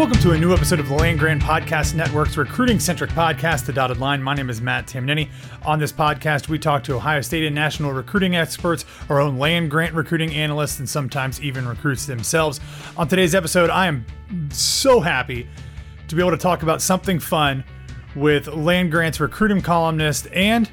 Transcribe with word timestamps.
Welcome 0.00 0.18
to 0.20 0.30
a 0.30 0.38
new 0.38 0.54
episode 0.54 0.80
of 0.80 0.88
the 0.88 0.94
Land 0.94 1.18
Grant 1.18 1.42
Podcast 1.42 1.94
Network's 1.94 2.38
recruiting 2.38 2.80
centric 2.80 3.10
podcast, 3.10 3.66
The 3.66 3.72
Dotted 3.74 3.98
Line. 3.98 4.22
My 4.22 4.34
name 4.34 4.48
is 4.48 4.62
Matt 4.62 4.86
Tamanini. 4.86 5.28
On 5.66 5.78
this 5.78 5.92
podcast, 5.92 6.48
we 6.48 6.58
talk 6.58 6.84
to 6.84 6.94
Ohio 6.94 7.20
State 7.20 7.44
and 7.44 7.54
national 7.54 7.92
recruiting 7.92 8.34
experts, 8.34 8.86
our 9.10 9.20
own 9.20 9.36
land 9.36 9.70
grant 9.70 9.92
recruiting 9.94 10.32
analysts, 10.32 10.78
and 10.78 10.88
sometimes 10.88 11.42
even 11.42 11.68
recruits 11.68 12.06
themselves. 12.06 12.60
On 12.96 13.08
today's 13.08 13.34
episode, 13.34 13.68
I 13.68 13.88
am 13.88 14.06
so 14.50 15.00
happy 15.00 15.46
to 16.10 16.16
be 16.16 16.22
able 16.22 16.32
to 16.32 16.36
talk 16.36 16.62
about 16.62 16.82
something 16.82 17.18
fun 17.18 17.64
with 18.14 18.46
Land 18.48 18.90
Grant's 18.90 19.20
recruiting 19.20 19.62
columnist 19.62 20.28
and 20.32 20.70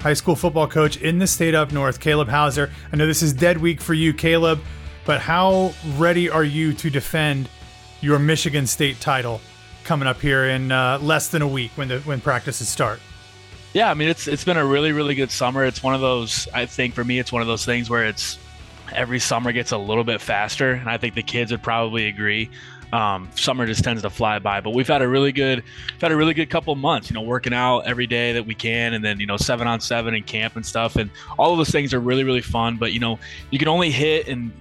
high 0.00 0.14
school 0.14 0.36
football 0.36 0.68
coach 0.68 0.98
in 0.98 1.18
the 1.18 1.26
state 1.26 1.54
up 1.54 1.72
north, 1.72 1.98
Caleb 1.98 2.28
Houser. 2.28 2.70
I 2.92 2.96
know 2.96 3.06
this 3.06 3.22
is 3.22 3.32
dead 3.32 3.58
week 3.58 3.80
for 3.80 3.94
you, 3.94 4.14
Caleb, 4.14 4.60
but 5.04 5.20
how 5.20 5.72
ready 5.96 6.30
are 6.30 6.44
you 6.44 6.72
to 6.74 6.90
defend? 6.90 7.48
your 8.04 8.18
Michigan 8.18 8.66
State 8.66 9.00
title 9.00 9.40
coming 9.82 10.06
up 10.06 10.20
here 10.20 10.44
in 10.44 10.70
uh, 10.70 10.98
less 11.00 11.28
than 11.28 11.42
a 11.42 11.48
week 11.48 11.72
when 11.74 11.88
the 11.88 12.00
when 12.00 12.20
practices 12.20 12.68
start. 12.68 13.00
Yeah, 13.72 13.90
I 13.90 13.94
mean 13.94 14.08
it's 14.08 14.28
it's 14.28 14.44
been 14.44 14.58
a 14.58 14.64
really 14.64 14.92
really 14.92 15.14
good 15.14 15.30
summer. 15.30 15.64
It's 15.64 15.82
one 15.82 15.94
of 15.94 16.00
those 16.00 16.46
I 16.52 16.66
think 16.66 16.94
for 16.94 17.02
me 17.02 17.18
it's 17.18 17.32
one 17.32 17.42
of 17.42 17.48
those 17.48 17.64
things 17.64 17.88
where 17.88 18.04
it's 18.04 18.38
every 18.92 19.18
summer 19.18 19.50
gets 19.52 19.72
a 19.72 19.78
little 19.78 20.04
bit 20.04 20.20
faster, 20.20 20.72
and 20.72 20.88
I 20.88 20.98
think 20.98 21.14
the 21.14 21.22
kids 21.22 21.50
would 21.50 21.62
probably 21.62 22.06
agree. 22.06 22.50
Um, 22.94 23.28
summer 23.34 23.66
just 23.66 23.82
tends 23.82 24.02
to 24.02 24.10
fly 24.10 24.38
by, 24.38 24.60
but 24.60 24.70
we've 24.70 24.86
had 24.86 25.02
a 25.02 25.08
really 25.08 25.32
good, 25.32 25.64
we've 25.90 26.00
had 26.00 26.12
a 26.12 26.16
really 26.16 26.32
good 26.32 26.48
couple 26.48 26.72
months. 26.76 27.10
You 27.10 27.14
know, 27.14 27.22
working 27.22 27.52
out 27.52 27.80
every 27.80 28.06
day 28.06 28.32
that 28.34 28.46
we 28.46 28.54
can, 28.54 28.94
and 28.94 29.04
then 29.04 29.18
you 29.18 29.26
know 29.26 29.36
seven 29.36 29.66
on 29.66 29.80
seven 29.80 30.14
and 30.14 30.24
camp 30.24 30.54
and 30.54 30.64
stuff, 30.64 30.94
and 30.94 31.10
all 31.36 31.50
of 31.50 31.58
those 31.58 31.70
things 31.70 31.92
are 31.92 31.98
really 31.98 32.22
really 32.22 32.40
fun. 32.40 32.76
But 32.76 32.92
you 32.92 33.00
know, 33.00 33.18
you 33.50 33.58
can 33.58 33.66
only 33.66 33.90
hit 33.90 34.28
and 34.28 34.52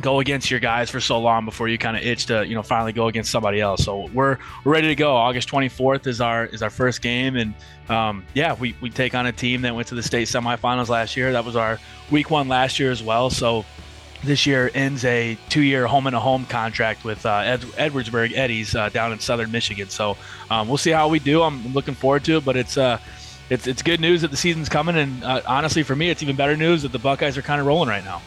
go 0.00 0.18
against 0.18 0.50
your 0.50 0.58
guys 0.58 0.90
for 0.90 0.98
so 0.98 1.20
long 1.20 1.44
before 1.44 1.68
you 1.68 1.78
kind 1.78 1.96
of 1.96 2.02
itch 2.02 2.26
to 2.26 2.44
you 2.44 2.56
know 2.56 2.62
finally 2.62 2.92
go 2.92 3.06
against 3.06 3.30
somebody 3.30 3.60
else. 3.60 3.84
So 3.84 4.08
we're 4.12 4.38
we're 4.64 4.72
ready 4.72 4.88
to 4.88 4.96
go. 4.96 5.14
August 5.14 5.48
24th 5.48 6.08
is 6.08 6.20
our 6.20 6.46
is 6.46 6.64
our 6.64 6.70
first 6.70 7.02
game, 7.02 7.36
and 7.36 7.54
um, 7.88 8.24
yeah, 8.34 8.54
we 8.54 8.74
we 8.80 8.90
take 8.90 9.14
on 9.14 9.26
a 9.26 9.32
team 9.32 9.62
that 9.62 9.74
went 9.76 9.86
to 9.88 9.94
the 9.94 10.02
state 10.02 10.26
semifinals 10.26 10.88
last 10.88 11.16
year. 11.16 11.30
That 11.32 11.44
was 11.44 11.54
our 11.54 11.78
week 12.10 12.30
one 12.30 12.48
last 12.48 12.80
year 12.80 12.90
as 12.90 13.00
well. 13.00 13.30
So 13.30 13.64
this 14.22 14.46
year 14.46 14.70
ends 14.74 15.04
a 15.04 15.38
two-year 15.48 15.86
home 15.86 16.06
and 16.06 16.14
a 16.14 16.20
home 16.20 16.44
contract 16.46 17.04
with 17.04 17.24
uh, 17.24 17.38
Ed- 17.38 17.60
Edwardsburg 17.60 18.36
Eddies 18.36 18.74
uh, 18.74 18.88
down 18.90 19.12
in 19.12 19.18
southern 19.18 19.50
Michigan. 19.50 19.88
So 19.88 20.16
um, 20.50 20.68
we'll 20.68 20.78
see 20.78 20.90
how 20.90 21.08
we 21.08 21.18
do. 21.18 21.42
I'm 21.42 21.72
looking 21.72 21.94
forward 21.94 22.24
to 22.24 22.36
it, 22.36 22.44
but 22.44 22.56
it's 22.56 22.76
uh, 22.76 22.98
it's 23.48 23.66
it's 23.66 23.82
good 23.82 24.00
news 24.00 24.22
that 24.22 24.30
the 24.30 24.36
season's 24.36 24.68
coming, 24.68 24.96
and 24.96 25.24
uh, 25.24 25.42
honestly, 25.46 25.82
for 25.82 25.96
me, 25.96 26.10
it's 26.10 26.22
even 26.22 26.36
better 26.36 26.56
news 26.56 26.82
that 26.82 26.92
the 26.92 26.98
Buckeyes 26.98 27.36
are 27.36 27.42
kind 27.42 27.60
of 27.60 27.66
rolling 27.66 27.88
right 27.88 28.04
now. 28.04 28.22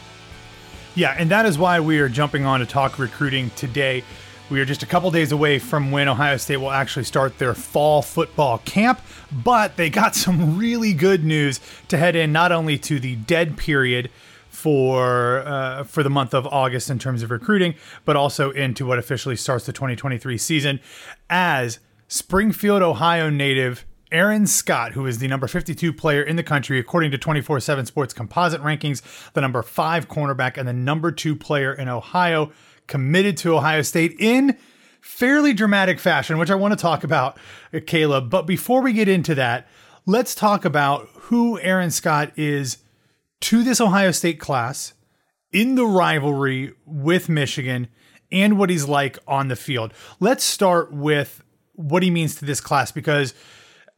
Yeah, 0.94 1.14
and 1.18 1.30
that 1.30 1.46
is 1.46 1.58
why 1.58 1.80
we 1.80 1.98
are 1.98 2.08
jumping 2.08 2.44
on 2.44 2.60
to 2.60 2.66
talk 2.66 2.98
recruiting 2.98 3.50
today. 3.50 4.04
We 4.50 4.60
are 4.60 4.64
just 4.66 4.82
a 4.82 4.86
couple 4.86 5.10
days 5.10 5.32
away 5.32 5.58
from 5.58 5.90
when 5.90 6.06
Ohio 6.06 6.36
State 6.36 6.58
will 6.58 6.70
actually 6.70 7.04
start 7.04 7.38
their 7.38 7.54
fall 7.54 8.02
football 8.02 8.58
camp, 8.58 9.00
but 9.32 9.76
they 9.76 9.88
got 9.90 10.14
some 10.14 10.58
really 10.58 10.92
good 10.92 11.24
news 11.24 11.60
to 11.88 11.96
head 11.96 12.14
in 12.14 12.32
not 12.32 12.52
only 12.52 12.78
to 12.78 13.00
the 13.00 13.16
dead 13.16 13.56
period 13.56 14.10
for 14.54 15.40
uh, 15.46 15.84
for 15.84 16.02
the 16.02 16.10
month 16.10 16.32
of 16.32 16.46
August 16.46 16.88
in 16.88 16.98
terms 16.98 17.22
of 17.22 17.30
recruiting, 17.30 17.74
but 18.04 18.16
also 18.16 18.50
into 18.52 18.86
what 18.86 18.98
officially 18.98 19.36
starts 19.36 19.66
the 19.66 19.72
2023 19.72 20.38
season 20.38 20.80
as 21.28 21.80
Springfield, 22.08 22.82
Ohio 22.82 23.28
native 23.30 23.84
Aaron 24.12 24.46
Scott, 24.46 24.92
who 24.92 25.06
is 25.06 25.18
the 25.18 25.26
number 25.26 25.48
52 25.48 25.92
player 25.92 26.22
in 26.22 26.36
the 26.36 26.42
country 26.44 26.78
according 26.78 27.10
to 27.10 27.18
24 27.18 27.58
7 27.60 27.84
Sports 27.86 28.14
composite 28.14 28.62
rankings, 28.62 29.02
the 29.32 29.40
number 29.40 29.62
five 29.62 30.08
cornerback, 30.08 30.56
and 30.56 30.68
the 30.68 30.72
number 30.72 31.10
two 31.10 31.34
player 31.34 31.72
in 31.74 31.88
Ohio, 31.88 32.52
committed 32.86 33.36
to 33.38 33.56
Ohio 33.56 33.82
State 33.82 34.14
in 34.20 34.56
fairly 35.00 35.52
dramatic 35.52 35.98
fashion, 35.98 36.38
which 36.38 36.50
I 36.50 36.54
want 36.54 36.72
to 36.72 36.80
talk 36.80 37.02
about, 37.02 37.38
Caleb. 37.86 38.30
But 38.30 38.46
before 38.46 38.82
we 38.82 38.92
get 38.92 39.08
into 39.08 39.34
that, 39.34 39.66
let's 40.06 40.34
talk 40.34 40.64
about 40.64 41.08
who 41.14 41.58
Aaron 41.60 41.90
Scott 41.90 42.32
is 42.36 42.78
to 43.44 43.62
this 43.62 43.78
Ohio 43.78 44.10
State 44.10 44.40
class 44.40 44.94
in 45.52 45.74
the 45.74 45.84
rivalry 45.84 46.72
with 46.86 47.28
Michigan 47.28 47.88
and 48.32 48.58
what 48.58 48.70
he's 48.70 48.88
like 48.88 49.18
on 49.28 49.48
the 49.48 49.56
field. 49.56 49.92
Let's 50.18 50.42
start 50.42 50.94
with 50.94 51.44
what 51.74 52.02
he 52.02 52.10
means 52.10 52.36
to 52.36 52.46
this 52.46 52.62
class 52.62 52.90
because 52.90 53.34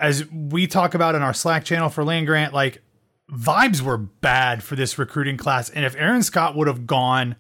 as 0.01 0.29
we 0.33 0.67
talk 0.67 0.95
about 0.95 1.15
in 1.15 1.23
our 1.23 1.33
Slack 1.33 1.65
channel 1.65 1.89
for 1.89 2.03
Land 2.03 2.27
Grant, 2.27 2.55
like 2.55 2.83
vibes 3.31 3.83
were 3.83 3.97
bad 3.97 4.65
for 4.65 4.75
this 4.75 4.99
recruiting 4.99 5.37
class. 5.37 5.71
And 5.71 5.85
if 5.85 5.95
Aaron 5.95 6.25
Scott 6.25 6.57
would 6.57 6.67
have 6.67 6.85
gone 6.85 7.37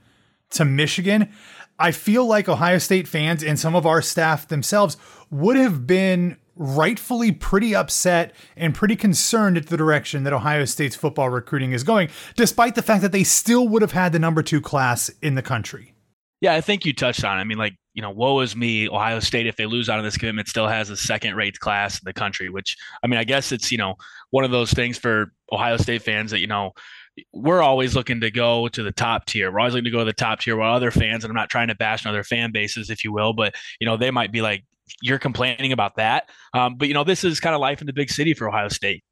to 0.50 0.64
Michigan, 0.64 1.32
I 1.76 1.91
feel 1.91 2.25
like 2.25 2.49
Ohio 2.49 2.79
State 2.79 3.08
fans 3.08 3.43
and 3.43 3.58
some 3.58 3.75
of 3.75 3.85
our 3.85 4.00
staff 4.00 4.47
themselves 4.47 4.97
would 5.32 5.56
have 5.56 5.88
been 5.88 6.37
rightfully 6.56 7.32
pretty 7.32 7.75
upset 7.75 8.35
and 8.56 8.75
pretty 8.75 8.97
concerned 8.97 9.56
at 9.56 9.67
the 9.67 9.76
direction 9.76 10.25
that 10.25 10.32
Ohio 10.32 10.64
State's 10.64 10.97
football 10.97 11.29
recruiting 11.29 11.73
is 11.73 11.82
going, 11.82 12.08
despite 12.35 12.75
the 12.75 12.82
fact 12.82 13.03
that 13.03 13.12
they 13.12 13.25
still 13.25 13.69
would 13.69 13.82
have 13.82 13.93
had 13.93 14.12
the 14.12 14.19
number 14.19 14.43
two 14.43 14.61
class 14.61 15.11
in 15.23 15.35
the 15.35 15.43
country. 15.43 15.93
Yeah, 16.41 16.55
I 16.55 16.61
think 16.61 16.85
you 16.85 16.93
touched 16.93 17.25
on 17.25 17.38
it. 17.38 17.41
I 17.41 17.44
mean, 17.44 17.56
like, 17.58 17.76
you 17.94 18.03
know, 18.03 18.11
woe 18.11 18.41
is 18.41 18.55
me. 18.55 18.88
Ohio 18.88 19.20
State, 19.20 19.47
if 19.47 19.56
they 19.56 19.64
lose 19.64 19.88
out 19.88 19.99
of 19.99 20.05
this 20.05 20.19
commitment, 20.19 20.49
still 20.49 20.69
has 20.69 20.91
a 20.91 20.97
second 20.97 21.35
rate 21.35 21.58
class 21.61 21.94
in 21.94 22.03
the 22.05 22.12
country, 22.12 22.50
which, 22.50 22.76
I 23.03 23.06
mean, 23.06 23.19
I 23.19 23.25
guess 23.25 23.53
it's, 23.53 23.73
you 23.73 23.79
know, 23.79 23.94
one 24.31 24.44
of 24.44 24.50
those 24.50 24.73
things 24.73 24.99
for 24.99 25.32
Ohio 25.50 25.79
State 25.79 26.03
fans 26.03 26.31
that, 26.32 26.41
you 26.41 26.47
know, 26.47 26.73
we're 27.32 27.62
always 27.62 27.97
looking 27.97 28.20
to 28.20 28.31
go 28.31 28.69
to 28.69 28.82
the 28.82 28.93
top 28.93 29.25
tier. 29.25 29.50
We're 29.50 29.61
always 29.61 29.73
looking 29.73 29.87
to 29.87 29.91
go 29.91 30.00
to 30.00 30.05
the 30.05 30.12
top 30.12 30.41
tier 30.41 30.56
while 30.56 30.75
other 30.75 30.91
fans, 30.91 31.25
and 31.25 31.31
I'm 31.31 31.37
not 31.37 31.49
trying 31.49 31.69
to 31.69 31.75
bash 31.75 32.05
other 32.05 32.23
fan 32.23 32.53
bases, 32.53 32.91
if 32.91 33.03
you 33.03 33.12
will, 33.12 33.32
but, 33.32 33.55
you 33.81 33.87
know, 33.87 33.97
they 33.97 34.11
might 34.11 34.31
be 34.31 34.43
like, 34.43 34.64
you're 35.02 35.18
complaining 35.18 35.72
about 35.72 35.96
that. 35.96 36.30
Um, 36.54 36.76
but, 36.76 36.88
you 36.88 36.94
know, 36.94 37.04
this 37.04 37.24
is 37.24 37.40
kind 37.40 37.54
of 37.54 37.60
life 37.60 37.80
in 37.80 37.86
the 37.86 37.92
big 37.92 38.10
city 38.10 38.34
for 38.34 38.48
Ohio 38.48 38.68
State. 38.68 39.02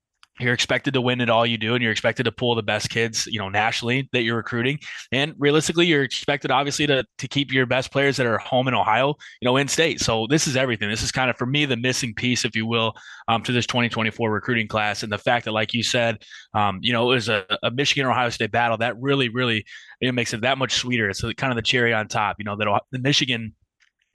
You're 0.40 0.52
expected 0.52 0.94
to 0.94 1.00
win 1.00 1.20
at 1.20 1.30
all 1.30 1.46
you 1.46 1.56
do 1.56 1.74
and 1.74 1.82
you're 1.82 1.92
expected 1.92 2.24
to 2.24 2.32
pull 2.32 2.56
the 2.56 2.62
best 2.62 2.90
kids 2.90 3.26
you 3.26 3.38
know 3.38 3.48
nationally 3.48 4.08
that 4.12 4.22
you're 4.22 4.36
recruiting. 4.36 4.80
And 5.12 5.32
realistically 5.38 5.86
you're 5.86 6.02
expected 6.02 6.50
obviously 6.50 6.88
to 6.88 7.04
to 7.18 7.28
keep 7.28 7.52
your 7.52 7.66
best 7.66 7.92
players 7.92 8.16
that 8.16 8.26
are 8.26 8.38
home 8.38 8.66
in 8.66 8.74
ohio 8.74 9.14
you 9.40 9.46
know 9.46 9.56
in 9.56 9.68
state. 9.68 10.00
So 10.00 10.26
this 10.26 10.48
is 10.48 10.56
everything. 10.56 10.90
This 10.90 11.04
is 11.04 11.12
kind 11.12 11.30
of 11.30 11.36
for 11.36 11.46
me 11.46 11.66
the 11.66 11.76
missing 11.76 12.14
piece 12.14 12.44
if 12.44 12.56
you 12.56 12.66
will 12.66 12.94
um, 13.28 13.44
to 13.44 13.52
this 13.52 13.66
2024 13.66 14.28
recruiting 14.28 14.66
class. 14.66 15.04
And 15.04 15.12
the 15.12 15.18
fact 15.18 15.44
that 15.44 15.52
like 15.52 15.72
you 15.72 15.84
said 15.84 16.24
um, 16.52 16.80
you 16.82 16.92
know 16.92 17.12
it 17.12 17.14
was 17.14 17.28
a, 17.28 17.46
a 17.62 17.70
michigan 17.70 18.06
ohio 18.06 18.30
state 18.30 18.50
battle 18.50 18.78
that 18.78 19.00
really 19.00 19.28
really 19.28 19.64
it 20.00 20.12
makes 20.14 20.34
it 20.34 20.40
that 20.40 20.58
much 20.58 20.74
sweeter. 20.74 21.08
It's 21.08 21.20
kind 21.20 21.52
of 21.52 21.56
the 21.56 21.62
cherry 21.62 21.94
on 21.94 22.08
top 22.08 22.36
you 22.40 22.44
know 22.44 22.56
that 22.56 22.82
the 22.90 22.98
michigan 22.98 23.54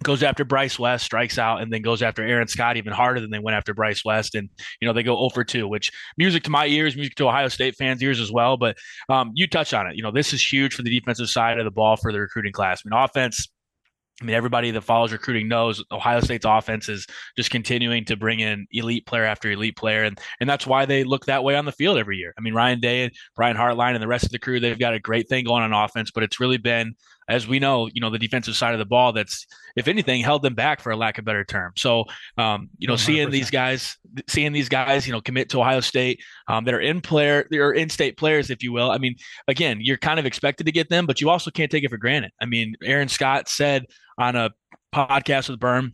goes 0.03 0.23
after 0.23 0.45
Bryce 0.45 0.79
West, 0.79 1.05
strikes 1.05 1.37
out, 1.37 1.61
and 1.61 1.71
then 1.71 1.81
goes 1.81 2.01
after 2.01 2.23
Aaron 2.23 2.47
Scott 2.47 2.77
even 2.77 2.93
harder 2.93 3.19
than 3.19 3.31
they 3.31 3.39
went 3.39 3.55
after 3.55 3.73
Bryce 3.73 4.05
West. 4.05 4.35
And, 4.35 4.49
you 4.79 4.87
know, 4.87 4.93
they 4.93 5.03
go 5.03 5.17
over 5.17 5.43
2, 5.43 5.67
which 5.67 5.91
music 6.17 6.43
to 6.43 6.49
my 6.49 6.65
ears, 6.67 6.95
music 6.95 7.15
to 7.15 7.27
Ohio 7.27 7.47
State 7.47 7.75
fans' 7.75 8.01
ears 8.01 8.19
as 8.19 8.31
well. 8.31 8.57
But 8.57 8.77
um, 9.09 9.31
you 9.33 9.47
touch 9.47 9.73
on 9.73 9.87
it. 9.87 9.95
You 9.95 10.03
know, 10.03 10.11
this 10.11 10.33
is 10.33 10.45
huge 10.45 10.73
for 10.73 10.83
the 10.83 10.99
defensive 10.99 11.29
side 11.29 11.59
of 11.59 11.65
the 11.65 11.71
ball 11.71 11.97
for 11.97 12.11
the 12.11 12.19
recruiting 12.19 12.53
class. 12.53 12.81
I 12.85 12.89
mean, 12.89 13.03
offense, 13.03 13.47
I 14.21 14.25
mean, 14.25 14.35
everybody 14.35 14.71
that 14.71 14.81
follows 14.81 15.13
recruiting 15.13 15.47
knows 15.47 15.83
Ohio 15.91 16.19
State's 16.19 16.45
offense 16.45 16.89
is 16.89 17.07
just 17.37 17.51
continuing 17.51 18.03
to 18.05 18.17
bring 18.17 18.41
in 18.41 18.67
elite 18.71 19.05
player 19.05 19.23
after 19.23 19.49
elite 19.49 19.77
player, 19.77 20.03
and 20.03 20.19
and 20.41 20.49
that's 20.49 20.67
why 20.67 20.85
they 20.85 21.05
look 21.05 21.25
that 21.25 21.43
way 21.43 21.55
on 21.55 21.65
the 21.65 21.71
field 21.71 21.97
every 21.97 22.17
year. 22.17 22.33
I 22.37 22.41
mean, 22.41 22.53
Ryan 22.53 22.81
Day 22.81 23.03
and 23.03 23.13
Brian 23.35 23.55
Hartline 23.55 23.93
and 23.93 24.03
the 24.03 24.07
rest 24.07 24.25
of 24.25 24.31
the 24.31 24.39
crew, 24.39 24.59
they've 24.59 24.77
got 24.77 24.93
a 24.93 24.99
great 24.99 25.29
thing 25.29 25.45
going 25.45 25.63
on 25.63 25.73
offense, 25.73 26.11
but 26.11 26.23
it's 26.23 26.39
really 26.39 26.57
been 26.57 26.95
as 27.29 27.47
we 27.47 27.59
know, 27.59 27.87
you 27.93 28.01
know, 28.01 28.09
the 28.09 28.19
defensive 28.19 28.55
side 28.55 28.73
of 28.73 28.79
the 28.79 28.85
ball 28.85 29.13
that's, 29.13 29.45
if 29.75 29.87
anything, 29.87 30.21
held 30.21 30.41
them 30.41 30.55
back 30.55 30.81
for 30.81 30.91
a 30.91 30.97
lack 30.97 31.17
of 31.17 31.25
better 31.25 31.45
term. 31.45 31.71
So, 31.77 32.05
um, 32.37 32.69
you 32.77 32.87
know, 32.87 32.95
100%. 32.95 32.99
seeing 32.99 33.29
these 33.29 33.49
guys, 33.51 33.95
seeing 34.27 34.51
these 34.51 34.67
guys, 34.67 35.05
you 35.05 35.13
know, 35.13 35.21
commit 35.21 35.49
to 35.49 35.59
Ohio 35.59 35.79
State 35.79 36.21
um, 36.47 36.65
that 36.65 36.73
are 36.73 36.81
in 36.81 36.99
player, 37.01 37.47
they're 37.51 37.71
in-state 37.71 38.17
players, 38.17 38.49
if 38.49 38.63
you 38.63 38.73
will. 38.73 38.91
I 38.91 38.97
mean, 38.97 39.15
again, 39.47 39.77
you're 39.79 39.97
kind 39.97 40.19
of 40.19 40.25
expected 40.25 40.65
to 40.65 40.71
get 40.71 40.89
them, 40.89 41.05
but 41.05 41.21
you 41.21 41.29
also 41.29 41.51
can't 41.51 41.71
take 41.71 41.83
it 41.83 41.89
for 41.89 41.97
granted. 41.97 42.31
I 42.41 42.45
mean, 42.45 42.75
Aaron 42.83 43.07
Scott 43.07 43.47
said 43.47 43.85
on 44.17 44.35
a 44.35 44.49
podcast 44.93 45.49
with 45.49 45.59
Berm 45.59 45.93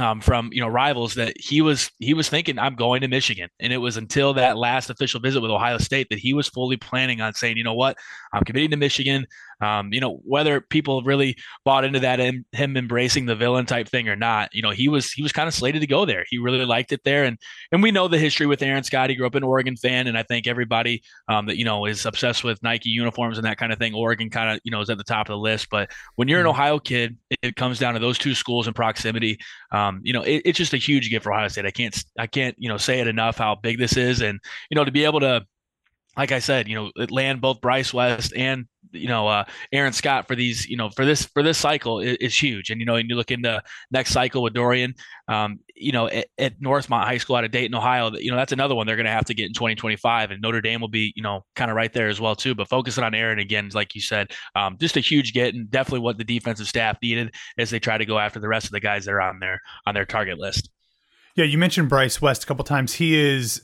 um, 0.00 0.20
from 0.20 0.50
you 0.52 0.60
know 0.60 0.68
rivals 0.68 1.14
that 1.14 1.34
he 1.38 1.60
was 1.60 1.90
he 1.98 2.14
was 2.14 2.28
thinking 2.28 2.58
I'm 2.58 2.74
going 2.74 3.02
to 3.02 3.08
Michigan, 3.08 3.50
and 3.60 3.72
it 3.72 3.78
was 3.78 3.96
until 3.96 4.32
that 4.34 4.56
last 4.56 4.88
official 4.88 5.20
visit 5.20 5.40
with 5.40 5.50
Ohio 5.50 5.78
State 5.78 6.08
that 6.10 6.18
he 6.18 6.32
was 6.32 6.48
fully 6.48 6.76
planning 6.76 7.20
on 7.20 7.34
saying, 7.34 7.56
you 7.56 7.64
know 7.64 7.74
what, 7.74 7.98
I'm 8.32 8.42
committing 8.44 8.70
to 8.70 8.76
Michigan. 8.76 9.26
Um, 9.60 9.92
you 9.92 10.00
know 10.00 10.20
whether 10.24 10.60
people 10.60 11.02
really 11.02 11.36
bought 11.64 11.84
into 11.84 12.00
that 12.00 12.20
and 12.20 12.44
him 12.52 12.76
embracing 12.76 13.26
the 13.26 13.36
villain 13.36 13.66
type 13.66 13.88
thing 13.88 14.08
or 14.08 14.16
not, 14.16 14.54
you 14.54 14.62
know 14.62 14.70
he 14.70 14.88
was 14.88 15.12
he 15.12 15.22
was 15.22 15.32
kind 15.32 15.48
of 15.48 15.54
slated 15.54 15.80
to 15.80 15.86
go 15.86 16.04
there. 16.04 16.24
He 16.28 16.38
really 16.38 16.64
liked 16.64 16.92
it 16.92 17.00
there, 17.04 17.24
and 17.24 17.38
and 17.72 17.82
we 17.82 17.90
know 17.90 18.08
the 18.08 18.18
history 18.18 18.46
with 18.46 18.62
Aaron 18.62 18.84
Scott. 18.84 19.10
He 19.10 19.16
grew 19.16 19.26
up 19.26 19.34
an 19.34 19.44
Oregon 19.44 19.76
fan, 19.76 20.06
and 20.06 20.16
I 20.16 20.22
think 20.22 20.46
everybody 20.46 21.02
um, 21.28 21.46
that 21.46 21.56
you 21.56 21.64
know 21.64 21.86
is 21.86 22.06
obsessed 22.06 22.44
with 22.44 22.62
Nike 22.62 22.90
uniforms 22.90 23.38
and 23.38 23.46
that 23.46 23.58
kind 23.58 23.72
of 23.72 23.78
thing. 23.78 23.94
Oregon 23.94 24.30
kind 24.30 24.50
of 24.50 24.60
you 24.64 24.70
know 24.70 24.80
is 24.80 24.90
at 24.90 24.98
the 24.98 25.04
top 25.04 25.28
of 25.28 25.32
the 25.32 25.38
list, 25.38 25.68
but 25.70 25.90
when 26.16 26.28
you're 26.28 26.40
an 26.40 26.46
mm-hmm. 26.46 26.50
Ohio 26.50 26.78
kid, 26.78 27.16
it 27.42 27.56
comes 27.56 27.78
down 27.78 27.94
to 27.94 28.00
those 28.00 28.18
two 28.18 28.34
schools 28.34 28.66
in 28.66 28.74
proximity. 28.74 29.38
Um, 29.72 30.00
you 30.02 30.12
know 30.12 30.22
it, 30.22 30.42
it's 30.44 30.58
just 30.58 30.74
a 30.74 30.78
huge 30.78 31.10
gift 31.10 31.24
for 31.24 31.32
Ohio 31.32 31.48
State. 31.48 31.66
I 31.66 31.70
can't 31.70 32.04
I 32.18 32.26
can't 32.26 32.54
you 32.58 32.68
know 32.68 32.76
say 32.76 33.00
it 33.00 33.06
enough 33.06 33.38
how 33.38 33.56
big 33.56 33.78
this 33.78 33.96
is, 33.96 34.22
and 34.22 34.40
you 34.70 34.74
know 34.74 34.84
to 34.84 34.92
be 34.92 35.04
able 35.04 35.20
to 35.20 35.44
like 36.16 36.32
I 36.32 36.40
said, 36.40 36.68
you 36.68 36.74
know, 36.74 37.06
land 37.08 37.40
both 37.40 37.60
Bryce 37.60 37.94
West 37.94 38.32
and 38.36 38.66
you 38.92 39.08
know 39.08 39.28
uh, 39.28 39.44
Aaron 39.72 39.92
Scott 39.92 40.26
for 40.28 40.34
these, 40.34 40.68
you 40.68 40.76
know, 40.76 40.90
for 40.90 41.04
this 41.04 41.24
for 41.24 41.42
this 41.42 41.58
cycle 41.58 42.00
is, 42.00 42.16
is 42.16 42.42
huge. 42.42 42.70
And 42.70 42.80
you 42.80 42.86
know, 42.86 42.96
and 42.96 43.08
you 43.08 43.16
look 43.16 43.30
into 43.30 43.62
next 43.90 44.12
cycle 44.12 44.42
with 44.42 44.54
Dorian, 44.54 44.94
um, 45.28 45.60
you 45.74 45.92
know, 45.92 46.08
at, 46.08 46.26
at, 46.38 46.60
Northmont 46.60 47.04
High 47.04 47.18
School 47.18 47.36
out 47.36 47.44
of 47.44 47.50
Dayton, 47.50 47.74
Ohio, 47.74 48.12
you 48.16 48.30
know, 48.30 48.36
that's 48.36 48.52
another 48.52 48.74
one 48.74 48.86
they're 48.86 48.96
going 48.96 49.06
to 49.06 49.12
have 49.12 49.24
to 49.26 49.34
get 49.34 49.46
in 49.46 49.54
2025, 49.54 50.30
and 50.30 50.42
Notre 50.42 50.60
Dame 50.60 50.80
will 50.80 50.88
be, 50.88 51.12
you 51.16 51.22
know, 51.22 51.44
kind 51.56 51.70
of 51.70 51.76
right 51.76 51.92
there 51.92 52.08
as 52.08 52.20
well 52.20 52.34
too. 52.36 52.54
But 52.54 52.68
focusing 52.68 53.04
on 53.04 53.14
Aaron 53.14 53.38
again, 53.38 53.70
like 53.74 53.94
you 53.94 54.00
said, 54.00 54.32
um, 54.54 54.76
just 54.78 54.96
a 54.96 55.00
huge 55.00 55.32
get, 55.32 55.54
and 55.54 55.70
definitely 55.70 56.00
what 56.00 56.18
the 56.18 56.24
defensive 56.24 56.66
staff 56.66 56.98
needed 57.02 57.34
as 57.58 57.70
they 57.70 57.78
try 57.78 57.98
to 57.98 58.06
go 58.06 58.18
after 58.18 58.40
the 58.40 58.48
rest 58.48 58.66
of 58.66 58.72
the 58.72 58.80
guys 58.80 59.04
that 59.04 59.12
are 59.12 59.22
on 59.22 59.38
their 59.40 59.60
on 59.86 59.94
their 59.94 60.06
target 60.06 60.38
list. 60.38 60.70
Yeah, 61.36 61.44
you 61.44 61.58
mentioned 61.58 61.88
Bryce 61.88 62.20
West 62.20 62.44
a 62.44 62.46
couple 62.46 62.64
times. 62.64 62.94
He 62.94 63.18
is 63.18 63.62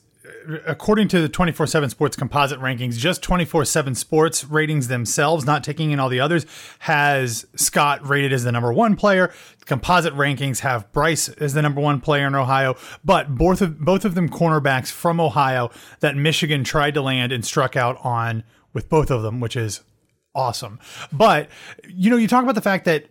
according 0.67 1.08
to 1.08 1.20
the 1.20 1.28
24 1.28 1.67
7 1.67 1.90
sports 1.90 2.17
composite 2.17 2.61
rankings, 2.61 2.96
just 2.96 3.23
24 3.23 3.64
7 3.64 3.94
sports 3.94 4.44
ratings 4.44 4.88
themselves, 4.88 5.44
not 5.44 5.64
taking 5.64 5.90
in 5.90 6.00
all 6.00 6.08
the 6.08 6.20
others, 6.20 6.46
has 6.81 7.46
Scott 7.56 8.06
rated 8.06 8.32
as 8.32 8.44
the 8.44 8.52
number 8.52 8.73
one 8.73 8.96
player. 8.96 9.32
Composite 9.64 10.14
rankings 10.14 10.61
have 10.61 10.90
Bryce 10.93 11.28
as 11.28 11.55
the 11.55 11.62
number 11.62 11.81
one 11.81 12.00
player 12.00 12.26
in 12.26 12.34
Ohio, 12.34 12.76
but 13.05 13.34
both 13.34 13.61
of, 13.61 13.81
both 13.81 14.05
of 14.05 14.14
them 14.14 14.28
cornerbacks 14.28 14.90
from 14.90 15.20
Ohio 15.20 15.70
that 16.00 16.17
Michigan 16.17 16.62
tried 16.64 16.94
to 16.94 17.02
land 17.02 17.32
and 17.32 17.44
struck 17.44 17.76
out 17.76 17.99
on 18.05 18.44
with 18.72 18.88
both 18.88 19.11
of 19.11 19.22
them, 19.22 19.40
which 19.40 19.56
is 19.56 19.81
awesome. 20.34 20.79
But, 21.12 21.49
you 21.88 22.11
know, 22.11 22.17
you 22.17 22.29
talk 22.29 22.44
about 22.44 22.55
the 22.55 22.61
fact 22.61 22.84
that 22.84 23.06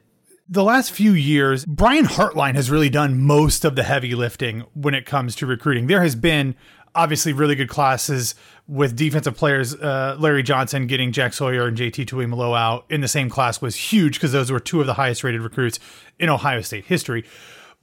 the 0.48 0.64
last 0.64 0.92
few 0.92 1.14
years, 1.14 1.66
Brian 1.66 2.06
Hartline 2.06 2.56
has 2.56 2.70
really 2.70 2.90
done 2.90 3.20
most 3.20 3.66
of 3.66 3.76
the 3.76 3.84
heavy 3.84 4.14
lifting 4.14 4.62
when 4.74 4.94
it 4.94 5.06
comes 5.06 5.36
to 5.38 5.48
recruiting. 5.48 5.88
There 5.88 6.04
has 6.04 6.16
been 6.16 6.56
obviously 6.96 7.34
really 7.34 7.56
good 7.56 7.70
classes 7.70 8.36
with 8.68 8.96
defensive 8.96 9.36
players. 9.36 9.76
Uh, 9.76 10.16
Larry 10.20 10.42
Johnson 10.42 10.88
getting 10.88 11.12
Jack 11.12 11.34
Sawyer 11.34 11.68
and 11.68 11.78
JT 11.78 12.06
Tuimoloau 12.08 12.58
out 12.58 12.86
in 12.90 13.02
the 13.02 13.08
same 13.08 13.30
class 13.30 13.62
was 13.62 13.76
huge 13.76 14.16
because 14.16 14.32
those 14.32 14.52
were 14.52 14.60
two 14.60 14.82
of 14.82 14.88
the 14.88 14.96
highest 14.96 15.24
rated 15.24 15.42
recruits 15.42 15.80
in 16.20 16.30
Ohio 16.30 16.62
State 16.62 16.86
history. 16.86 17.26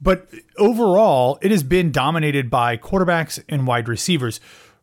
But 0.01 0.27
overall, 0.57 1.39
it 1.41 1.51
has 1.51 1.63
been 1.63 1.91
dominated 1.91 2.49
by 2.49 2.75
quarterbacks 2.75 3.41
and 3.47 3.65
wide 3.65 3.87
receivers. 3.87 4.41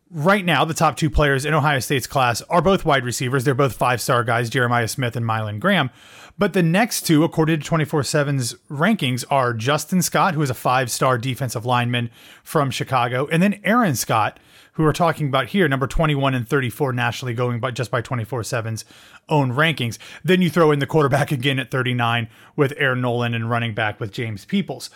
Right 0.09 0.43
now, 0.43 0.65
the 0.65 0.73
top 0.73 0.97
two 0.97 1.09
players 1.09 1.45
in 1.45 1.53
Ohio 1.53 1.79
State's 1.79 2.07
class 2.07 2.41
are 2.43 2.61
both 2.61 2.83
wide 2.83 3.05
receivers. 3.05 3.43
They're 3.43 3.53
both 3.53 3.73
five 3.73 4.01
star 4.01 4.23
guys, 4.23 4.49
Jeremiah 4.49 4.87
Smith 4.87 5.15
and 5.15 5.25
Mylan 5.25 5.59
Graham. 5.59 5.91
But 6.37 6.53
the 6.53 6.63
next 6.63 7.01
two, 7.01 7.23
according 7.23 7.59
to 7.59 7.65
24 7.65 8.01
7's 8.01 8.53
rankings, 8.69 9.23
are 9.29 9.53
Justin 9.53 10.01
Scott, 10.01 10.33
who 10.33 10.41
is 10.41 10.49
a 10.49 10.55
five 10.55 10.89
star 10.89 11.17
defensive 11.17 11.65
lineman 11.65 12.09
from 12.43 12.71
Chicago, 12.71 13.27
and 13.31 13.41
then 13.41 13.59
Aaron 13.63 13.95
Scott, 13.95 14.39
who 14.73 14.83
we're 14.83 14.93
talking 14.93 15.27
about 15.27 15.47
here, 15.47 15.67
number 15.67 15.87
21 15.87 16.33
and 16.33 16.47
34 16.47 16.93
nationally, 16.93 17.33
going 17.33 17.59
by 17.59 17.71
just 17.71 17.91
by 17.91 18.01
24 18.01 18.41
7's 18.41 18.85
own 19.29 19.51
rankings. 19.51 19.97
Then 20.23 20.41
you 20.41 20.49
throw 20.49 20.71
in 20.71 20.79
the 20.79 20.87
quarterback 20.87 21.31
again 21.31 21.59
at 21.59 21.71
39 21.71 22.29
with 22.55 22.73
Air 22.77 22.95
Noland 22.95 23.35
and 23.35 23.49
running 23.49 23.73
back 23.73 23.99
with 23.99 24.11
James 24.11 24.45
Peoples. 24.45 24.89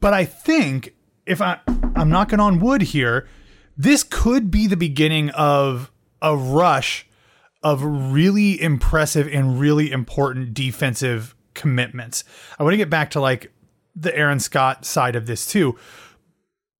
But 0.00 0.14
I 0.14 0.24
think 0.24 0.94
if 1.26 1.42
I, 1.42 1.58
I'm 1.96 2.08
knocking 2.08 2.40
on 2.40 2.60
wood 2.60 2.82
here, 2.82 3.28
this 3.76 4.02
could 4.02 4.50
be 4.50 4.66
the 4.66 4.76
beginning 4.76 5.30
of 5.30 5.90
a 6.22 6.36
rush 6.36 7.07
of 7.62 7.82
really 7.82 8.60
impressive 8.60 9.26
and 9.28 9.58
really 9.60 9.90
important 9.90 10.54
defensive 10.54 11.34
commitments. 11.54 12.24
I 12.58 12.62
want 12.62 12.74
to 12.74 12.78
get 12.78 12.90
back 12.90 13.10
to 13.12 13.20
like 13.20 13.52
the 13.96 14.16
Aaron 14.16 14.40
Scott 14.40 14.84
side 14.84 15.16
of 15.16 15.26
this 15.26 15.46
too. 15.46 15.76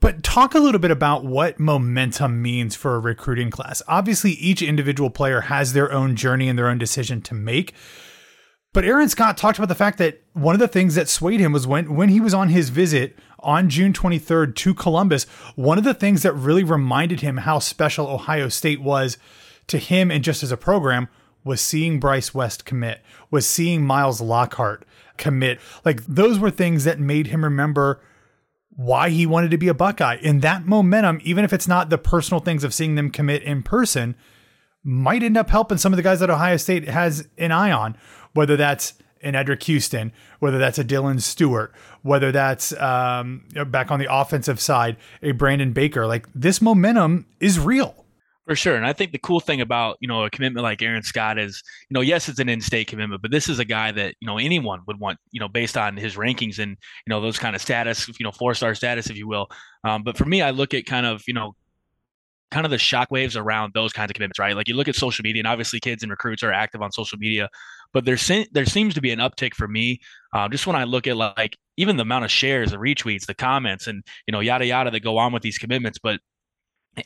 But 0.01 0.23
talk 0.23 0.55
a 0.55 0.61
little 0.61 0.79
bit 0.79 0.93
about 0.93 1.25
what 1.25 1.59
momentum 1.59 2.41
means 2.41 2.77
for 2.77 2.95
a 2.95 3.01
recruiting 3.01 3.51
class. 3.51 3.83
Obviously, 3.89 4.33
each 4.33 4.63
individual 4.63 5.11
player 5.11 5.43
has 5.43 5.73
their 5.73 5.91
own 5.93 6.15
journey 6.15 6.49
and 6.49 6.57
their 6.57 6.69
own 6.69 6.79
decision 6.79 7.21
to 7.23 7.35
make. 7.35 7.75
But 8.73 8.85
Aaron 8.85 9.09
Scott 9.09 9.37
talked 9.37 9.59
about 9.59 9.69
the 9.69 9.75
fact 9.75 9.99
that 9.99 10.23
one 10.35 10.55
of 10.55 10.61
the 10.61 10.69
things 10.69 10.95
that 10.95 11.09
swayed 11.09 11.41
him 11.41 11.53
was 11.53 11.67
when 11.67 11.97
when 11.97 12.11
he 12.11 12.21
was 12.21 12.33
on 12.33 12.51
his 12.51 12.69
visit 12.69 13.19
on 13.41 13.69
June 13.69 13.93
23rd 13.93 14.55
to 14.55 14.75
Columbus, 14.75 15.25
one 15.57 15.79
of 15.79 15.85
the 15.85 15.95
things 15.95 16.23
that 16.23 16.33
really 16.35 16.63
reminded 16.63 17.21
him 17.21 17.39
how 17.39 17.59
special 17.59 18.07
Ohio 18.07 18.49
State 18.49 18.81
was 18.81 19.19
to 19.69 19.79
him 19.79 20.11
and 20.11 20.25
just 20.25 20.43
as 20.43 20.53
a 20.53 20.57
program 20.57 21.09
was 21.45 21.61
seeing 21.61 22.01
Bryce 22.01 22.35
West 22.35 22.65
commit, 22.65 23.01
was 23.31 23.47
seeing 23.47 23.85
Miles 23.85 24.21
Lockhart 24.21 24.85
commit. 25.17 25.61
Like 25.85 26.05
those 26.07 26.39
were 26.39 26.51
things 26.51 26.85
that 26.85 26.99
made 26.99 27.29
him 27.29 27.45
remember 27.45 28.01
why 28.71 29.11
he 29.11 29.27
wanted 29.27 29.51
to 29.51 29.59
be 29.59 29.69
a 29.69 29.75
Buckeye. 29.75 30.19
And 30.23 30.43
that 30.43 30.67
momentum, 30.67 31.21
even 31.25 31.45
if 31.45 31.53
it's 31.53 31.67
not 31.67 31.91
the 31.91 31.99
personal 31.99 32.41
things 32.41 32.63
of 32.65 32.73
seeing 32.73 32.95
them 32.95 33.11
commit 33.11 33.43
in 33.43 33.63
person, 33.63 34.15
might 34.85 35.23
end 35.23 35.37
up 35.37 35.51
helping 35.51 35.79
some 35.79 35.93
of 35.93 35.97
the 35.97 36.03
guys 36.03 36.21
that 36.21 36.31
Ohio 36.31 36.57
State 36.57 36.89
has 36.89 37.29
an 37.37 37.51
eye 37.51 37.73
on, 37.73 37.97
whether 38.35 38.57
that's 38.57 38.95
an 39.21 39.35
Eddrick 39.35 39.65
Houston, 39.65 40.13
whether 40.39 40.59
that's 40.59 40.79
a 40.79 40.85
Dylan 40.85 41.21
Stewart, 41.21 41.75
whether 42.03 42.31
that's 42.31 42.73
um, 42.81 43.45
back 43.67 43.91
on 43.91 43.99
the 43.99 44.07
offensive 44.09 44.61
side, 44.61 44.97
a 45.23 45.33
Brandon 45.33 45.73
Baker. 45.73 46.07
Like 46.07 46.29
this 46.33 46.63
momentum 46.63 47.27
is 47.41 47.59
real. 47.59 48.05
For 48.49 48.57
sure. 48.57 48.77
And 48.77 48.87
I 48.87 48.95
think 48.95 49.13
the 49.13 49.19
cool 49.19 49.41
thing 49.41 49.61
about, 49.61 49.99
you 50.01 50.09
know, 50.09 50.25
a 50.25 50.31
commitment 50.31 50.65
like 50.65 50.81
Aaron 50.81 51.03
Scott 51.03 51.39
is, 51.39 51.63
you 51.91 51.95
know, 51.95 52.01
yes, 52.01 52.31
it's 52.31 52.39
an 52.41 52.49
in-state 52.49 52.89
commitment, 52.89 53.21
but 53.21 53.31
this 53.31 53.47
is 53.47 53.59
a 53.59 53.65
guy 53.65 53.93
that, 53.93 54.15
you 54.21 54.27
know, 54.27 54.39
anyone 54.39 54.81
would 54.87 54.99
want, 54.99 55.19
you 55.33 55.41
know, 55.41 55.49
based 55.49 55.77
on 55.77 55.99
his 55.99 56.17
rankings 56.17 56.59
and, 56.59 56.71
you 56.71 57.11
know, 57.11 57.21
those 57.21 57.39
kind 57.39 57.55
of 57.55 57.61
status, 57.61 58.09
you 58.09 58.25
know, 58.25 58.33
four-star 58.33 58.75
status, 58.75 59.11
if 59.11 59.19
you 59.19 59.29
will. 59.29 59.49
Um, 59.85 60.03
but 60.03 60.17
for 60.17 60.25
me, 60.25 60.41
I 60.41 60.51
look 60.51 60.73
at 60.73 60.87
kind 60.87 61.05
of, 61.05 61.23
you 61.27 61.35
know, 61.35 61.55
kind 62.51 62.65
of 62.65 62.71
the 62.71 62.79
shockwaves 62.79 63.37
around 63.39 63.75
those 63.75 63.93
kinds 63.93 64.11
of 64.11 64.15
commitments, 64.15 64.39
right? 64.39 64.57
Like 64.57 64.69
you 64.69 64.75
look 64.75 64.89
at 64.89 64.97
social 64.97 65.23
media, 65.23 65.41
and 65.41 65.47
obviously 65.47 65.81
kids 65.81 66.03
and 66.03 66.11
recruits 66.11 66.43
are 66.43 66.53
active 66.53 66.81
on 66.83 66.93
social 66.93 67.19
media, 67.19 67.51
but 67.93 68.05
there 68.07 68.17
se- 68.17 68.49
there 68.53 68.65
seems 68.67 68.95
to 68.95 69.03
be 69.03 69.11
an 69.11 69.19
uptick 69.19 69.55
for 69.55 69.69
me. 69.69 70.01
Um, 70.33 70.51
just 70.51 70.67
when 70.67 70.77
I 70.77 70.85
look 70.85 71.07
at 71.07 71.17
like 71.17 71.59
even 71.77 71.97
the 71.97 72.03
amount 72.03 72.25
of 72.25 72.31
shares, 72.31 72.71
the 72.71 72.79
retweets, 72.79 73.27
the 73.27 73.35
comments, 73.35 73.87
and 73.87 74.03
you 74.27 74.33
know 74.33 74.41
yada 74.41 74.65
yada 74.67 74.91
that 74.91 75.01
go 75.01 75.19
on 75.19 75.33
with 75.33 75.43
these 75.43 75.59
commitments, 75.59 75.99
but 76.03 76.21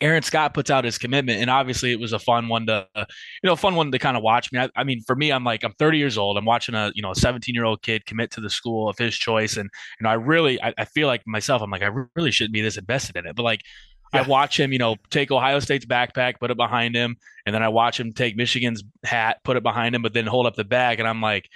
Aaron 0.00 0.22
Scott 0.22 0.54
puts 0.54 0.70
out 0.70 0.84
his 0.84 0.99
commitment, 0.99 1.40
and 1.40 1.50
obviously 1.50 1.92
it 1.92 2.00
was 2.00 2.12
a 2.12 2.18
fun 2.18 2.49
one 2.49 2.66
to, 2.66 2.87
you 2.96 3.04
know, 3.44 3.56
fun 3.56 3.75
one 3.75 3.90
to 3.92 3.99
kind 3.99 4.16
of 4.16 4.22
watch. 4.22 4.50
I 4.52 4.56
mean, 4.56 4.70
I, 4.75 4.80
I, 4.80 4.84
mean, 4.84 5.02
for 5.02 5.16
me, 5.16 5.30
I'm 5.30 5.44
like, 5.44 5.64
I'm 5.64 5.72
30 5.72 5.99
years 5.99 6.18
old. 6.18 6.37
I'm 6.37 6.44
watching 6.44 6.75
a, 6.75 6.92
you 6.94 7.02
know, 7.02 7.11
a 7.11 7.16
17 7.16 7.54
year 7.54 7.64
old 7.64 7.82
kid 7.82 8.06
commit 8.06 8.30
to 8.32 8.40
the 8.40 8.50
school 8.50 8.88
of 8.88 8.99
his 8.99 9.16
choice, 9.16 9.56
and 9.56 9.70
you 10.00 10.04
know, 10.04 10.11
I 10.11 10.14
really, 10.14 10.62
I, 10.62 10.75
I 10.78 10.84
feel 10.84 11.06
like 11.06 11.22
myself, 11.26 11.62
I'm 11.62 11.70
like, 11.70 11.82
I 11.82 11.90
really 12.14 12.30
shouldn't 12.30 12.54
be 12.54 12.61
this 12.61 12.76
invested 12.76 13.16
in 13.16 13.26
it, 13.26 13.37
but 13.37 13.42
like, 13.42 13.61
yeah. 14.14 14.22
I 14.22 14.26
watch 14.26 14.61
him, 14.61 14.72
you 14.72 14.78
know, 14.78 14.96
take 15.11 15.30
Ohio 15.30 15.58
State's 15.61 15.87
backpack, 15.87 16.38
put 16.38 16.50
it 16.50 16.56
behind 16.56 16.94
him, 16.94 17.16
and 17.46 17.54
then 17.54 17.62
I 17.62 17.68
watch 17.68 17.99
him 17.99 18.12
take 18.12 18.37
Michigan's 18.37 18.84
hat, 19.04 19.38
put 19.42 19.56
it 19.56 19.62
behind 19.62 19.94
him, 19.94 20.02
but 20.02 20.12
then 20.12 20.26
hold 20.26 20.46
up 20.46 20.54
the 20.54 20.64
bag, 20.64 20.99
and 21.00 21.08
I'm 21.08 21.20
like, 21.22 21.49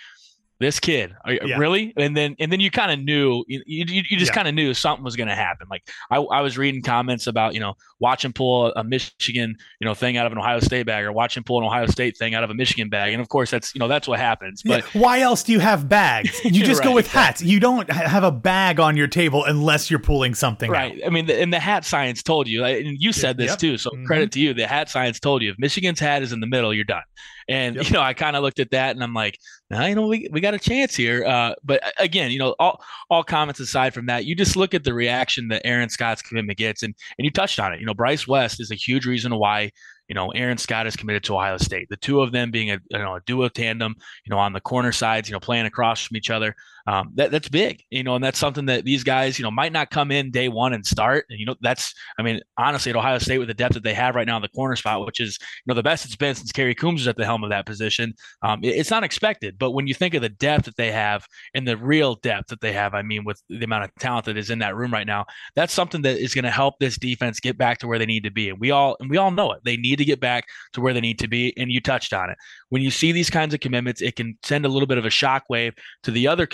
this 0.59 0.81
kid 0.81 1.15
yeah. 1.27 1.57
really 1.59 1.93
and 1.97 2.17
then 2.17 2.35
and 2.39 2.51
then 2.51 2.61
you 2.61 2.71
kind 2.71 2.91
of 2.91 2.99
knew 2.99 3.45
you, 3.47 3.63
you, 3.67 4.03
you 4.09 4.17
just 4.17 4.31
yeah. 4.31 4.35
kind 4.35 4.49
of 4.49 4.55
knew 4.55 4.73
something 4.73 5.05
was 5.05 5.15
going 5.15 5.29
to 5.29 5.35
happen 5.35 5.67
like 5.71 5.87
I, 6.11 6.17
I 6.17 6.41
was 6.41 6.57
reading 6.57 6.83
comments 6.83 7.27
about 7.27 7.53
you 7.53 7.61
know 7.61 7.75
watch 8.01 8.25
him 8.25 8.33
pull 8.33 8.73
a 8.75 8.83
michigan 8.83 9.57
you 9.81 9.85
know 9.85 9.95
thing 9.95 10.17
out 10.17 10.25
of 10.25 10.33
an 10.33 10.39
ohio 10.39 10.61
state 10.61 10.87
bag 10.87 11.05
or 11.05 11.13
watch 11.13 11.37
him 11.37 11.45
pull 11.45 11.59
an 11.59 11.65
ohio 11.65 11.87
state 11.87 12.17
thing 12.17 12.35
out 12.35 12.43
of 12.43 12.49
a 12.49 12.55
michigan 12.55 12.89
bag 12.89 13.13
and 13.13 13.21
of 13.21 13.29
course 13.29 13.51
that's 13.51 13.75
you 13.75 13.79
know 13.79 13.89
that's 13.89 14.09
what 14.09 14.19
happens 14.19 14.63
but 14.65 14.83
yeah. 14.95 15.01
why 15.01 15.21
else 15.21 15.43
do 15.43 15.53
you 15.53 15.59
have 15.59 15.89
bags 15.89 16.41
you 16.45 16.65
just 16.65 16.81
right, 16.81 16.89
go 16.89 16.95
with 16.95 17.07
hats 17.07 17.43
you 17.43 17.61
don't 17.61 17.91
have 17.91 18.25
a 18.25 18.33
bag 18.33 18.81
on 18.81 18.97
your 18.97 19.09
table 19.09 19.45
unless 19.45 19.91
you're 19.91 20.01
pulling 20.01 20.35
something 20.35 20.71
right 20.71 20.93
out. 21.03 21.07
i 21.07 21.11
mean 21.11 21.27
the, 21.27 21.39
and 21.39 21.53
the 21.53 21.61
hat 21.61 21.85
science 21.85 22.23
told 22.23 22.49
you 22.49 22.65
and 22.65 22.97
you 22.99 23.13
said 23.13 23.37
this 23.37 23.51
yep. 23.51 23.59
too 23.59 23.77
so 23.77 23.91
mm-hmm. 23.91 24.07
credit 24.07 24.33
to 24.33 24.41
you 24.41 24.55
the 24.55 24.67
hat 24.67 24.89
science 24.89 25.21
told 25.21 25.43
you 25.43 25.51
if 25.51 25.59
michigan's 25.59 26.01
hat 26.01 26.23
is 26.23 26.33
in 26.33 26.41
the 26.41 26.47
middle 26.47 26.73
you're 26.73 26.85
done 26.85 27.03
and 27.49 27.77
yep. 27.77 27.87
you 27.87 27.93
know, 27.93 28.01
I 28.01 28.15
kind 28.15 28.37
of 28.37 28.43
looked 28.43 28.61
at 28.61 28.71
that 28.71 28.95
and 28.95 29.03
I'm 29.03 29.15
like, 29.15 29.39
now 29.71 29.81
nah, 29.81 29.87
you 29.87 29.95
know, 29.95 30.07
we, 30.07 30.29
we 30.31 30.41
got 30.47 30.55
a 30.55 30.59
chance 30.59 30.95
here. 30.95 31.25
Uh, 31.25 31.55
but 31.65 31.83
again, 31.99 32.31
you 32.31 32.39
know, 32.39 32.55
all 32.59 32.83
all 33.11 33.25
comments 33.25 33.61
aside 33.61 33.95
from 33.95 34.07
that, 34.07 34.25
you 34.25 34.35
just 34.35 34.57
look 34.57 34.75
at 34.75 34.85
the 34.85 34.95
reaction 34.95 35.49
that 35.49 35.63
Aaron 35.65 35.89
Scott's 35.89 36.23
commitment 36.23 36.59
gets, 36.59 36.83
and 36.83 36.95
and 37.19 37.25
you 37.25 37.31
touched 37.31 37.59
on 37.59 37.73
it. 37.73 37.81
You 37.81 37.87
know, 37.87 37.95
Bryce 37.95 38.27
West 38.27 38.61
is 38.61 38.71
a 38.71 38.77
huge 38.77 39.07
reason 39.07 39.37
why 39.37 39.71
you 40.09 40.15
know, 40.15 40.31
Aaron 40.31 40.57
Scott 40.57 40.87
is 40.87 40.95
committed 40.95 41.25
to 41.25 41.35
Ohio 41.35 41.57
State. 41.57 41.89
The 41.89 41.97
two 41.97 42.21
of 42.21 42.31
them 42.31 42.53
being 42.53 42.71
a 42.71 42.79
you 42.91 42.99
know 42.99 43.17
a 43.17 43.21
duo 43.27 43.49
tandem, 43.49 43.97
you 44.25 44.31
know, 44.31 44.39
on 44.39 44.53
the 44.53 44.61
corner 44.61 44.93
sides, 44.93 45.29
you 45.29 45.33
know, 45.33 45.41
playing 45.41 45.67
across 45.67 46.05
from 46.05 46.17
each 46.17 46.31
other 46.31 46.55
um, 46.87 47.11
that, 47.15 47.31
that's 47.31 47.49
big, 47.49 47.83
you 47.91 48.03
know, 48.03 48.15
and 48.15 48.25
that's 48.25 48.39
something 48.39 48.67
that 48.67 48.85
these 48.85 49.03
guys, 49.03 49.39
you 49.39 49.43
know, 49.43 49.51
might 49.51 49.73
not 49.73 49.91
come 49.91 50.11
in 50.11 50.31
day 50.31 50.49
one 50.49 50.73
and 50.73 50.87
start. 50.87 51.25
And, 51.31 51.39
you 51.39 51.47
know, 51.47 51.57
that's, 51.61 51.95
I 52.19 52.23
mean, 52.23 52.41
honestly, 52.57 52.91
at 52.91 52.97
Ohio 52.97 53.19
State 53.19 53.39
with 53.39 53.49
the 53.49 53.55
depth 53.55 53.75
that 53.75 53.83
they 53.83 53.95
have 53.95 54.15
right 54.15 54.27
now 54.27 54.37
in 54.37 54.43
the 54.43 54.49
corner 54.49 54.77
spot, 54.77 55.05
which 55.05 55.21
is, 55.21 55.39
you 55.41 55.71
know, 55.71 55.75
the 55.75 55.83
best 55.83 56.05
it's 56.05 56.17
been 56.17 56.35
since 56.35 56.53
Kerry 56.53 56.75
Coombs 56.75 57.01
was 57.01 57.09
at 57.09 57.17
the 57.17 57.25
helm 57.25 57.45
of 57.45 57.51
that 57.51 57.67
position, 57.67 58.15
um, 58.43 58.61
it, 58.63 58.77
it's 58.77 58.91
not 58.91 59.05
expected. 59.05 59.59
But 59.59 59.73
when 59.73 59.87
you 59.87 59.95
think 59.95 60.15
of 60.15 60.23
the 60.23 60.29
depth 60.29 60.67
that 60.67 60.77
they 60.77 60.93
have 60.93 61.27
and 61.55 61.67
the 61.67 61.77
real 61.77 62.17
depth 62.17 62.49
that 62.49 62.61
they 62.61 62.73
have, 62.73 62.95
I 62.95 63.03
mean, 63.03 63.25
with 63.25 63.43
the 63.49 63.65
amount 63.65 63.85
of 63.85 63.91
talent 63.99 64.27
that 64.27 64.37
is 64.37 64.51
in 64.51 64.61
that 64.61 64.77
room 64.77 64.93
right 64.93 65.07
now, 65.07 65.27
that's 65.55 65.73
something 65.73 66.03
that 66.03 66.19
is 66.19 66.35
going 66.35 66.45
to 66.45 66.51
help 66.51 66.79
this 66.79 66.99
defense 66.99 67.41
get 67.41 67.59
back 67.59 67.79
to 67.79 67.87
where 67.87 67.99
they 67.99 68.07
need 68.07 68.25
to 68.25 68.31
be. 68.31 68.51
And 68.51 68.61
we 68.61 68.71
all, 68.71 68.97
and 69.01 69.11
we 69.11 69.17
all 69.17 69.31
know 69.31 69.53
it. 69.53 69.61
They 69.65 69.77
need 69.77 69.97
to 69.97 70.05
get 70.05 70.21
back 70.21 70.45
to 70.75 70.81
where 70.81 70.95
they 70.95 71.01
need 71.01 71.19
to 71.19 71.29
be. 71.29 71.53
And 71.57 71.71
you 71.71 71.81
touched 71.81 72.13
on 72.13 72.31
it. 72.31 72.39
When 72.69 72.83
you 72.83 72.91
see 72.91 73.13
these 73.13 73.31
kinds 73.31 73.55
of 73.55 73.61
commitments, 73.61 74.03
it 74.03 74.17
can 74.17 74.39
send 74.43 74.65
a 74.65 74.69
little 74.69 74.87
bit 74.87 74.99
of 74.99 75.05
a 75.05 75.09
shockwave 75.09 75.73
to 76.03 76.11
the 76.11 76.29
other 76.29 76.47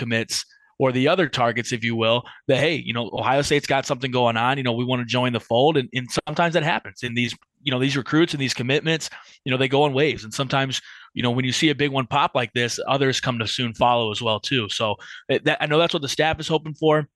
or 0.83 0.91
the 0.91 1.07
other 1.07 1.29
targets, 1.29 1.73
if 1.73 1.85
you 1.85 1.95
will, 1.95 2.25
that 2.49 2.59
hey, 2.59 2.75
you 2.75 2.93
know, 2.93 3.09
Ohio 3.13 3.43
State's 3.43 3.69
got 3.69 3.87
something 3.87 4.11
going 4.11 4.37
on. 4.37 4.57
You 4.57 4.65
know, 4.65 4.73
we 4.73 4.85
want 4.85 5.01
to 5.01 5.07
join 5.07 5.33
the 5.33 5.39
fold, 5.39 5.77
and, 5.77 5.89
and 5.95 6.09
sometimes 6.27 6.55
that 6.55 6.65
happens 6.65 7.05
in 7.05 7.15
these, 7.15 7.37
you 7.63 7.71
know, 7.71 7.79
these 7.79 7.97
recruits 7.97 8.35
and 8.35 8.41
these 8.41 8.53
commitments. 8.53 9.09
You 9.45 9.53
know, 9.53 9.59
they 9.59 9.69
go 9.69 9.87
in 9.87 9.93
waves, 9.93 10.25
and 10.25 10.35
sometimes, 10.35 10.81
you 11.15 11.23
know, 11.23 11.31
when 11.31 11.45
you 11.45 11.53
see 11.53 11.71
a 11.71 11.75
big 11.75 11.93
one 11.93 12.07
pop 12.09 12.33
like 12.35 12.53
this, 12.53 12.81
others 12.89 13.21
come 13.21 13.39
to 13.39 13.47
soon 13.47 13.75
follow 13.75 14.11
as 14.11 14.21
well 14.21 14.41
too. 14.41 14.69
So 14.71 14.97
eh, 15.29 15.39
that, 15.45 15.59
I 15.61 15.67
know 15.67 15.79
that's 15.79 15.95
what 15.95 16.03
the 16.03 16.09
staff 16.09 16.41
is 16.41 16.49
hoping 16.49 16.75
for. 16.75 17.07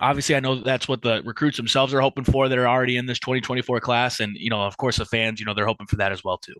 Obviously, 0.00 0.34
I 0.34 0.40
know 0.40 0.56
that's 0.56 0.88
what 0.88 1.02
the 1.02 1.22
recruits 1.24 1.56
themselves 1.56 1.94
are 1.94 2.00
hoping 2.00 2.24
for 2.24 2.48
that 2.48 2.58
are 2.58 2.68
already 2.68 2.96
in 2.96 3.06
this 3.06 3.20
2024 3.20 3.80
class, 3.80 4.18
and 4.18 4.36
you 4.36 4.50
know, 4.50 4.62
of 4.62 4.76
course, 4.76 4.96
the 4.96 5.04
fans, 5.04 5.38
you 5.38 5.46
know, 5.46 5.54
they're 5.54 5.66
hoping 5.66 5.86
for 5.86 5.96
that 5.96 6.10
as 6.10 6.24
well 6.24 6.38
too. 6.38 6.54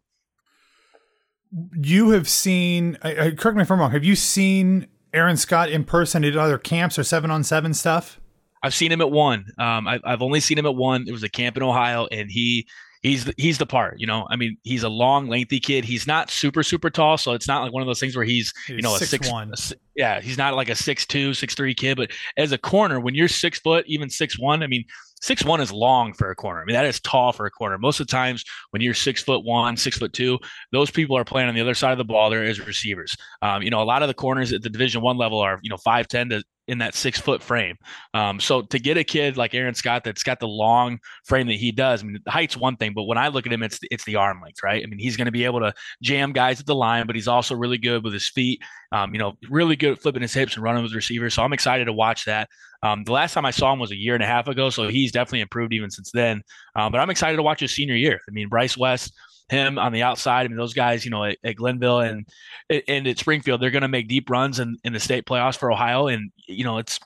You 1.81 2.11
have 2.11 2.29
seen, 2.29 2.97
correct 3.03 3.57
me 3.57 3.63
if 3.63 3.71
I'm 3.73 3.81
wrong. 3.81 3.91
Have 3.91 4.05
you 4.05 4.15
seen 4.15 4.87
Aaron 5.12 5.37
Scott 5.37 5.71
in 5.71 5.85
person 5.85 6.25
at 6.25 6.37
other 6.37 6.59
camps 6.59 6.99
or 6.99 7.05
seven 7.05 7.31
on 7.31 7.45
seven 7.45 7.75
stuff? 7.75 8.21
I've 8.62 8.75
seen 8.75 8.91
him 8.91 9.00
at 9.00 9.11
one. 9.11 9.47
Um, 9.59 9.87
I, 9.87 10.00
have 10.05 10.23
only 10.23 10.41
seen 10.41 10.59
him 10.59 10.67
at 10.67 10.75
one. 10.75 11.05
It 11.07 11.12
was 11.12 11.23
a 11.23 11.29
camp 11.29 11.57
in 11.57 11.62
Ohio, 11.62 12.09
and 12.11 12.31
he 12.31 12.67
he's 13.03 13.25
the, 13.25 13.35
he's 13.37 13.59
the 13.59 13.67
part. 13.67 14.00
You 14.00 14.07
know, 14.07 14.27
I 14.31 14.37
mean, 14.37 14.57
he's 14.65 14.83
a 14.83 14.88
long, 14.88 15.29
lengthy 15.29 15.61
kid. 15.61 15.85
He's 15.85 16.07
not 16.07 16.31
super 16.31 16.62
super 16.62 16.91
tall, 16.91 17.19
so 17.19 17.33
it's 17.33 17.47
not 17.47 17.62
like 17.62 17.73
one 17.73 17.83
of 17.83 17.87
those 17.87 18.00
things 18.00 18.17
where 18.17 18.25
he's, 18.25 18.53
he's 18.67 18.77
you 18.77 18.83
know 18.83 18.95
a 18.95 18.99
six, 18.99 19.11
six 19.11 19.31
one. 19.31 19.53
A, 19.53 19.75
yeah, 19.95 20.21
he's 20.21 20.38
not 20.38 20.55
like 20.55 20.69
a 20.69 20.75
six 20.75 21.07
two, 21.07 21.35
six 21.35 21.55
three 21.55 21.75
kid. 21.75 21.97
But 21.97 22.11
as 22.37 22.53
a 22.53 22.59
corner, 22.59 23.00
when 23.00 23.15
you're 23.15 23.29
six 23.29 23.59
foot, 23.59 23.85
even 23.87 24.11
six 24.11 24.38
one, 24.38 24.62
I 24.62 24.67
mean, 24.67 24.85
six 25.21 25.45
one 25.45 25.61
is 25.61 25.73
long 25.73 26.13
for 26.13 26.31
a 26.31 26.35
corner. 26.35 26.61
I 26.61 26.65
mean, 26.65 26.75
that 26.75 26.87
is 26.87 27.01
tall 27.01 27.33
for 27.33 27.47
a 27.47 27.51
corner. 27.51 27.79
Most 27.79 28.01
of 28.01 28.07
the 28.07 28.11
times 28.11 28.45
when 28.71 28.83
you're 28.83 28.95
six 28.95 29.23
foot 29.23 29.45
one, 29.45 29.77
six 29.77 29.99
foot 29.99 30.13
two, 30.13 30.39
those 30.73 30.91
people 30.91 31.17
are 31.17 31.25
playing 31.25 31.49
on 31.49 31.55
the 31.55 31.61
other 31.61 31.75
side 31.75 31.93
of 31.93 31.99
the 31.99 32.05
ball. 32.05 32.31
There 32.31 32.45
is 32.45 32.65
receivers. 32.65 33.17
Um, 33.43 33.63
you 33.63 33.71
know, 33.71 33.83
a 33.83 33.85
lot 33.85 34.03
of 34.03 34.09
the 34.09 34.15
corners 34.15 34.53
at 34.53 34.63
the 34.63 34.71
Division 34.71 35.03
One 35.03 35.17
level 35.17 35.39
are 35.39 35.59
you 35.63 35.71
know 35.71 35.77
five 35.77 36.09
ten 36.09 36.29
to 36.31 36.43
in 36.69 36.79
that 36.79 36.95
six 36.95 37.19
foot 37.19 37.43
frame. 37.43 37.77
Um, 38.15 38.39
so 38.39 38.63
to 38.63 38.79
get 38.79 38.97
a 38.97 39.05
kid 39.05 39.37
like 39.37 39.55
Aaron 39.55 39.75
Scott 39.75 40.05
that's 40.05 40.23
got 40.23 40.39
the 40.39 40.47
long 40.47 40.99
frame 41.25 41.47
that 41.49 41.55
he 41.55 41.73
does, 41.73 42.03
I 42.03 42.07
mean, 42.07 42.19
height's 42.29 42.57
one 42.57 42.77
thing, 42.77 42.93
but 42.95 43.05
when 43.05 43.19
I 43.19 43.29
look 43.29 43.47
at 43.47 43.53
him, 43.53 43.63
it's 43.63 43.81
it's 43.91 44.05
the 44.05 44.17
arm 44.17 44.41
length, 44.43 44.63
right? 44.63 44.83
I 44.85 44.87
mean, 44.87 44.99
he's 44.99 45.17
going 45.17 45.27
to 45.27 45.33
be 45.33 45.45
able 45.45 45.61
to 45.61 45.73
jam 46.03 46.33
guys 46.33 46.61
at 46.61 46.67
the 46.67 46.75
line, 46.75 47.07
but 47.07 47.17
he's 47.17 47.29
also 47.29 47.55
really 47.55 47.79
good 47.79 48.05
with 48.05 48.13
his 48.13 48.29
feet. 48.29 48.61
Um, 48.93 49.13
you 49.13 49.19
know, 49.19 49.35
really 49.51 49.77
good 49.77 49.93
at 49.93 49.99
flipping 50.03 50.23
his 50.23 50.35
hips 50.35 50.55
and 50.55 50.63
running 50.63 50.83
with 50.83 50.95
receivers. 50.95 51.35
So 51.35 51.43
I'm 51.43 51.53
excited 51.53 51.87
to 51.87 51.93
watch 51.93 52.27
that. 52.27 52.49
Um, 52.83 53.03
the 53.05 53.13
last 53.13 53.35
time 53.35 53.45
I 53.45 53.51
saw 53.51 53.73
him 53.73 53.81
was 53.81 53.91
a 53.91 53.97
year 53.97 54.15
and 54.15 54.23
a 54.23 54.27
half 54.27 54.47
ago, 54.47 54.71
so 54.71 54.89
he's 54.89 55.11
definitely 55.11 55.41
improved 55.41 55.73
even 55.73 55.91
since 55.91 56.11
then. 56.13 56.43
Um, 56.77 56.93
but 56.93 57.01
I'm 57.01 57.11
excited 57.11 57.37
to 57.37 57.43
watch 57.43 57.61
his 57.61 57.75
senior 57.75 57.97
year. 57.97 58.21
I 58.29 58.31
mean, 58.31 58.49
Bryce 58.49 58.77
West 58.77 59.15
him 59.49 59.78
on 59.78 59.93
the 59.93 60.02
outside. 60.02 60.45
I 60.45 60.49
mean, 60.49 60.57
those 60.57 60.75
guys, 60.75 61.05
you 61.05 61.11
know, 61.11 61.25
at, 61.25 61.38
at 61.45 61.57
Glenville 61.57 62.00
and 62.00 62.26
and 62.69 63.07
at 63.07 63.19
Springfield, 63.19 63.61
they're 63.61 63.71
going 63.71 63.83
to 63.83 63.88
make 63.88 64.09
deep 64.09 64.31
runs 64.31 64.59
in, 64.59 64.76
in 64.85 64.93
the 64.93 65.00
state 65.00 65.25
playoffs 65.25 65.57
for 65.57 65.73
Ohio. 65.73 66.09
And 66.09 66.31
you 66.47 66.64
know, 66.64 66.78
it's 66.78 66.99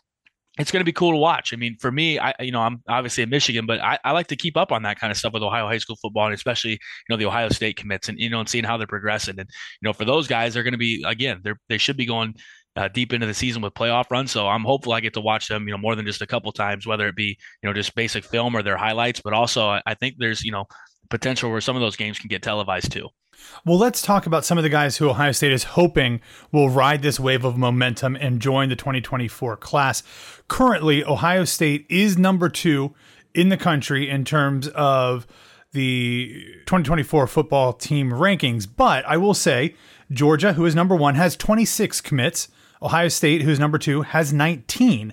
it's 0.58 0.70
going 0.70 0.80
to 0.80 0.84
be 0.84 0.92
cool 0.92 1.12
to 1.12 1.16
watch. 1.16 1.54
I 1.54 1.56
mean, 1.56 1.76
for 1.80 1.90
me, 1.90 2.18
I 2.18 2.34
you 2.40 2.52
know 2.52 2.60
I'm 2.60 2.82
obviously 2.88 3.22
in 3.22 3.30
Michigan, 3.30 3.64
but 3.66 3.80
I, 3.80 3.98
I 4.04 4.12
like 4.12 4.26
to 4.28 4.36
keep 4.36 4.56
up 4.56 4.72
on 4.72 4.82
that 4.82 4.98
kind 4.98 5.10
of 5.10 5.16
stuff 5.16 5.32
with 5.32 5.42
Ohio 5.42 5.66
high 5.66 5.78
school 5.78 5.96
football, 5.96 6.26
and 6.26 6.34
especially 6.34 6.72
you 6.72 6.78
know 7.08 7.16
the 7.16 7.26
Ohio 7.26 7.48
State 7.48 7.76
commits, 7.76 8.08
and 8.08 8.18
you 8.18 8.28
know 8.28 8.40
and 8.40 8.48
seeing 8.48 8.64
how 8.64 8.76
they're 8.76 8.86
progressing. 8.86 9.38
And 9.38 9.48
you 9.80 9.86
know 9.88 9.92
for 9.92 10.04
those 10.04 10.28
guys, 10.28 10.54
they're 10.54 10.62
going 10.62 10.72
to 10.72 10.78
be 10.78 11.02
again, 11.06 11.40
they're 11.42 11.58
they 11.68 11.78
should 11.78 11.96
be 11.96 12.06
going 12.06 12.34
uh, 12.76 12.88
deep 12.88 13.12
into 13.12 13.26
the 13.26 13.34
season 13.34 13.62
with 13.62 13.74
playoff 13.74 14.10
runs. 14.10 14.30
So 14.30 14.48
I'm 14.48 14.64
hopeful 14.64 14.92
I 14.92 15.00
get 15.00 15.14
to 15.14 15.20
watch 15.20 15.48
them, 15.48 15.66
you 15.66 15.72
know, 15.72 15.78
more 15.78 15.94
than 15.94 16.06
just 16.06 16.22
a 16.22 16.26
couple 16.26 16.50
times, 16.52 16.86
whether 16.86 17.06
it 17.06 17.16
be 17.16 17.38
you 17.62 17.68
know 17.68 17.72
just 17.72 17.94
basic 17.94 18.24
film 18.24 18.54
or 18.54 18.62
their 18.62 18.76
highlights, 18.76 19.20
but 19.22 19.32
also 19.32 19.66
I, 19.66 19.82
I 19.86 19.94
think 19.94 20.16
there's 20.18 20.42
you 20.42 20.52
know 20.52 20.66
potential 21.12 21.50
where 21.50 21.60
some 21.60 21.76
of 21.76 21.82
those 21.82 21.94
games 21.94 22.18
can 22.18 22.28
get 22.28 22.42
televised 22.42 22.90
too. 22.90 23.10
Well, 23.66 23.78
let's 23.78 24.02
talk 24.02 24.26
about 24.26 24.44
some 24.44 24.58
of 24.58 24.64
the 24.64 24.70
guys 24.70 24.96
who 24.96 25.10
Ohio 25.10 25.32
State 25.32 25.52
is 25.52 25.64
hoping 25.64 26.20
will 26.50 26.70
ride 26.70 27.02
this 27.02 27.20
wave 27.20 27.44
of 27.44 27.56
momentum 27.56 28.16
and 28.16 28.40
join 28.40 28.68
the 28.68 28.76
2024 28.76 29.56
class. 29.58 30.02
Currently, 30.48 31.04
Ohio 31.04 31.44
State 31.44 31.86
is 31.90 32.16
number 32.16 32.48
two 32.48 32.94
in 33.34 33.50
the 33.50 33.56
country 33.56 34.08
in 34.08 34.24
terms 34.24 34.68
of 34.68 35.26
the 35.72 36.44
2024 36.66 37.26
football 37.26 37.72
team 37.72 38.10
rankings. 38.10 38.66
But 38.74 39.04
I 39.04 39.18
will 39.18 39.34
say, 39.34 39.74
Georgia, 40.10 40.54
who 40.54 40.64
is 40.64 40.74
number 40.74 40.96
one, 40.96 41.14
has 41.16 41.36
26 41.36 42.00
commits. 42.00 42.48
Ohio 42.80 43.08
State, 43.08 43.42
who's 43.42 43.60
number 43.60 43.78
two, 43.78 44.02
has 44.02 44.32
19. 44.32 45.12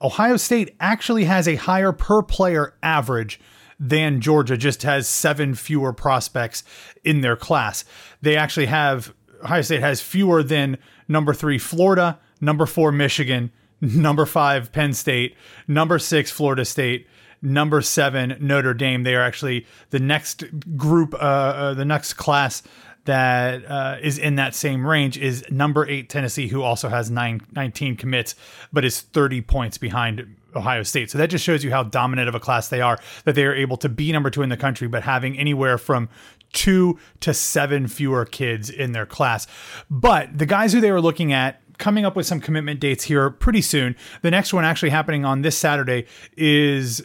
Ohio 0.00 0.36
State 0.36 0.76
actually 0.80 1.24
has 1.24 1.48
a 1.48 1.56
higher 1.56 1.92
per 1.92 2.22
player 2.22 2.74
average 2.82 3.40
than 3.88 4.20
Georgia, 4.20 4.56
just 4.56 4.82
has 4.82 5.06
seven 5.06 5.54
fewer 5.54 5.92
prospects 5.92 6.64
in 7.04 7.20
their 7.20 7.36
class. 7.36 7.84
They 8.22 8.36
actually 8.36 8.66
have, 8.66 9.14
Ohio 9.42 9.62
State 9.62 9.80
has 9.80 10.00
fewer 10.00 10.42
than 10.42 10.78
number 11.06 11.34
three, 11.34 11.58
Florida, 11.58 12.18
number 12.40 12.64
four, 12.64 12.90
Michigan, 12.92 13.52
number 13.80 14.24
five, 14.24 14.72
Penn 14.72 14.94
State, 14.94 15.36
number 15.68 15.98
six, 15.98 16.30
Florida 16.30 16.64
State, 16.64 17.06
number 17.42 17.82
seven, 17.82 18.36
Notre 18.40 18.72
Dame. 18.72 19.02
They 19.02 19.14
are 19.14 19.22
actually 19.22 19.66
the 19.90 19.98
next 19.98 20.44
group, 20.76 21.12
uh, 21.14 21.18
uh, 21.18 21.74
the 21.74 21.84
next 21.84 22.14
class 22.14 22.62
that 23.04 23.70
uh, 23.70 23.98
is 24.00 24.16
in 24.16 24.36
that 24.36 24.54
same 24.54 24.86
range 24.86 25.18
is 25.18 25.44
number 25.50 25.86
eight 25.86 26.08
Tennessee, 26.08 26.48
who 26.48 26.62
also 26.62 26.88
has 26.88 27.10
nine, 27.10 27.42
19 27.52 27.96
commits, 27.96 28.34
but 28.72 28.82
is 28.82 29.02
30 29.02 29.42
points 29.42 29.76
behind 29.76 30.36
Ohio 30.56 30.82
State. 30.82 31.10
So 31.10 31.18
that 31.18 31.28
just 31.28 31.44
shows 31.44 31.64
you 31.64 31.70
how 31.70 31.82
dominant 31.82 32.28
of 32.28 32.34
a 32.34 32.40
class 32.40 32.68
they 32.68 32.80
are, 32.80 32.98
that 33.24 33.34
they 33.34 33.44
are 33.44 33.54
able 33.54 33.76
to 33.78 33.88
be 33.88 34.12
number 34.12 34.30
two 34.30 34.42
in 34.42 34.48
the 34.48 34.56
country, 34.56 34.88
but 34.88 35.02
having 35.02 35.38
anywhere 35.38 35.78
from 35.78 36.08
two 36.52 36.98
to 37.20 37.34
seven 37.34 37.88
fewer 37.88 38.24
kids 38.24 38.70
in 38.70 38.92
their 38.92 39.06
class. 39.06 39.46
But 39.90 40.38
the 40.38 40.46
guys 40.46 40.72
who 40.72 40.80
they 40.80 40.92
were 40.92 41.00
looking 41.00 41.32
at 41.32 41.60
coming 41.78 42.04
up 42.04 42.14
with 42.16 42.26
some 42.26 42.40
commitment 42.40 42.80
dates 42.80 43.04
here 43.04 43.30
pretty 43.30 43.60
soon. 43.60 43.96
The 44.22 44.30
next 44.30 44.52
one 44.52 44.64
actually 44.64 44.90
happening 44.90 45.24
on 45.24 45.42
this 45.42 45.58
Saturday 45.58 46.06
is 46.36 47.04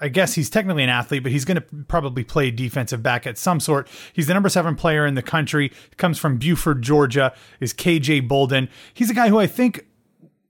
I 0.00 0.08
guess 0.08 0.34
he's 0.34 0.48
technically 0.48 0.84
an 0.84 0.90
athlete, 0.90 1.24
but 1.24 1.32
he's 1.32 1.44
going 1.44 1.56
to 1.56 1.84
probably 1.88 2.22
play 2.22 2.52
defensive 2.52 3.02
back 3.02 3.26
at 3.26 3.36
some 3.36 3.58
sort. 3.58 3.88
He's 4.12 4.28
the 4.28 4.34
number 4.34 4.48
seven 4.48 4.76
player 4.76 5.04
in 5.04 5.14
the 5.14 5.22
country, 5.22 5.72
comes 5.96 6.18
from 6.18 6.38
Buford, 6.38 6.82
Georgia, 6.82 7.34
is 7.58 7.74
KJ 7.74 8.28
Bolden. 8.28 8.68
He's 8.94 9.10
a 9.10 9.14
guy 9.14 9.28
who 9.28 9.40
I 9.40 9.48
think 9.48 9.87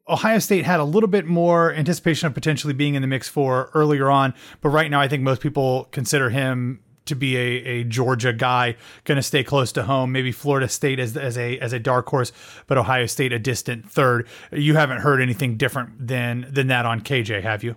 Ohio 0.08 0.38
State 0.38 0.64
had 0.64 0.80
a 0.80 0.84
little 0.84 1.08
bit 1.08 1.26
more 1.26 1.72
anticipation 1.74 2.26
of 2.26 2.34
potentially 2.34 2.72
being 2.72 2.94
in 2.94 3.02
the 3.02 3.08
mix 3.08 3.28
for 3.28 3.70
earlier 3.74 4.10
on, 4.10 4.34
but 4.60 4.70
right 4.70 4.90
now 4.90 5.00
I 5.00 5.08
think 5.08 5.22
most 5.22 5.40
people 5.40 5.88
consider 5.90 6.30
him 6.30 6.80
to 7.08 7.14
be 7.14 7.36
a, 7.36 7.40
a 7.40 7.84
Georgia 7.84 8.32
guy, 8.32 8.76
going 9.04 9.16
to 9.16 9.22
stay 9.22 9.42
close 9.42 9.72
to 9.72 9.82
home. 9.82 10.12
Maybe 10.12 10.30
Florida 10.30 10.68
State 10.68 11.00
as, 11.00 11.16
as 11.16 11.36
a 11.36 11.58
as 11.58 11.72
a 11.72 11.78
dark 11.78 12.08
horse, 12.08 12.32
but 12.66 12.78
Ohio 12.78 13.06
State 13.06 13.32
a 13.32 13.38
distant 13.38 13.90
third. 13.90 14.28
You 14.52 14.76
haven't 14.76 14.98
heard 14.98 15.20
anything 15.20 15.56
different 15.56 16.06
than 16.06 16.46
than 16.50 16.68
that 16.68 16.86
on 16.86 17.00
KJ, 17.00 17.42
have 17.42 17.64
you? 17.64 17.76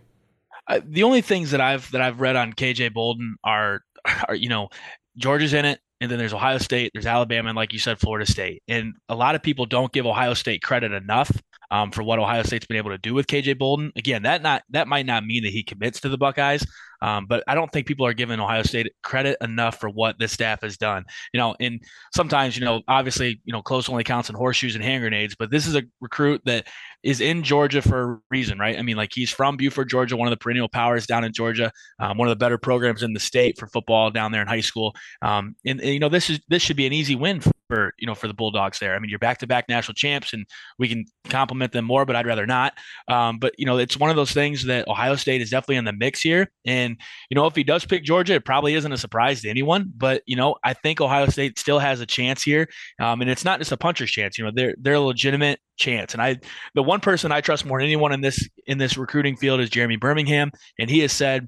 Uh, 0.67 0.79
the 0.85 1.03
only 1.03 1.21
things 1.21 1.51
that 1.51 1.61
I've 1.61 1.89
that 1.91 2.01
I've 2.01 2.21
read 2.21 2.35
on 2.35 2.53
KJ 2.53 2.93
Bolden 2.93 3.35
are 3.43 3.81
are 4.27 4.35
you 4.35 4.50
know 4.50 4.69
Georgia's 5.17 5.53
in 5.53 5.65
it, 5.65 5.79
and 6.00 6.11
then 6.11 6.19
there's 6.19 6.33
Ohio 6.33 6.57
State, 6.57 6.91
there's 6.93 7.05
Alabama, 7.05 7.50
and 7.50 7.55
like 7.55 7.73
you 7.73 7.79
said, 7.79 8.00
Florida 8.00 8.29
State. 8.29 8.61
And 8.67 8.93
a 9.09 9.15
lot 9.15 9.35
of 9.35 9.41
people 9.41 9.65
don't 9.65 9.91
give 9.91 10.05
Ohio 10.05 10.33
State 10.33 10.61
credit 10.61 10.91
enough 10.91 11.31
um, 11.71 11.89
for 11.89 12.03
what 12.03 12.19
Ohio 12.19 12.43
State's 12.43 12.65
been 12.65 12.77
able 12.77 12.91
to 12.91 12.97
do 12.97 13.13
with 13.13 13.27
KJ 13.27 13.57
Bolden. 13.57 13.91
Again, 13.95 14.23
that 14.23 14.41
not 14.43 14.63
that 14.69 14.87
might 14.87 15.05
not 15.05 15.25
mean 15.25 15.43
that 15.43 15.51
he 15.51 15.63
commits 15.63 16.01
to 16.01 16.09
the 16.09 16.17
Buckeyes, 16.17 16.65
um, 17.01 17.25
but 17.25 17.43
I 17.47 17.55
don't 17.55 17.71
think 17.71 17.87
people 17.87 18.05
are 18.05 18.13
giving 18.13 18.39
Ohio 18.39 18.61
State 18.63 18.91
credit 19.01 19.37
enough 19.41 19.79
for 19.79 19.89
what 19.89 20.19
this 20.19 20.33
staff 20.33 20.61
has 20.61 20.77
done. 20.77 21.05
You 21.33 21.39
know, 21.39 21.55
and 21.59 21.81
sometimes, 22.13 22.57
you 22.57 22.65
know, 22.65 22.81
obviously, 22.87 23.41
you 23.45 23.53
know, 23.53 23.61
close 23.61 23.89
only 23.89 24.03
counts 24.03 24.29
in 24.29 24.35
horseshoes 24.35 24.75
and 24.75 24.83
hand 24.83 25.01
grenades, 25.01 25.35
but 25.37 25.49
this 25.49 25.65
is 25.65 25.75
a 25.75 25.83
recruit 26.01 26.41
that 26.45 26.67
is 27.03 27.21
in 27.21 27.41
Georgia 27.41 27.81
for 27.81 28.13
a 28.13 28.17
reason, 28.29 28.59
right? 28.59 28.77
I 28.77 28.81
mean, 28.81 28.97
like 28.97 29.11
he's 29.13 29.31
from 29.31 29.57
Buford, 29.57 29.89
Georgia, 29.89 30.17
one 30.17 30.27
of 30.27 30.31
the 30.31 30.37
perennial 30.37 30.69
powers 30.69 31.07
down 31.07 31.23
in 31.23 31.33
Georgia, 31.33 31.71
um, 31.99 32.17
one 32.17 32.27
of 32.27 32.31
the 32.31 32.43
better 32.43 32.57
programs 32.57 33.01
in 33.01 33.13
the 33.13 33.19
state 33.19 33.57
for 33.57 33.67
football 33.67 34.11
down 34.11 34.31
there 34.31 34.41
in 34.41 34.47
high 34.47 34.61
school. 34.61 34.93
Um, 35.21 35.55
and, 35.65 35.79
and, 35.79 35.89
you 35.89 35.99
know, 35.99 36.09
this 36.09 36.29
is 36.29 36.39
this 36.49 36.61
should 36.61 36.77
be 36.77 36.85
an 36.85 36.93
easy 36.93 37.15
win 37.15 37.41
for, 37.71 37.93
you 37.97 38.07
know 38.07 38.15
for 38.15 38.27
the 38.27 38.33
Bulldogs 38.33 38.79
there. 38.79 38.95
I 38.95 38.99
mean, 38.99 39.09
you're 39.09 39.19
back 39.19 39.37
to 39.39 39.47
back 39.47 39.69
national 39.69 39.95
champs, 39.95 40.33
and 40.33 40.45
we 40.77 40.87
can 40.87 41.05
compliment 41.29 41.71
them 41.71 41.85
more, 41.85 42.05
but 42.05 42.15
I'd 42.15 42.25
rather 42.25 42.45
not. 42.45 42.73
Um, 43.07 43.39
but 43.39 43.53
you 43.57 43.65
know, 43.65 43.77
it's 43.77 43.97
one 43.97 44.09
of 44.09 44.15
those 44.15 44.31
things 44.31 44.65
that 44.65 44.87
Ohio 44.87 45.15
State 45.15 45.41
is 45.41 45.49
definitely 45.49 45.77
in 45.77 45.85
the 45.85 45.93
mix 45.93 46.21
here, 46.21 46.51
and 46.65 46.97
you 47.29 47.35
know, 47.35 47.45
if 47.45 47.55
he 47.55 47.63
does 47.63 47.85
pick 47.85 48.03
Georgia, 48.03 48.33
it 48.33 48.45
probably 48.45 48.73
isn't 48.73 48.91
a 48.91 48.97
surprise 48.97 49.41
to 49.41 49.49
anyone. 49.49 49.91
But 49.95 50.23
you 50.25 50.35
know, 50.35 50.55
I 50.63 50.73
think 50.73 50.99
Ohio 50.99 51.27
State 51.27 51.57
still 51.57 51.79
has 51.79 52.01
a 52.01 52.05
chance 52.05 52.43
here, 52.43 52.67
um, 52.99 53.21
and 53.21 53.29
it's 53.29 53.45
not 53.45 53.59
just 53.59 53.71
a 53.71 53.77
puncher's 53.77 54.11
chance. 54.11 54.37
You 54.37 54.45
know, 54.45 54.51
they're 54.53 54.75
they're 54.79 54.95
a 54.95 54.99
legitimate 54.99 55.59
chance. 55.77 56.13
And 56.13 56.21
I, 56.21 56.37
the 56.75 56.83
one 56.83 56.99
person 56.99 57.31
I 57.31 57.41
trust 57.41 57.65
more 57.65 57.79
than 57.79 57.85
anyone 57.85 58.11
in 58.11 58.21
this 58.21 58.47
in 58.67 58.77
this 58.77 58.97
recruiting 58.97 59.35
field 59.37 59.59
is 59.59 59.69
Jeremy 59.69 59.95
Birmingham, 59.97 60.51
and 60.79 60.89
he 60.89 60.99
has 60.99 61.11
said 61.11 61.47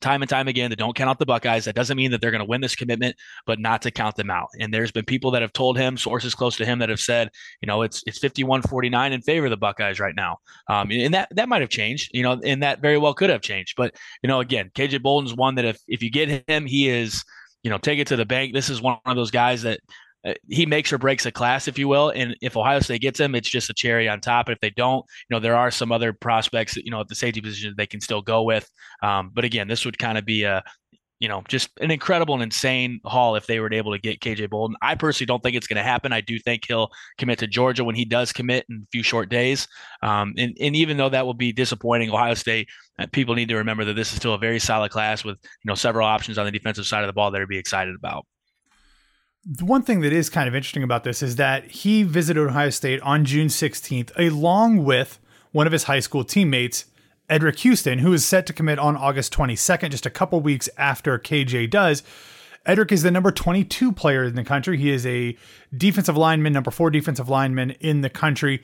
time 0.00 0.22
and 0.22 0.28
time 0.28 0.48
again 0.48 0.70
that 0.70 0.78
don't 0.78 0.96
count 0.96 1.10
out 1.10 1.18
the 1.18 1.26
Buckeyes. 1.26 1.64
That 1.64 1.74
doesn't 1.74 1.96
mean 1.96 2.10
that 2.10 2.20
they're 2.20 2.30
going 2.30 2.40
to 2.40 2.48
win 2.48 2.60
this 2.60 2.74
commitment, 2.74 3.16
but 3.46 3.58
not 3.58 3.82
to 3.82 3.90
count 3.90 4.16
them 4.16 4.30
out. 4.30 4.48
And 4.58 4.72
there's 4.72 4.92
been 4.92 5.04
people 5.04 5.30
that 5.32 5.42
have 5.42 5.52
told 5.52 5.78
him, 5.78 5.96
sources 5.96 6.34
close 6.34 6.56
to 6.56 6.64
him 6.64 6.78
that 6.78 6.88
have 6.88 7.00
said, 7.00 7.30
you 7.60 7.66
know, 7.66 7.82
it's 7.82 8.02
it's 8.06 8.18
51-49 8.18 9.12
in 9.12 9.22
favor 9.22 9.46
of 9.46 9.50
the 9.50 9.56
Buckeyes 9.56 10.00
right 10.00 10.14
now. 10.14 10.38
Um, 10.68 10.90
and 10.90 11.14
that 11.14 11.28
that 11.32 11.48
might 11.48 11.60
have 11.60 11.70
changed, 11.70 12.10
you 12.12 12.22
know, 12.22 12.40
and 12.44 12.62
that 12.62 12.80
very 12.80 12.98
well 12.98 13.14
could 13.14 13.30
have 13.30 13.42
changed. 13.42 13.74
But 13.76 13.94
you 14.22 14.28
know, 14.28 14.40
again, 14.40 14.70
KJ 14.74 15.02
Bolden's 15.02 15.34
one 15.34 15.54
that 15.56 15.64
if 15.64 15.78
if 15.86 16.02
you 16.02 16.10
get 16.10 16.48
him, 16.48 16.66
he 16.66 16.88
is, 16.88 17.24
you 17.62 17.70
know, 17.70 17.78
take 17.78 17.98
it 17.98 18.08
to 18.08 18.16
the 18.16 18.26
bank. 18.26 18.54
This 18.54 18.70
is 18.70 18.80
one 18.80 18.98
of 19.04 19.16
those 19.16 19.30
guys 19.30 19.62
that 19.62 19.80
he 20.48 20.66
makes 20.66 20.92
or 20.92 20.98
breaks 20.98 21.24
a 21.26 21.32
class, 21.32 21.68
if 21.68 21.78
you 21.78 21.88
will. 21.88 22.10
And 22.10 22.36
if 22.42 22.56
Ohio 22.56 22.80
State 22.80 23.00
gets 23.00 23.18
him, 23.18 23.34
it's 23.34 23.48
just 23.48 23.70
a 23.70 23.74
cherry 23.74 24.08
on 24.08 24.20
top. 24.20 24.48
And 24.48 24.54
if 24.54 24.60
they 24.60 24.70
don't, 24.70 25.04
you 25.28 25.34
know, 25.34 25.40
there 25.40 25.56
are 25.56 25.70
some 25.70 25.92
other 25.92 26.12
prospects, 26.12 26.76
you 26.76 26.90
know, 26.90 27.00
at 27.00 27.08
the 27.08 27.14
safety 27.14 27.40
position 27.40 27.74
they 27.76 27.86
can 27.86 28.00
still 28.00 28.22
go 28.22 28.42
with. 28.42 28.68
Um, 29.02 29.30
but 29.32 29.44
again, 29.44 29.68
this 29.68 29.84
would 29.84 29.98
kind 29.98 30.18
of 30.18 30.26
be 30.26 30.42
a, 30.42 30.62
you 31.20 31.28
know, 31.28 31.42
just 31.48 31.70
an 31.80 31.90
incredible 31.90 32.34
and 32.34 32.42
insane 32.42 33.00
haul 33.04 33.36
if 33.36 33.46
they 33.46 33.60
were 33.60 33.72
able 33.72 33.92
to 33.92 33.98
get 33.98 34.20
KJ 34.20 34.48
Bolden. 34.48 34.76
I 34.80 34.94
personally 34.94 35.26
don't 35.26 35.42
think 35.42 35.54
it's 35.54 35.66
going 35.66 35.76
to 35.76 35.82
happen. 35.82 36.12
I 36.12 36.22
do 36.22 36.38
think 36.38 36.64
he'll 36.66 36.90
commit 37.18 37.38
to 37.40 37.46
Georgia 37.46 37.84
when 37.84 37.94
he 37.94 38.06
does 38.06 38.32
commit 38.32 38.64
in 38.70 38.84
a 38.84 38.88
few 38.90 39.02
short 39.02 39.28
days. 39.28 39.68
Um, 40.02 40.34
and, 40.38 40.56
and 40.58 40.74
even 40.74 40.96
though 40.96 41.10
that 41.10 41.26
will 41.26 41.34
be 41.34 41.52
disappointing, 41.52 42.10
Ohio 42.10 42.34
State, 42.34 42.68
uh, 42.98 43.06
people 43.12 43.34
need 43.34 43.48
to 43.48 43.56
remember 43.56 43.84
that 43.84 43.94
this 43.94 44.12
is 44.12 44.16
still 44.16 44.34
a 44.34 44.38
very 44.38 44.58
solid 44.58 44.90
class 44.90 45.22
with, 45.22 45.36
you 45.42 45.68
know, 45.68 45.74
several 45.74 46.06
options 46.06 46.38
on 46.38 46.46
the 46.46 46.52
defensive 46.52 46.86
side 46.86 47.04
of 47.04 47.08
the 47.08 47.12
ball 47.12 47.30
that 47.30 47.38
to 47.38 47.46
be 47.46 47.58
excited 47.58 47.94
about 47.94 48.26
the 49.44 49.64
one 49.64 49.82
thing 49.82 50.00
that 50.00 50.12
is 50.12 50.28
kind 50.28 50.48
of 50.48 50.54
interesting 50.54 50.82
about 50.82 51.04
this 51.04 51.22
is 51.22 51.36
that 51.36 51.64
he 51.64 52.02
visited 52.02 52.46
Ohio 52.46 52.70
State 52.70 53.00
on 53.00 53.24
June 53.24 53.48
16th, 53.48 54.10
along 54.16 54.84
with 54.84 55.18
one 55.52 55.66
of 55.66 55.72
his 55.72 55.84
high 55.84 56.00
school 56.00 56.24
teammates, 56.24 56.84
Eddrick 57.28 57.60
Houston, 57.60 58.00
who 58.00 58.12
is 58.12 58.24
set 58.24 58.46
to 58.46 58.52
commit 58.52 58.78
on 58.78 58.96
August 58.96 59.32
22nd, 59.32 59.90
just 59.90 60.04
a 60.04 60.10
couple 60.10 60.40
weeks 60.40 60.68
after 60.76 61.18
KJ 61.18 61.70
does. 61.70 62.02
Edric 62.66 62.92
is 62.92 63.02
the 63.02 63.10
number 63.10 63.30
22 63.30 63.92
player 63.92 64.24
in 64.24 64.34
the 64.34 64.44
country. 64.44 64.76
He 64.76 64.90
is 64.90 65.06
a 65.06 65.36
defensive 65.74 66.16
lineman, 66.16 66.52
number 66.52 66.70
four 66.70 66.90
defensive 66.90 67.28
lineman 67.28 67.70
in 67.80 68.02
the 68.02 68.10
country. 68.10 68.62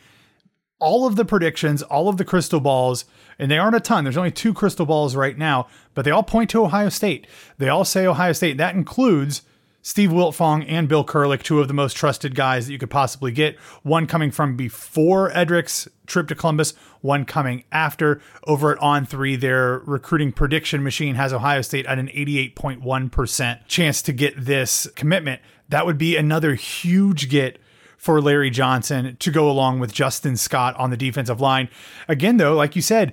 All 0.79 1.07
of 1.07 1.17
the 1.17 1.25
predictions, 1.25 1.83
all 1.83 2.11
of 2.11 2.19
the 2.19 2.25
crystal 2.25 2.61
balls, 2.61 3.07
and 3.39 3.51
they 3.51 3.57
aren't 3.57 3.77
a 3.77 3.81
ton. 3.81 4.05
There's 4.05 4.19
only 4.19 4.31
two 4.31 4.53
crystal 4.53 4.85
balls 4.85 5.17
right 5.17 5.39
now, 5.39 5.69
but 5.95 6.05
they 6.05 6.11
all 6.11 6.23
point 6.23 6.51
to 6.51 6.63
Ohio 6.63 6.91
State. 6.91 7.27
They 7.57 7.71
all 7.71 7.87
say 7.87 8.07
Ohio 8.07 8.35
State. 8.35 8.59
That 8.59 8.75
includes 8.75 9.41
Steve 9.87 10.11
Wiltfong 10.11 10.65
and 10.67 10.89
Bill 10.89 11.05
Kurelic, 11.05 11.45
two 11.45 11.61
of 11.61 11.69
the 11.69 11.73
most 11.73 11.97
trusted 11.97 12.35
guys 12.35 12.67
that 12.67 12.73
you 12.73 12.79
could 12.79 12.91
possibly 12.91 13.31
get. 13.31 13.57
One 13.85 14.09
coming 14.09 14.33
from 14.33 14.57
before 14.57 15.31
Eddrick's 15.31 15.87
trip 16.09 16.27
to 16.27 16.35
Columbus, 16.35 16.75
one 17.03 17.25
coming 17.25 17.63
after. 17.71 18.21
Over 18.49 18.73
at 18.73 18.79
On 18.79 19.07
Three, 19.07 19.37
their 19.37 19.79
recruiting 19.87 20.33
prediction 20.33 20.83
machine 20.83 21.15
has 21.15 21.33
Ohio 21.33 21.63
State 21.63 21.87
at 21.87 22.01
an 22.01 22.09
88.1% 22.09 23.69
chance 23.69 24.03
to 24.03 24.13
get 24.13 24.35
this 24.37 24.89
commitment. 24.97 25.41
That 25.69 25.87
would 25.87 25.99
be 25.99 26.17
another 26.17 26.57
huge 26.57 27.29
get 27.29 27.61
for 27.97 28.21
Larry 28.21 28.51
Johnson 28.51 29.17
to 29.21 29.31
go 29.31 29.49
along 29.49 29.79
with 29.79 29.93
Justin 29.93 30.37
Scott 30.37 30.75
on 30.75 30.91
the 30.91 30.97
defensive 30.97 31.41
line. 31.41 31.69
Again, 32.09 32.39
though, 32.39 32.57
like 32.57 32.75
you 32.75 32.83
said, 32.83 33.13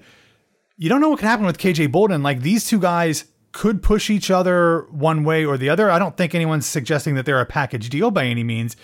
you 0.76 0.90
don't 0.90 1.02
know 1.02 1.10
what 1.10 1.20
can 1.20 1.28
happen 1.28 1.46
with 1.46 1.60
KJ 1.60 1.92
Bolden. 1.92 2.24
Like 2.24 2.42
these 2.42 2.68
two 2.68 2.80
guys 2.80 3.26
could 3.54 3.82
push 3.82 4.10
each 4.10 4.30
other 4.30 4.88
one 4.89 5.24
way 5.24 5.46
or 5.46 5.58
the 5.58 5.70
other. 5.70 5.89
I 5.89 6.00
don't 6.00 6.18
think 6.18 6.36
anyone's 6.36 6.66
suggesting 6.66 7.16
that 7.16 7.26
they're 7.26 7.39
a 7.39 7.46
package 7.46 7.88
deal 7.88 8.12
by 8.12 8.26
any 8.26 8.44
means, 8.44 8.76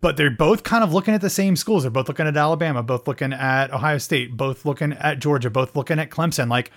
but 0.00 0.16
they're 0.16 0.30
both 0.30 0.64
kind 0.64 0.82
of 0.82 0.92
looking 0.92 1.14
at 1.14 1.20
the 1.20 1.30
same 1.30 1.54
schools. 1.54 1.84
They're 1.84 1.90
both 1.90 2.08
looking 2.08 2.26
at 2.26 2.36
Alabama, 2.36 2.82
both 2.82 3.06
looking 3.06 3.32
at 3.32 3.72
Ohio 3.72 3.98
State, 3.98 4.36
both 4.36 4.64
looking 4.64 4.94
at 4.94 5.20
Georgia, 5.20 5.50
both 5.50 5.76
looking 5.76 5.98
at 5.98 6.10
Clemson. 6.10 6.48
Like, 6.48 6.72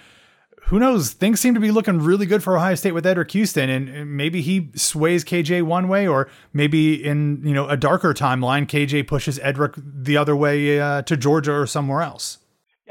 who 0.68 0.80
knows? 0.80 1.12
Things 1.12 1.40
seem 1.40 1.54
to 1.54 1.60
be 1.60 1.72
looking 1.72 2.00
really 2.00 2.26
good 2.26 2.44
for 2.44 2.58
Ohio 2.58 2.76
State 2.76 2.94
with 2.94 3.06
Eddrick 3.06 3.32
Houston, 3.32 3.70
and 3.70 4.16
maybe 4.16 4.42
he 4.42 4.70
sways 4.76 5.26
KJ 5.26 5.64
one 5.64 5.88
way, 5.88 6.08
or 6.08 6.30
maybe 6.54 7.04
in 7.04 7.42
you 7.46 7.54
know 7.54 7.68
a 7.68 7.76
darker 7.76 8.14
timeline, 8.14 8.66
KJ 8.66 9.08
pushes 9.08 9.40
Eddrick 9.40 9.82
the 9.86 10.16
other 10.16 10.36
way 10.36 10.80
uh, 10.80 11.02
to 11.04 11.18
Georgia 11.18 11.54
or 11.54 11.68
somewhere 11.68 12.02
else. 12.02 12.38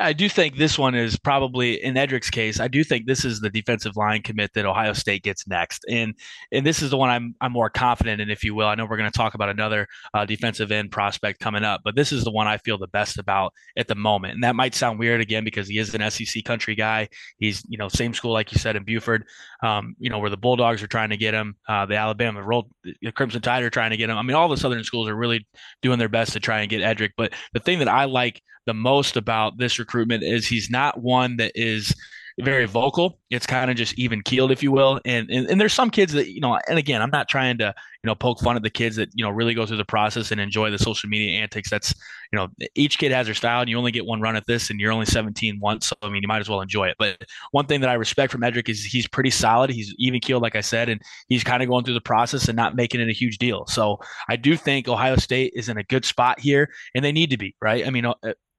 I 0.03 0.13
do 0.13 0.29
think 0.29 0.57
this 0.57 0.79
one 0.79 0.95
is 0.95 1.17
probably 1.19 1.83
in 1.83 1.95
Eddrick's 1.95 2.31
case. 2.31 2.61
I 2.61 2.69
do 2.69 2.83
think 2.83 3.07
this 3.07 3.25
is 3.25 3.41
the 3.41 3.51
defensive 3.51 3.97
line 3.97 4.23
commit 4.23 4.53
that 4.55 4.67
Ohio 4.67 4.93
State 4.93 5.23
gets 5.23 5.47
next, 5.47 5.85
and 5.89 6.15
and 6.51 6.67
this 6.67 6.83
is 6.83 6.91
the 6.91 6.97
one 6.97 7.09
I'm 7.09 7.35
I'm 7.41 7.53
more 7.53 7.71
confident 7.71 8.21
in, 8.21 8.31
if 8.31 8.45
you 8.45 8.55
will. 8.55 8.67
I 8.67 8.75
know 8.75 8.85
we're 8.85 8.97
going 8.97 9.11
to 9.11 9.17
talk 9.17 9.35
about 9.35 9.49
another 9.49 9.87
uh, 10.13 10.27
defensive 10.27 10.73
end 10.73 10.91
prospect 10.91 11.41
coming 11.41 11.65
up, 11.65 11.83
but 11.85 11.95
this 11.95 12.13
is 12.13 12.25
the 12.25 12.31
one 12.31 12.47
I 12.47 12.59
feel 12.59 12.79
the 12.79 12.89
best 12.89 13.19
about 13.19 13.55
at 13.77 13.89
the 13.89 13.95
moment. 13.95 14.35
And 14.35 14.45
that 14.45 14.57
might 14.57 14.75
sound 14.75 14.99
weird 14.99 15.21
again 15.21 15.45
because 15.45 15.69
he 15.69 15.79
is 15.79 15.95
an 15.95 16.11
SEC 16.11 16.45
country 16.45 16.75
guy. 16.75 17.09
He's 17.39 17.63
you 17.69 17.79
know 17.79 17.89
same 17.89 18.13
school 18.13 18.33
like 18.33 18.53
you 18.53 18.59
said 18.59 18.77
in 18.77 18.85
Buford, 18.85 19.25
um, 19.63 19.95
you 19.99 20.11
know 20.11 20.19
where 20.19 20.31
the 20.31 20.37
Bulldogs 20.37 20.83
are 20.83 20.89
trying 20.89 21.11
to 21.11 21.17
get 21.17 21.35
him, 21.35 21.57
uh, 21.69 21.87
the 21.87 21.97
Alabama 21.97 22.43
roll, 22.43 22.71
the 22.83 23.13
Crimson 23.13 23.41
Tide 23.41 23.63
are 23.63 23.71
trying 23.71 23.91
to 23.91 23.97
get 23.97 24.11
him. 24.11 24.17
I 24.17 24.23
mean, 24.23 24.35
all 24.35 24.49
the 24.49 24.57
Southern 24.57 24.85
schools 24.85 25.09
are 25.09 25.17
really 25.17 25.47
doing 25.81 25.99
their 25.99 26.09
best 26.09 26.33
to 26.33 26.41
try 26.41 26.61
and 26.61 26.71
get 26.71 26.81
Eddrick. 26.81 27.13
But 27.17 27.33
the 27.53 27.61
thing 27.61 27.79
that 27.79 27.89
I 27.89 28.05
like 28.05 28.43
the 28.67 28.75
most 28.75 29.17
about 29.17 29.59
this 29.59 29.79
recruitment 29.79 30.23
is 30.23 30.47
he's 30.47 30.71
not 30.71 31.01
one 31.03 31.37
that 31.37 31.53
is 31.55 31.95
very 32.41 32.67
vocal. 32.67 33.19
It's 33.31 33.47
kind 33.47 33.71
of 33.71 33.77
just 33.77 33.99
even 33.99 34.23
keeled, 34.23 34.51
if 34.51 34.63
you 34.63 34.73
will. 34.73 35.01
And, 35.05 35.31
and 35.31 35.49
and 35.49 35.61
there's 35.61 35.73
some 35.73 35.91
kids 35.91 36.13
that 36.13 36.31
you 36.31 36.41
know. 36.41 36.59
And 36.69 36.79
again, 36.79 37.03
I'm 37.03 37.11
not 37.11 37.29
trying 37.29 37.59
to 37.59 37.75
you 38.03 38.09
know 38.09 38.15
poke 38.15 38.41
fun 38.41 38.57
at 38.57 38.63
the 38.63 38.71
kids 38.71 38.97
that 38.97 39.11
you 39.15 39.25
know 39.25 39.31
really 39.31 39.55
go 39.55 39.67
through 39.67 39.77
the 39.77 39.85
process 39.85 40.31
and 40.31 40.41
enjoy 40.41 40.71
the 40.71 40.79
social 40.79 41.09
media 41.09 41.41
antics. 41.41 41.71
That's 41.71 41.95
you 42.33 42.39
know 42.39 42.49
each 42.75 42.99
kid 42.99 43.13
has 43.13 43.27
their 43.27 43.35
style, 43.35 43.61
and 43.61 43.71
you 43.71 43.77
only 43.79 43.93
get 43.93 44.07
one 44.07 44.21
run 44.21 44.37
at 44.37 44.47
this, 44.47 44.71
and 44.71 44.81
you're 44.81 44.93
only 44.93 45.07
17 45.07 45.61
once. 45.61 45.89
So 45.89 45.97
I 46.03 46.09
mean, 46.09 46.23
you 46.23 46.29
might 46.29 46.41
as 46.41 46.49
well 46.49 46.61
enjoy 46.61 46.89
it. 46.89 46.97
But 46.99 47.23
one 47.51 47.67
thing 47.67 47.81
that 47.81 47.91
I 47.91 47.95
respect 47.95 48.33
from 48.33 48.43
Eddrick 48.43 48.69
is 48.69 48.85
he's 48.85 49.07
pretty 49.07 49.31
solid. 49.31 49.71
He's 49.71 49.95
even 49.99 50.21
keeled, 50.21 50.43
like 50.43 50.57
I 50.57 50.63
said, 50.63 50.89
and 50.89 51.01
he's 51.29 51.45
kind 51.45 51.63
of 51.63 51.69
going 51.69 51.85
through 51.85 51.95
the 51.95 52.01
process 52.01 52.49
and 52.49 52.57
not 52.57 52.75
making 52.75 53.01
it 53.01 53.09
a 53.09 53.13
huge 53.13 53.39
deal. 53.39 53.67
So 53.67 53.99
I 54.29 54.37
do 54.37 54.57
think 54.57 54.89
Ohio 54.89 55.17
State 55.17 55.53
is 55.55 55.69
in 55.69 55.77
a 55.77 55.85
good 55.85 56.05
spot 56.05 56.41
here, 56.41 56.71
and 56.95 57.05
they 57.05 57.13
need 57.13 57.31
to 57.31 57.39
be 57.39 57.55
right. 57.61 57.87
I 57.87 57.91
mean, 57.91 58.07
uh, 58.07 58.15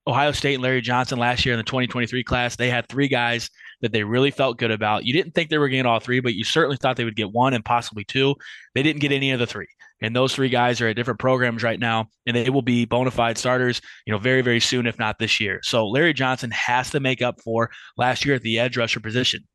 Ohio 0.06 0.32
State 0.34 0.56
and 0.56 0.64
Larry 0.64 0.82
Johnson 0.82 1.18
last 1.18 1.46
year 1.46 1.54
in 1.54 1.58
the 1.58 1.64
2023 1.64 2.24
class, 2.24 2.56
they 2.56 2.70
had 2.70 2.88
three 2.90 3.08
guys 3.08 3.50
that 3.82 3.92
they 3.92 4.04
really 4.04 4.32
felt 4.32 4.58
good 4.58 4.72
about. 4.72 5.06
You 5.06 5.14
didn't 5.14 5.34
think 5.34 5.50
they 5.50 5.58
were 5.58 5.70
getting 5.70 5.86
all 5.86 6.00
three, 6.00 6.20
but 6.20 6.34
you 6.34 6.44
certainly 6.44 6.78
thought 6.78 6.98
they 6.98 7.06
would 7.06 7.16
get 7.16 7.32
one 7.32 7.54
and 7.54 7.64
possibly 7.64 8.04
two. 8.04 8.36
They 8.76 8.84
didn't 8.84 9.02
get 9.02 9.12
any 9.12 9.32
of 9.32 9.40
the 9.40 9.48
three. 9.48 9.68
And 10.02 10.14
those 10.14 10.36
three 10.36 10.50
guys 10.50 10.82
are 10.82 10.90
at 10.90 10.98
different 10.98 11.20
programs 11.20 11.64
right 11.64 11.80
now, 11.80 12.08
and 12.26 12.36
they 12.36 12.50
will 12.50 12.62
be 12.62 12.84
bona 12.84 13.12
fide 13.12 13.38
starters, 13.38 13.82
you 14.06 14.12
know, 14.12 14.20
very, 14.20 14.42
very 14.42 14.60
soon, 14.60 14.86
if 14.86 15.00
not 15.00 15.18
this 15.18 15.40
year. 15.40 15.62
So 15.64 15.88
Larry 15.88 16.14
Johnson 16.14 16.52
has 16.52 16.90
to 16.90 17.00
make 17.00 17.22
up 17.22 17.40
for 17.42 17.72
last 17.96 18.26
year 18.26 18.36
at 18.36 18.42
the 18.42 18.60
edge 18.60 18.76
rusher 18.76 19.00
position. 19.00 19.48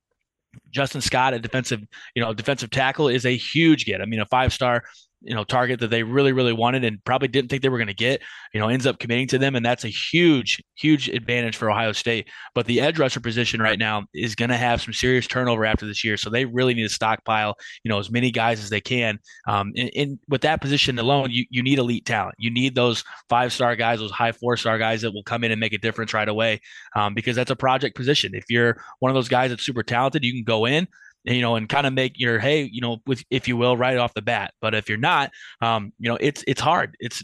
Justin 0.71 1.03
Scott, 1.03 1.35
a 1.35 1.39
defensive, 1.39 1.83
you 2.15 2.23
know, 2.23 2.33
defensive 2.33 2.71
tackle, 2.71 3.09
is 3.09 3.27
a 3.27 3.37
huge 3.37 3.85
get. 3.85 4.01
I 4.01 4.07
mean, 4.07 4.21
a 4.21 4.27
five 4.27 4.53
star 4.53 4.85
you 5.23 5.35
know 5.35 5.45
target 5.45 5.81
that 5.81 5.89
they 5.91 6.03
really 6.03 6.33
really 6.33 6.53
wanted 6.53 6.85
and 6.85 7.03
probably 7.05 7.29
didn't 7.29 7.51
think 7.51 7.63
they 7.63 7.69
were 7.69 7.79
going 7.79 7.89
to 7.89 7.95
get 7.95 8.23
you 8.55 8.61
know 8.61 8.69
ends 8.69 8.87
up 8.87 8.99
committing 8.99 9.27
to 9.27 9.39
them 9.39 9.57
and 9.57 9.65
that's 9.65 9.85
a 9.85 9.89
huge 9.89 10.63
huge 10.77 11.09
advantage 11.09 11.57
for 11.57 11.71
ohio 11.71 11.93
state. 11.93 12.29
But 12.55 12.67
the 12.67 12.81
edge 12.81 12.99
rusher 12.99 13.21
position 13.21 13.61
right 13.61 13.79
now 13.79 14.05
is 14.15 14.35
going 14.35 14.51
to 14.51 14.57
have 14.57 14.81
some 14.81 14.93
serious 14.93 15.27
turnover 15.27 15.65
after 15.65 15.87
this 15.87 16.05
year 16.05 16.17
so 16.17 16.31
they 16.31 16.45
really 16.45 16.75
need 16.75 16.85
to 16.85 16.89
stockpile 16.89 17.57
you 17.83 17.89
know 17.89 17.99
as 17.99 18.11
many 18.11 18.31
guys 18.31 18.63
as 18.63 18.71
they 18.71 18.81
can. 18.81 19.19
Um, 19.47 19.73
and, 19.77 19.91
and 19.97 20.19
with 20.29 20.43
that 20.43 20.61
position 20.61 20.99
alone 20.99 21.31
you, 21.31 21.45
you 21.51 21.63
need 21.63 21.79
elite 21.79 22.07
talent. 22.07 22.37
You 22.39 22.51
need 22.51 22.75
those 22.75 23.05
five 23.29 23.53
star 23.53 23.77
guys 23.77 23.99
those 23.99 24.11
high 24.11 24.33
four 24.33 24.57
star 24.57 24.79
guys 24.79 25.03
that 25.03 25.13
will 25.13 25.25
come 25.25 25.45
in 25.45 25.51
and 25.51 25.61
make 25.61 25.73
a 25.73 25.79
difference 25.79 26.15
right 26.15 26.29
away 26.29 26.61
um, 26.95 27.15
because 27.15 27.37
that's 27.37 27.51
a 27.51 27.57
project 27.57 27.97
position. 27.97 28.35
If 28.35 28.45
you're 28.49 28.81
one 29.01 29.11
of 29.11 29.15
those 29.15 29.29
guys 29.29 29.51
that's 29.51 29.65
super 29.65 29.83
talented 29.83 30.25
you 30.25 30.33
can 30.33 30.45
go 30.45 30.67
in 30.67 30.87
you 31.29 31.43
know, 31.43 31.57
and 31.57 31.69
kind 31.69 31.87
of 31.87 31.93
make 31.93 32.19
your 32.19 32.39
hey, 32.39 32.69
you 32.73 32.81
know, 32.81 32.99
with 33.07 33.23
if 33.31 33.49
you 33.49 33.57
will, 33.57 33.77
right 33.77 33.97
off 33.97 34.15
the 34.15 34.23
bat. 34.23 34.55
But 34.61 34.75
if 34.75 34.89
you're 34.89 34.99
not, 34.99 35.31
um, 35.61 35.93
you 35.99 36.09
know, 36.09 36.19
it's 36.21 36.45
it's 36.47 36.61
hard. 36.61 36.97
It's 37.01 37.23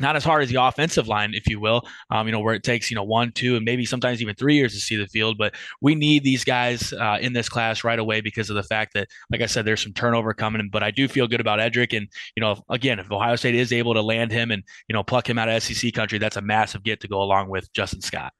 not 0.00 0.16
as 0.16 0.24
hard 0.24 0.42
as 0.42 0.48
the 0.48 0.62
offensive 0.62 1.08
line, 1.08 1.32
if 1.34 1.46
you 1.48 1.60
will, 1.60 1.82
um, 2.10 2.26
you 2.26 2.32
know, 2.32 2.40
where 2.40 2.54
it 2.54 2.62
takes, 2.62 2.90
you 2.90 2.94
know, 2.94 3.04
one, 3.04 3.32
two, 3.32 3.56
and 3.56 3.64
maybe 3.64 3.84
sometimes 3.84 4.22
even 4.22 4.34
three 4.34 4.54
years 4.54 4.72
to 4.72 4.80
see 4.80 4.96
the 4.96 5.06
field. 5.06 5.36
But 5.38 5.54
we 5.80 5.94
need 5.94 6.24
these 6.24 6.44
guys 6.44 6.92
uh, 6.92 7.18
in 7.20 7.32
this 7.32 7.48
class 7.48 7.84
right 7.84 7.98
away 7.98 8.20
because 8.20 8.50
of 8.50 8.56
the 8.56 8.62
fact 8.62 8.94
that, 8.94 9.08
like 9.30 9.42
I 9.42 9.46
said, 9.46 9.64
there's 9.64 9.82
some 9.82 9.92
turnover 9.92 10.32
coming. 10.32 10.68
But 10.72 10.82
I 10.82 10.90
do 10.90 11.06
feel 11.06 11.28
good 11.28 11.40
about 11.40 11.58
Eddrick. 11.58 11.96
And, 11.96 12.08
you 12.36 12.40
know, 12.40 12.62
again, 12.68 12.98
if 12.98 13.10
Ohio 13.10 13.36
State 13.36 13.54
is 13.54 13.72
able 13.72 13.94
to 13.94 14.02
land 14.02 14.32
him 14.32 14.50
and, 14.50 14.62
you 14.88 14.94
know, 14.94 15.02
pluck 15.02 15.28
him 15.28 15.38
out 15.38 15.48
of 15.48 15.62
SEC 15.62 15.92
country, 15.92 16.18
that's 16.18 16.36
a 16.36 16.42
massive 16.42 16.82
get 16.82 17.00
to 17.00 17.08
go 17.08 17.22
along 17.22 17.50
with 17.50 17.72
Justin 17.72 18.00
Scott. 18.00 18.32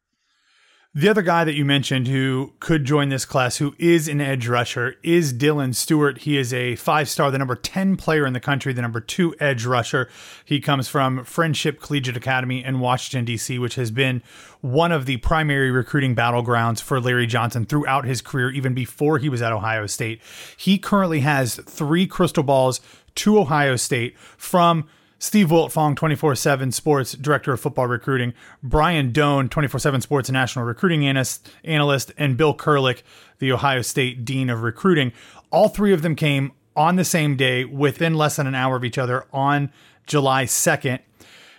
The 0.92 1.08
other 1.08 1.22
guy 1.22 1.44
that 1.44 1.54
you 1.54 1.64
mentioned 1.64 2.08
who 2.08 2.54
could 2.58 2.84
join 2.84 3.10
this 3.10 3.24
class, 3.24 3.58
who 3.58 3.76
is 3.78 4.08
an 4.08 4.20
edge 4.20 4.48
rusher, 4.48 4.96
is 5.04 5.32
Dylan 5.32 5.72
Stewart. 5.72 6.18
He 6.18 6.36
is 6.36 6.52
a 6.52 6.74
five 6.74 7.08
star, 7.08 7.30
the 7.30 7.38
number 7.38 7.54
10 7.54 7.96
player 7.96 8.26
in 8.26 8.32
the 8.32 8.40
country, 8.40 8.72
the 8.72 8.82
number 8.82 8.98
two 8.98 9.32
edge 9.38 9.64
rusher. 9.64 10.08
He 10.44 10.58
comes 10.58 10.88
from 10.88 11.22
Friendship 11.24 11.80
Collegiate 11.80 12.16
Academy 12.16 12.64
in 12.64 12.80
Washington, 12.80 13.24
D.C., 13.24 13.56
which 13.60 13.76
has 13.76 13.92
been 13.92 14.20
one 14.62 14.90
of 14.90 15.06
the 15.06 15.18
primary 15.18 15.70
recruiting 15.70 16.16
battlegrounds 16.16 16.82
for 16.82 17.00
Larry 17.00 17.28
Johnson 17.28 17.66
throughout 17.66 18.04
his 18.04 18.20
career, 18.20 18.50
even 18.50 18.74
before 18.74 19.18
he 19.18 19.28
was 19.28 19.42
at 19.42 19.52
Ohio 19.52 19.86
State. 19.86 20.20
He 20.56 20.76
currently 20.76 21.20
has 21.20 21.54
three 21.68 22.08
crystal 22.08 22.42
balls 22.42 22.80
to 23.14 23.38
Ohio 23.38 23.76
State 23.76 24.18
from 24.18 24.88
Steve 25.22 25.48
Wiltfong, 25.48 25.94
24 25.96 26.34
7 26.34 26.72
Sports 26.72 27.12
Director 27.12 27.52
of 27.52 27.60
Football 27.60 27.88
Recruiting, 27.88 28.32
Brian 28.62 29.12
Dohn, 29.12 29.50
24 29.50 29.78
7 29.78 30.00
Sports 30.00 30.30
National 30.30 30.64
Recruiting 30.64 31.06
analyst, 31.06 32.12
and 32.16 32.36
Bill 32.38 32.54
Kurelic, 32.54 33.02
the 33.38 33.52
Ohio 33.52 33.82
State 33.82 34.24
Dean 34.24 34.48
of 34.48 34.62
Recruiting. 34.62 35.12
All 35.50 35.68
three 35.68 35.92
of 35.92 36.00
them 36.00 36.16
came 36.16 36.52
on 36.74 36.96
the 36.96 37.04
same 37.04 37.36
day 37.36 37.66
within 37.66 38.14
less 38.14 38.36
than 38.36 38.46
an 38.46 38.54
hour 38.54 38.76
of 38.76 38.84
each 38.84 38.96
other 38.96 39.26
on 39.30 39.70
July 40.06 40.46
2nd. 40.46 41.00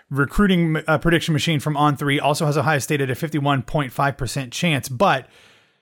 Recruiting 0.09 0.77
uh, 0.87 0.97
prediction 0.97 1.31
machine 1.31 1.59
from 1.59 1.75
On3 1.75 2.19
also 2.19 2.47
has 2.47 2.57
Ohio 2.57 2.79
State 2.79 2.99
at 2.99 3.11
a 3.11 3.13
51.5% 3.13 4.51
chance, 4.51 4.89
but 4.89 5.29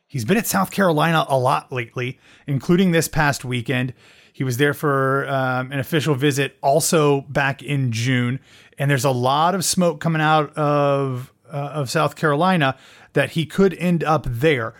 he's 0.05 0.25
been 0.25 0.37
at 0.37 0.45
South 0.45 0.69
Carolina 0.69 1.25
a 1.29 1.37
lot 1.37 1.71
lately, 1.71 2.19
including 2.45 2.91
this 2.91 3.07
past 3.07 3.45
weekend. 3.45 3.93
He 4.39 4.45
was 4.45 4.55
there 4.55 4.73
for 4.73 5.27
um, 5.27 5.69
an 5.73 5.79
official 5.79 6.15
visit 6.15 6.55
also 6.63 7.25
back 7.27 7.61
in 7.61 7.91
June. 7.91 8.39
And 8.77 8.89
there's 8.89 9.03
a 9.03 9.11
lot 9.11 9.53
of 9.53 9.65
smoke 9.65 9.99
coming 9.99 10.21
out 10.21 10.55
of, 10.55 11.33
uh, 11.51 11.57
of 11.57 11.89
South 11.89 12.15
Carolina 12.15 12.77
that 13.11 13.31
he 13.31 13.45
could 13.45 13.73
end 13.73 14.01
up 14.01 14.25
there. 14.25 14.75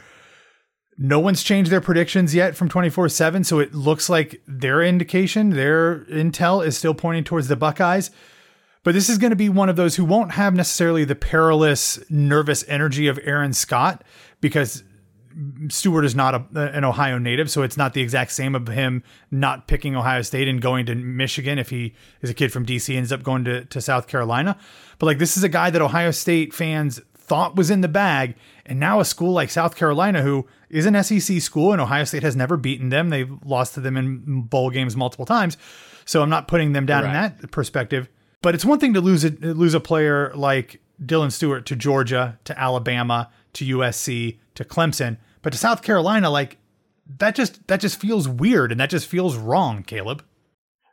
No 0.98 1.20
one's 1.20 1.44
changed 1.44 1.72
their 1.72 1.82
predictions 1.82 2.34
yet 2.34 2.56
from 2.56 2.70
24 2.70 3.10
7. 3.10 3.44
So 3.44 3.60
it 3.60 3.74
looks 3.74 4.08
like 4.08 4.42
their 4.48 4.82
indication, 4.82 5.50
their 5.50 6.06
intel 6.06 6.66
is 6.66 6.78
still 6.78 6.94
pointing 6.94 7.26
towards 7.26 7.50
the 7.50 7.58
Buckeyes. 7.58 8.12
But 8.84 8.94
this 8.94 9.10
is 9.10 9.18
going 9.18 9.32
to 9.32 9.36
be 9.36 9.50
one 9.50 9.68
of 9.68 9.76
those 9.76 9.98
who 9.98 10.06
won't 10.06 10.32
have 10.32 10.54
necessarily 10.54 11.04
the 11.04 11.16
perilous, 11.16 12.00
nervous 12.10 12.64
energy 12.70 13.08
of 13.08 13.20
Aaron 13.24 13.52
Scott 13.52 14.06
because 14.40 14.86
Stewart 15.70 16.06
is 16.06 16.16
not 16.16 16.36
a, 16.36 16.72
an 16.74 16.84
Ohio 16.84 17.18
native, 17.18 17.50
so 17.50 17.62
it's 17.62 17.78
not 17.78 17.94
the 17.94 18.02
exact 18.02 18.32
same 18.32 18.56
of 18.56 18.68
him 18.68 19.04
not 19.32 19.68
picking 19.68 19.96
Ohio 19.96 20.22
State 20.22 20.48
and 20.48 20.62
going 20.62 20.86
to 20.88 20.96
Michigan 20.96 21.60
if 21.60 21.70
he 21.70 21.94
is 22.22 22.30
a 22.30 22.34
kid 22.34 22.52
from 22.52 22.66
DC 22.66 22.96
ends 22.96 23.12
up 23.12 23.24
going 23.24 23.44
to, 23.46 23.66
to 23.66 23.82
South 23.82 24.08
Carolina. 24.08 24.58
But 24.98 25.06
like 25.06 25.18
this 25.18 25.38
is 25.38 25.44
a 25.44 25.50
guy 25.50 25.70
that 25.70 25.82
Ohio 25.82 26.12
State 26.12 26.54
fans 26.54 27.00
thought 27.16 27.56
was 27.56 27.70
in 27.70 27.82
the 27.82 27.88
bag, 27.88 28.36
and 28.66 28.80
now 28.80 29.00
a 29.00 29.06
school 29.06 29.32
like 29.32 29.50
South 29.50 29.76
Carolina, 29.76 30.22
who 30.22 30.48
is 30.70 30.86
an 30.86 31.02
SEC 31.04 31.42
school 31.42 31.72
and 31.72 31.82
Ohio 31.82 32.04
State 32.04 32.24
has 32.24 32.36
never 32.36 32.58
beaten 32.58 32.90
them, 32.90 33.10
they've 33.10 33.32
lost 33.46 33.76
to 33.76 33.80
them 33.80 33.96
in 33.98 34.42
bowl 34.42 34.70
games 34.70 34.96
multiple 34.96 35.26
times. 35.26 35.58
So 36.06 36.24
I'm 36.24 36.30
not 36.30 36.48
putting 36.48 36.74
them 36.74 36.86
down 36.86 37.04
right. 37.04 37.10
in 37.10 37.14
that 37.14 37.52
perspective. 37.52 38.10
But 38.42 38.56
it's 38.56 38.66
one 38.66 38.80
thing 38.80 38.94
to 38.96 39.02
lose 39.02 39.24
a 39.24 39.30
lose 39.30 39.74
a 39.74 39.80
player 39.80 40.32
like 40.34 40.82
Dylan 41.04 41.32
Stewart 41.32 41.66
to 41.68 41.76
Georgia, 41.76 42.40
to 42.46 42.60
Alabama, 42.60 43.30
to 43.54 43.78
USC, 43.78 44.40
to 44.56 44.64
Clemson. 44.64 45.18
But 45.42 45.54
to 45.54 45.60
South 45.60 45.82
Carolina, 45.82 46.30
like 46.30 46.58
that 47.18 47.36
just 47.36 47.66
that 47.68 47.80
just 47.80 48.00
feels 48.00 48.28
weird 48.28 48.72
and 48.72 48.80
that 48.80 48.90
just 48.90 49.08
feels 49.08 49.36
wrong, 49.36 49.84
Caleb. 49.84 50.24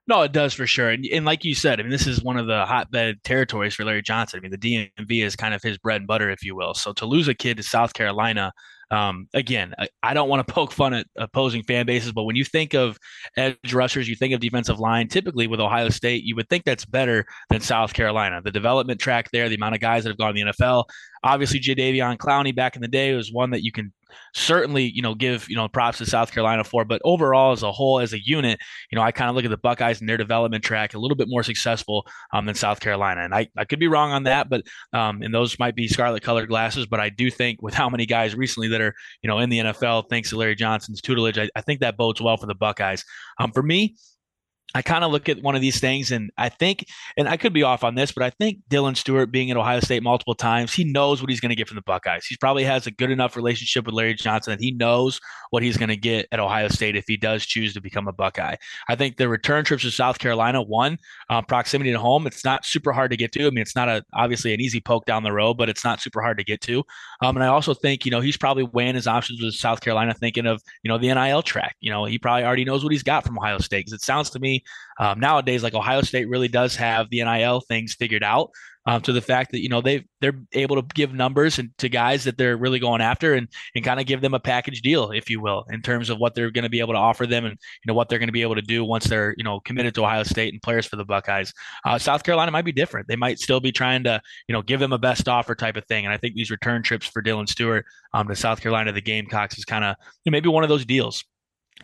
No, 0.09 0.23
it 0.23 0.31
does 0.31 0.55
for 0.55 0.69
sure. 0.69 0.91
And, 0.91 1.05
and, 1.07 1.27
like 1.27 1.45
you 1.45 1.55
said, 1.55 1.81
I 1.81 1.83
mean, 1.83 1.91
this 1.91 2.07
is 2.07 2.23
one 2.23 2.37
of 2.37 2.47
the 2.47 2.65
hotbed 2.65 3.25
territories 3.25 3.75
for 3.75 3.85
Larry 3.85 4.03
Johnson. 4.03 4.39
I 4.39 4.41
mean, 4.41 4.53
the 4.53 4.91
DMV 4.99 5.25
is 5.25 5.35
kind 5.35 5.53
of 5.53 5.63
his 5.63 5.79
bread 5.79 5.97
and 5.97 6.07
butter, 6.07 6.31
if 6.31 6.45
you 6.45 6.55
will. 6.55 6.75
So 6.75 6.93
to 6.93 7.07
lose 7.07 7.27
a 7.27 7.35
kid 7.35 7.57
to 7.57 7.65
South 7.65 7.93
Carolina, 7.93 8.53
um, 8.93 9.27
again, 9.35 9.75
I, 9.79 9.89
I, 10.03 10.15
don't 10.15 10.29
want 10.29 10.47
to 10.47 10.55
poke 10.55 10.71
fun 10.71 10.95
at 10.95 11.07
opposing 11.17 11.65
fan 11.65 11.87
bases, 11.87 12.13
but 12.13 12.23
when 12.23 12.37
you 12.37 12.45
think 12.45 12.73
of 12.73 12.99
edge 13.37 13.75
rushers, 13.75 14.09
you 14.09 14.15
think 14.15 14.33
of 14.33 14.41
defensive 14.41 14.79
line. 14.79 15.09
Typically, 15.09 15.49
with 15.49 15.61
Ohio 15.61 15.89
State, 15.89 16.23
you 16.23 16.37
would 16.37 16.49
think 16.49 16.65
that's 16.65 16.85
better 16.85 17.27
than 17.51 17.61
South 17.61 17.93
Carolina. 17.93 18.41
The 18.41 18.53
development 18.53 19.01
track 19.01 19.31
there, 19.33 19.49
the 19.49 19.57
amount 19.57 19.75
of 19.75 19.81
guys 19.81 20.05
that 20.05 20.11
have 20.11 20.19
gone 20.19 20.35
to 20.35 20.45
the 20.45 20.53
NFL. 20.53 20.85
Obviously, 21.27 21.59
Jadeveon 21.59 22.19
Clowney 22.19 22.55
back 22.55 22.77
in 22.77 22.83
the 22.83 22.89
day 22.89 23.12
was 23.12 23.33
one 23.33 23.51
that 23.51 23.65
you 23.65 23.73
can 23.73 23.93
certainly, 24.33 24.85
you 24.85 25.03
know, 25.03 25.12
give, 25.12 25.49
you 25.49 25.57
know, 25.57 25.67
props 25.67 25.99
to 25.99 26.07
South 26.07 26.31
Carolina 26.31 26.62
for. 26.62 26.85
But 26.85 27.03
overall, 27.05 27.51
as 27.51 27.65
a 27.65 27.73
whole, 27.73 27.99
as 27.99 28.12
a 28.12 28.25
unit, 28.25 28.61
you 28.93 28.97
know, 28.97 29.03
I 29.03 29.11
kind 29.11 29.29
of 29.29 29.35
look 29.35 29.45
at 29.45 29.51
the 29.51 29.57
Buckeyes 29.57 29.99
and 29.99 30.09
their 30.09 30.17
development 30.17 30.62
track 30.62 30.95
a 30.95 30.99
little 31.01 31.17
bit 31.17 31.29
more 31.29 31.43
successful 31.43 32.07
um, 32.33 32.47
than 32.47 32.55
South 32.55 32.79
Carolina. 32.79 33.23
And 33.23 33.35
I, 33.35 33.49
I 33.59 33.65
could 33.65 33.81
be 33.81 33.89
wrong 33.89 34.12
on 34.12 34.23
that, 34.23 34.49
but 34.49 34.62
um, 34.93 35.21
and 35.21 35.35
those 35.35 35.59
might 35.59 35.75
be 35.75 35.89
scarlet 35.89 36.23
colored 36.23 36.49
glasses. 36.49 36.87
But 36.87 37.01
I 37.01 37.09
do 37.09 37.29
think 37.29 37.61
with 37.61 37.75
how 37.75 37.89
many 37.89 38.07
guys 38.07 38.37
recently 38.37 38.69
that 38.69 38.81
are, 38.81 38.95
you 39.21 39.29
know, 39.29 39.41
in 39.41 39.51
the 39.51 39.59
NFL, 39.59 40.09
thanks 40.09 40.31
to 40.31 40.37
Larry 40.37 40.55
Johnson's 40.55 41.01
tutelage, 41.01 41.39
I, 41.39 41.49
I 41.57 41.61
think 41.61 41.81
that 41.81 41.97
bodes 41.97 42.23
well 42.23 42.37
for 42.37 42.47
the 42.47 42.55
Buckeyes. 42.55 43.05
Um, 43.41 43.51
for 43.51 43.65
me, 43.65 43.97
I 44.75 44.83
kind 44.83 45.05
of 45.05 45.13
look 45.13 45.29
at 45.29 45.43
one 45.43 45.55
of 45.55 45.61
these 45.61 45.81
things 45.81 46.11
and 46.11 46.31
I 46.37 46.49
think, 46.49 46.87
and 47.17 47.29
I 47.29 47.37
could 47.37 47.53
be 47.53 47.63
off 47.63 47.85
on 47.85 47.95
this, 47.95 48.13
but 48.13 48.23
I 48.23 48.31
think 48.31 48.59
Dylan 48.69 48.97
Stewart 48.97 49.31
being 49.31 49.51
at 49.51 49.57
Ohio 49.57 49.81
State 49.81 50.03
multiple 50.03 50.35
times, 50.35 50.75
he 50.75 50.85
knows 50.85 51.23
what 51.23 51.31
he's 51.31 51.41
going 51.41 51.51
to 51.51 51.57
get 51.57 51.69
from 51.69 51.77
the 51.77 51.83
Buckeyes. 51.83 52.27
He 52.27 52.37
probably 52.37 52.65
has 52.65 52.87
a 52.87 52.91
good 52.91 53.11
enough 53.11 53.37
relationship 53.37 53.87
with 53.87 53.95
Larry 53.95 54.15
Johnson 54.15 54.51
that 54.53 54.61
he 54.61 54.73
knows 54.73 55.21
what 55.51 55.63
he's 55.63 55.77
going 55.77 55.89
to 55.89 55.97
get 55.97 56.27
at 56.33 56.41
Ohio 56.41 56.69
State 56.69 56.97
if 56.97 57.05
he 57.07 57.17
does 57.17 57.47
choose 57.47 57.73
to 57.75 57.81
become 57.81 58.09
a 58.09 58.13
Buckeye. 58.13 58.57
I 58.89 58.97
think 58.97 59.17
the 59.17 59.29
return 59.29 59.65
trips 59.65 59.85
to 59.85 59.91
South 59.91 60.19
Carolina, 60.19 60.61
one, 60.61 60.99
uh, 61.31 61.43
proximity 61.43 61.93
to 61.93 61.99
home, 61.99 62.27
it's 62.27 62.45
not 62.45 62.67
super 62.67 62.93
hard 62.93 63.13
to 63.13 63.17
get 63.17 63.33
to. 63.33 63.47
I 63.47 63.51
mean, 63.51 63.63
it's 63.63 63.77
not 63.77 63.89
a 63.89 64.05
obviously 64.15 64.53
an 64.53 64.61
easy 64.61 64.81
poke 64.81 65.07
down 65.07 65.23
the 65.23 65.33
road, 65.33 65.55
but 65.55 65.69
it's 65.69 65.85
not 65.85 66.03
super 66.03 66.21
hard 66.21 66.39
to 66.39 66.45
get 66.45 66.61
to. 66.63 66.83
Um, 67.23 67.37
and 67.37 67.45
I 67.45 67.49
also 67.49 67.73
think, 67.73 68.05
you 68.05 68.11
know, 68.11 68.21
he's 68.21 68.37
probably 68.37 68.65
weighing 68.65 68.97
his 68.97 69.07
options 69.07 69.41
with 69.41 69.55
South 69.55 69.81
Carolina, 69.81 70.13
thinking 70.13 70.47
of, 70.47 70.61
you 70.83 70.89
know, 70.89 70.99
the 70.99 71.13
NIL 71.15 71.43
track. 71.43 71.77
You 71.81 71.91
know, 71.91 72.05
he 72.05 72.19
probably 72.19 72.45
already 72.45 72.65
knows 72.65 72.83
what 72.83 72.93
he's 72.93 73.03
got 73.03 73.25
from 73.25 73.39
Ohio 73.39 73.59
State 73.59 73.87
because 73.87 73.93
it 73.93 74.03
sounds 74.03 74.29
to 74.31 74.39
me 74.39 74.56
um, 74.99 75.21
nowadays, 75.21 75.62
like 75.62 75.75
Ohio 75.75 76.03
State 76.03 76.29
really 76.29 76.49
does 76.49 76.77
have 76.77 77.11
the 77.11 77.23
NIL 77.23 77.61
things 77.61 77.95
figured 77.95 78.25
out. 78.25 78.51
um, 78.87 79.03
to 79.03 79.12
the 79.12 79.21
fact 79.21 79.51
that 79.51 79.62
you 79.62 79.69
know 79.69 79.81
they 79.81 80.05
they're 80.21 80.40
able 80.53 80.77
to 80.81 80.95
give 80.95 81.12
numbers 81.12 81.59
and 81.59 81.71
to 81.79 81.88
guys 81.88 82.25
that 82.25 82.38
they're 82.38 82.57
really 82.57 82.79
going 82.79 83.01
after 83.01 83.35
and 83.35 83.49
and 83.75 83.85
kind 83.85 84.01
of 84.01 84.07
give 84.07 84.21
them 84.21 84.35
a 84.35 84.40
package 84.40 84.81
deal, 84.81 85.11
if 85.11 85.29
you 85.29 85.40
will, 85.40 85.64
in 85.71 85.83
terms 85.83 86.09
of 86.09 86.19
what 86.19 86.35
they're 86.35 86.51
going 86.51 86.62
to 86.62 86.71
be 86.71 86.81
able 86.81 86.95
to 86.95 86.99
offer 86.99 87.27
them 87.27 87.45
and 87.45 87.55
you 87.55 87.88
know 87.88 87.95
what 87.95 88.09
they're 88.09 88.19
going 88.19 88.29
to 88.29 88.33
be 88.33 88.42
able 88.42 88.55
to 88.55 88.62
do 88.62 88.85
once 88.85 89.07
they're 89.07 89.35
you 89.37 89.45
know 89.45 89.61
committed 89.61 89.95
to 89.95 90.03
Ohio 90.03 90.23
State 90.23 90.53
and 90.53 90.62
players 90.62 90.87
for 90.87 90.97
the 90.97 91.05
Buckeyes. 91.05 91.53
Uh, 91.85 91.99
South 91.99 92.23
Carolina 92.23 92.51
might 92.51 92.64
be 92.64 92.73
different. 92.73 93.09
They 93.09 93.16
might 93.16 93.38
still 93.38 93.61
be 93.61 93.73
trying 93.73 94.05
to 94.05 94.21
you 94.49 94.53
know 94.53 94.62
give 94.62 94.81
them 94.81 94.92
a 94.92 94.99
best 94.99 95.29
offer 95.29 95.55
type 95.55 95.77
of 95.77 95.85
thing. 95.87 96.05
And 96.05 96.14
I 96.14 96.16
think 96.16 96.35
these 96.35 96.51
return 96.51 96.83
trips 96.83 97.07
for 97.07 97.23
Dylan 97.23 97.49
Stewart 97.49 97.85
um, 98.14 98.29
to 98.29 98.37
South 98.37 98.61
Carolina, 98.61 98.92
the 98.92 99.03
Gamecocks, 99.03 99.59
is 99.59 99.64
kind 99.64 99.85
of 99.85 99.97
you 100.25 100.31
know, 100.31 100.37
maybe 100.37 100.49
one 100.49 100.62
of 100.62 100.69
those 100.69 100.85
deals 100.85 101.25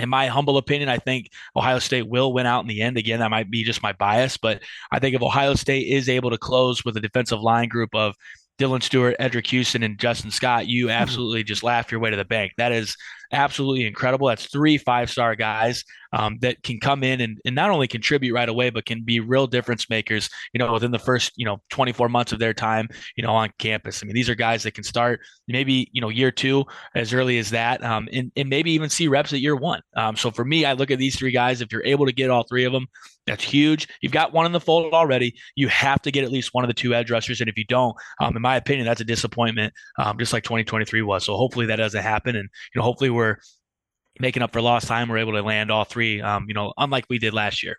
in 0.00 0.08
my 0.08 0.26
humble 0.26 0.56
opinion, 0.56 0.88
I 0.88 0.98
think 0.98 1.30
Ohio 1.54 1.78
State 1.78 2.08
will 2.08 2.32
win 2.32 2.46
out 2.46 2.60
in 2.60 2.68
the 2.68 2.80
end. 2.80 2.96
Again, 2.96 3.20
that 3.20 3.30
might 3.30 3.50
be 3.50 3.62
just 3.62 3.82
my 3.82 3.92
bias, 3.92 4.36
but 4.36 4.62
I 4.90 4.98
think 4.98 5.14
if 5.14 5.22
Ohio 5.22 5.54
State 5.54 5.88
is 5.88 6.08
able 6.08 6.30
to 6.30 6.38
close 6.38 6.84
with 6.84 6.96
a 6.96 7.00
defensive 7.00 7.40
line 7.40 7.68
group 7.68 7.94
of 7.94 8.16
Dylan 8.58 8.82
Stewart, 8.82 9.16
Eddrick 9.18 9.46
Houston, 9.48 9.82
and 9.82 9.98
Justin 9.98 10.30
Scott, 10.30 10.66
you 10.66 10.86
mm-hmm. 10.86 10.92
absolutely 10.92 11.42
just 11.42 11.62
laugh 11.62 11.90
your 11.90 12.00
way 12.00 12.10
to 12.10 12.16
the 12.16 12.24
bank. 12.24 12.52
That 12.58 12.72
is 12.72 12.96
absolutely 13.32 13.86
incredible. 13.86 14.28
That's 14.28 14.46
three 14.46 14.78
five 14.78 15.10
star 15.10 15.34
guys 15.34 15.84
um, 16.12 16.38
that 16.42 16.62
can 16.62 16.78
come 16.78 17.02
in 17.02 17.20
and, 17.20 17.38
and 17.44 17.54
not 17.54 17.70
only 17.70 17.88
contribute 17.88 18.34
right 18.34 18.48
away, 18.48 18.70
but 18.70 18.84
can 18.84 19.02
be 19.02 19.20
real 19.20 19.46
difference 19.46 19.88
makers, 19.88 20.28
you 20.52 20.58
know, 20.58 20.72
within 20.72 20.90
the 20.90 20.98
first, 20.98 21.32
you 21.36 21.46
know, 21.46 21.60
24 21.70 22.08
months 22.08 22.32
of 22.32 22.38
their 22.38 22.52
time, 22.52 22.88
you 23.16 23.22
know, 23.22 23.32
on 23.32 23.50
campus. 23.58 24.02
I 24.02 24.06
mean, 24.06 24.14
these 24.14 24.28
are 24.28 24.34
guys 24.34 24.62
that 24.64 24.74
can 24.74 24.84
start 24.84 25.20
maybe, 25.48 25.88
you 25.92 26.00
know, 26.00 26.10
year 26.10 26.30
two 26.30 26.64
as 26.94 27.14
early 27.14 27.38
as 27.38 27.50
that, 27.50 27.82
um, 27.82 28.08
and, 28.12 28.30
and 28.36 28.48
maybe 28.48 28.72
even 28.72 28.90
see 28.90 29.08
reps 29.08 29.32
at 29.32 29.40
year 29.40 29.56
one. 29.56 29.80
Um, 29.96 30.16
so 30.16 30.30
for 30.30 30.44
me, 30.44 30.64
I 30.64 30.74
look 30.74 30.90
at 30.90 30.98
these 30.98 31.16
three 31.16 31.32
guys. 31.32 31.60
If 31.60 31.72
you're 31.72 31.84
able 31.84 32.06
to 32.06 32.12
get 32.12 32.30
all 32.30 32.44
three 32.44 32.64
of 32.64 32.72
them, 32.72 32.86
that's 33.26 33.44
huge. 33.44 33.88
You've 34.00 34.12
got 34.12 34.32
one 34.32 34.46
in 34.46 34.52
the 34.52 34.60
fold 34.60 34.92
already. 34.92 35.34
You 35.54 35.68
have 35.68 36.02
to 36.02 36.10
get 36.10 36.24
at 36.24 36.32
least 36.32 36.54
one 36.54 36.64
of 36.64 36.68
the 36.68 36.74
two 36.74 36.94
edge 36.94 37.10
rushers. 37.10 37.40
And 37.40 37.48
if 37.48 37.56
you 37.56 37.64
don't, 37.64 37.96
um, 38.20 38.34
in 38.36 38.42
my 38.42 38.56
opinion, 38.56 38.86
that's 38.86 39.00
a 39.00 39.04
disappointment, 39.04 39.72
um, 39.98 40.18
just 40.18 40.32
like 40.32 40.42
2023 40.44 41.02
was. 41.02 41.24
So 41.24 41.36
hopefully 41.36 41.66
that 41.66 41.76
doesn't 41.76 42.02
happen. 42.02 42.34
And, 42.34 42.48
you 42.74 42.78
know, 42.78 42.82
hopefully 42.82 43.10
we're 43.10 43.36
making 44.18 44.42
up 44.42 44.52
for 44.52 44.60
lost 44.60 44.88
time. 44.88 45.08
We're 45.08 45.18
able 45.18 45.32
to 45.32 45.42
land 45.42 45.70
all 45.70 45.84
three, 45.84 46.20
um, 46.20 46.46
you 46.48 46.54
know, 46.54 46.72
unlike 46.76 47.04
we 47.08 47.18
did 47.18 47.32
last 47.32 47.62
year. 47.62 47.78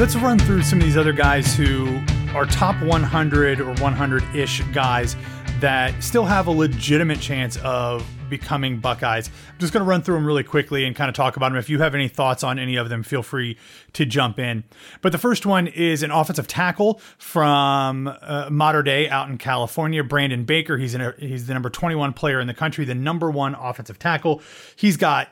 Let's 0.00 0.16
run 0.16 0.38
through 0.38 0.62
some 0.62 0.78
of 0.78 0.84
these 0.86 0.96
other 0.96 1.12
guys 1.12 1.54
who 1.54 2.00
are 2.34 2.46
top 2.46 2.82
100 2.82 3.60
or 3.60 3.74
100 3.74 4.34
ish 4.34 4.62
guys 4.72 5.14
that 5.60 6.02
still 6.02 6.24
have 6.24 6.46
a 6.46 6.50
legitimate 6.50 7.20
chance 7.20 7.56
of 7.58 8.06
becoming 8.30 8.78
Buckeyes. 8.78 9.28
I'm 9.28 9.58
just 9.58 9.72
going 9.72 9.84
to 9.84 9.88
run 9.88 10.02
through 10.02 10.14
them 10.14 10.24
really 10.24 10.44
quickly 10.44 10.84
and 10.84 10.96
kind 10.96 11.08
of 11.08 11.14
talk 11.14 11.36
about 11.36 11.50
them. 11.50 11.58
If 11.58 11.68
you 11.68 11.80
have 11.80 11.94
any 11.94 12.08
thoughts 12.08 12.42
on 12.42 12.58
any 12.58 12.76
of 12.76 12.88
them, 12.88 13.02
feel 13.02 13.22
free 13.22 13.58
to 13.92 14.06
jump 14.06 14.38
in. 14.38 14.64
But 15.02 15.12
the 15.12 15.18
first 15.18 15.44
one 15.44 15.66
is 15.66 16.02
an 16.02 16.10
offensive 16.10 16.46
tackle 16.46 17.00
from 17.18 18.08
uh, 18.22 18.48
Mater 18.50 18.82
Dei 18.82 19.08
out 19.08 19.28
in 19.28 19.36
California, 19.36 20.02
Brandon 20.02 20.44
Baker. 20.44 20.78
He's 20.78 20.94
a, 20.94 21.14
he's 21.18 21.46
the 21.46 21.52
number 21.52 21.68
21 21.68 22.14
player 22.14 22.40
in 22.40 22.46
the 22.46 22.54
country, 22.54 22.84
the 22.84 22.94
number 22.94 23.30
one 23.30 23.54
offensive 23.54 23.98
tackle. 23.98 24.40
He's 24.76 24.96
got 24.96 25.28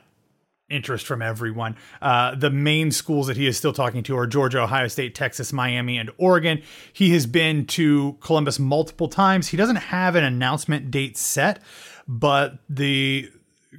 interest 0.69 1.05
from 1.05 1.21
everyone. 1.21 1.75
Uh, 2.01 2.35
the 2.35 2.49
main 2.49 2.91
schools 2.91 3.27
that 3.27 3.37
he 3.37 3.47
is 3.47 3.57
still 3.57 3.73
talking 3.73 4.03
to 4.03 4.17
are 4.17 4.27
Georgia, 4.27 4.61
Ohio 4.61 4.87
State, 4.87 5.15
Texas, 5.15 5.51
Miami, 5.51 5.97
and 5.97 6.11
Oregon. 6.17 6.61
He 6.93 7.11
has 7.11 7.25
been 7.25 7.65
to 7.67 8.17
Columbus 8.21 8.59
multiple 8.59 9.07
times. 9.07 9.47
He 9.47 9.57
doesn't 9.57 9.77
have 9.77 10.15
an 10.15 10.23
announcement 10.23 10.91
date 10.91 11.17
set, 11.17 11.61
but 12.07 12.59
the 12.69 13.31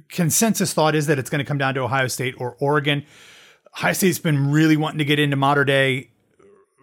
consensus 0.09 0.73
thought 0.73 0.95
is 0.95 1.07
that 1.07 1.19
it's 1.19 1.29
going 1.29 1.39
to 1.39 1.45
come 1.45 1.57
down 1.57 1.73
to 1.75 1.81
Ohio 1.81 2.07
State 2.07 2.35
or 2.37 2.55
Oregon. 2.59 3.05
Ohio 3.77 3.93
State's 3.93 4.19
been 4.19 4.51
really 4.51 4.77
wanting 4.77 4.99
to 4.99 5.05
get 5.05 5.19
into 5.19 5.35
Mater 5.35 5.63
Dei 5.63 6.11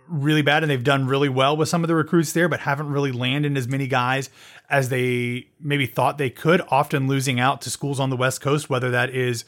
really 0.09 0.43
bad 0.43 0.63
and 0.63 0.71
they've 0.71 0.85
done 0.85 1.07
really 1.07 1.29
well 1.29 1.57
with 1.57 1.69
some 1.69 1.85
of 1.85 1.89
the 1.89 1.95
recruits 1.95 2.33
there 2.33 2.49
but 2.49 2.61
haven't 2.61 2.89
really 2.89 3.13
landed 3.13 3.57
as 3.57 3.69
many 3.69 3.87
guys 3.87 4.31
as 4.71 4.89
they 4.89 5.47
maybe 5.61 5.87
thought 5.87 6.19
they 6.19 6.31
could 6.31 6.63
often 6.69 7.07
losing 7.07 7.39
out 7.39 7.61
to 7.61 7.71
schools 7.71 8.01
on 8.01 8.11
the 8.11 8.17
west 8.17 8.41
coast 8.41 8.71
whether 8.71 8.91
that 8.91 9.11
is 9.11 9.45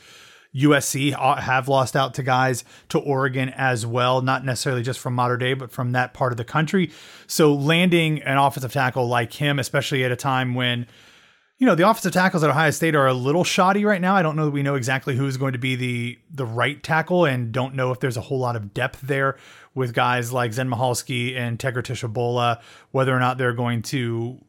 USC 0.54 1.12
have 1.40 1.68
lost 1.68 1.94
out 1.94 2.14
to 2.14 2.22
guys 2.22 2.64
to 2.88 2.98
Oregon 2.98 3.50
as 3.50 3.86
well, 3.86 4.20
not 4.20 4.44
necessarily 4.44 4.82
just 4.82 4.98
from 4.98 5.14
Mater 5.14 5.36
Dei, 5.36 5.54
but 5.54 5.70
from 5.70 5.92
that 5.92 6.12
part 6.12 6.32
of 6.32 6.36
the 6.36 6.44
country. 6.44 6.90
So 7.26 7.54
landing 7.54 8.22
an 8.22 8.36
offensive 8.36 8.72
tackle 8.72 9.06
like 9.06 9.32
him, 9.32 9.58
especially 9.58 10.04
at 10.04 10.10
a 10.10 10.16
time 10.16 10.54
when 10.54 10.86
you 11.58 11.66
know 11.66 11.74
the 11.74 11.88
offensive 11.88 12.12
tackles 12.12 12.42
at 12.42 12.48
Ohio 12.48 12.70
State 12.70 12.94
are 12.94 13.06
a 13.06 13.12
little 13.12 13.44
shoddy 13.44 13.84
right 13.84 14.00
now. 14.00 14.16
I 14.16 14.22
don't 14.22 14.34
know 14.34 14.46
that 14.46 14.50
we 14.50 14.62
know 14.62 14.76
exactly 14.76 15.14
who 15.14 15.26
is 15.26 15.36
going 15.36 15.52
to 15.52 15.58
be 15.58 15.76
the 15.76 16.18
the 16.30 16.46
right 16.46 16.82
tackle, 16.82 17.26
and 17.26 17.52
don't 17.52 17.74
know 17.74 17.92
if 17.92 18.00
there's 18.00 18.16
a 18.16 18.22
whole 18.22 18.38
lot 18.38 18.56
of 18.56 18.72
depth 18.72 19.02
there 19.02 19.36
with 19.74 19.92
guys 19.92 20.32
like 20.32 20.54
Zen 20.54 20.70
Michalski 20.70 21.36
and 21.36 21.58
Tegra 21.58 21.82
Tshabola, 21.82 22.60
whether 22.92 23.14
or 23.14 23.20
not 23.20 23.36
they're 23.36 23.52
going 23.52 23.82
to 23.82 24.42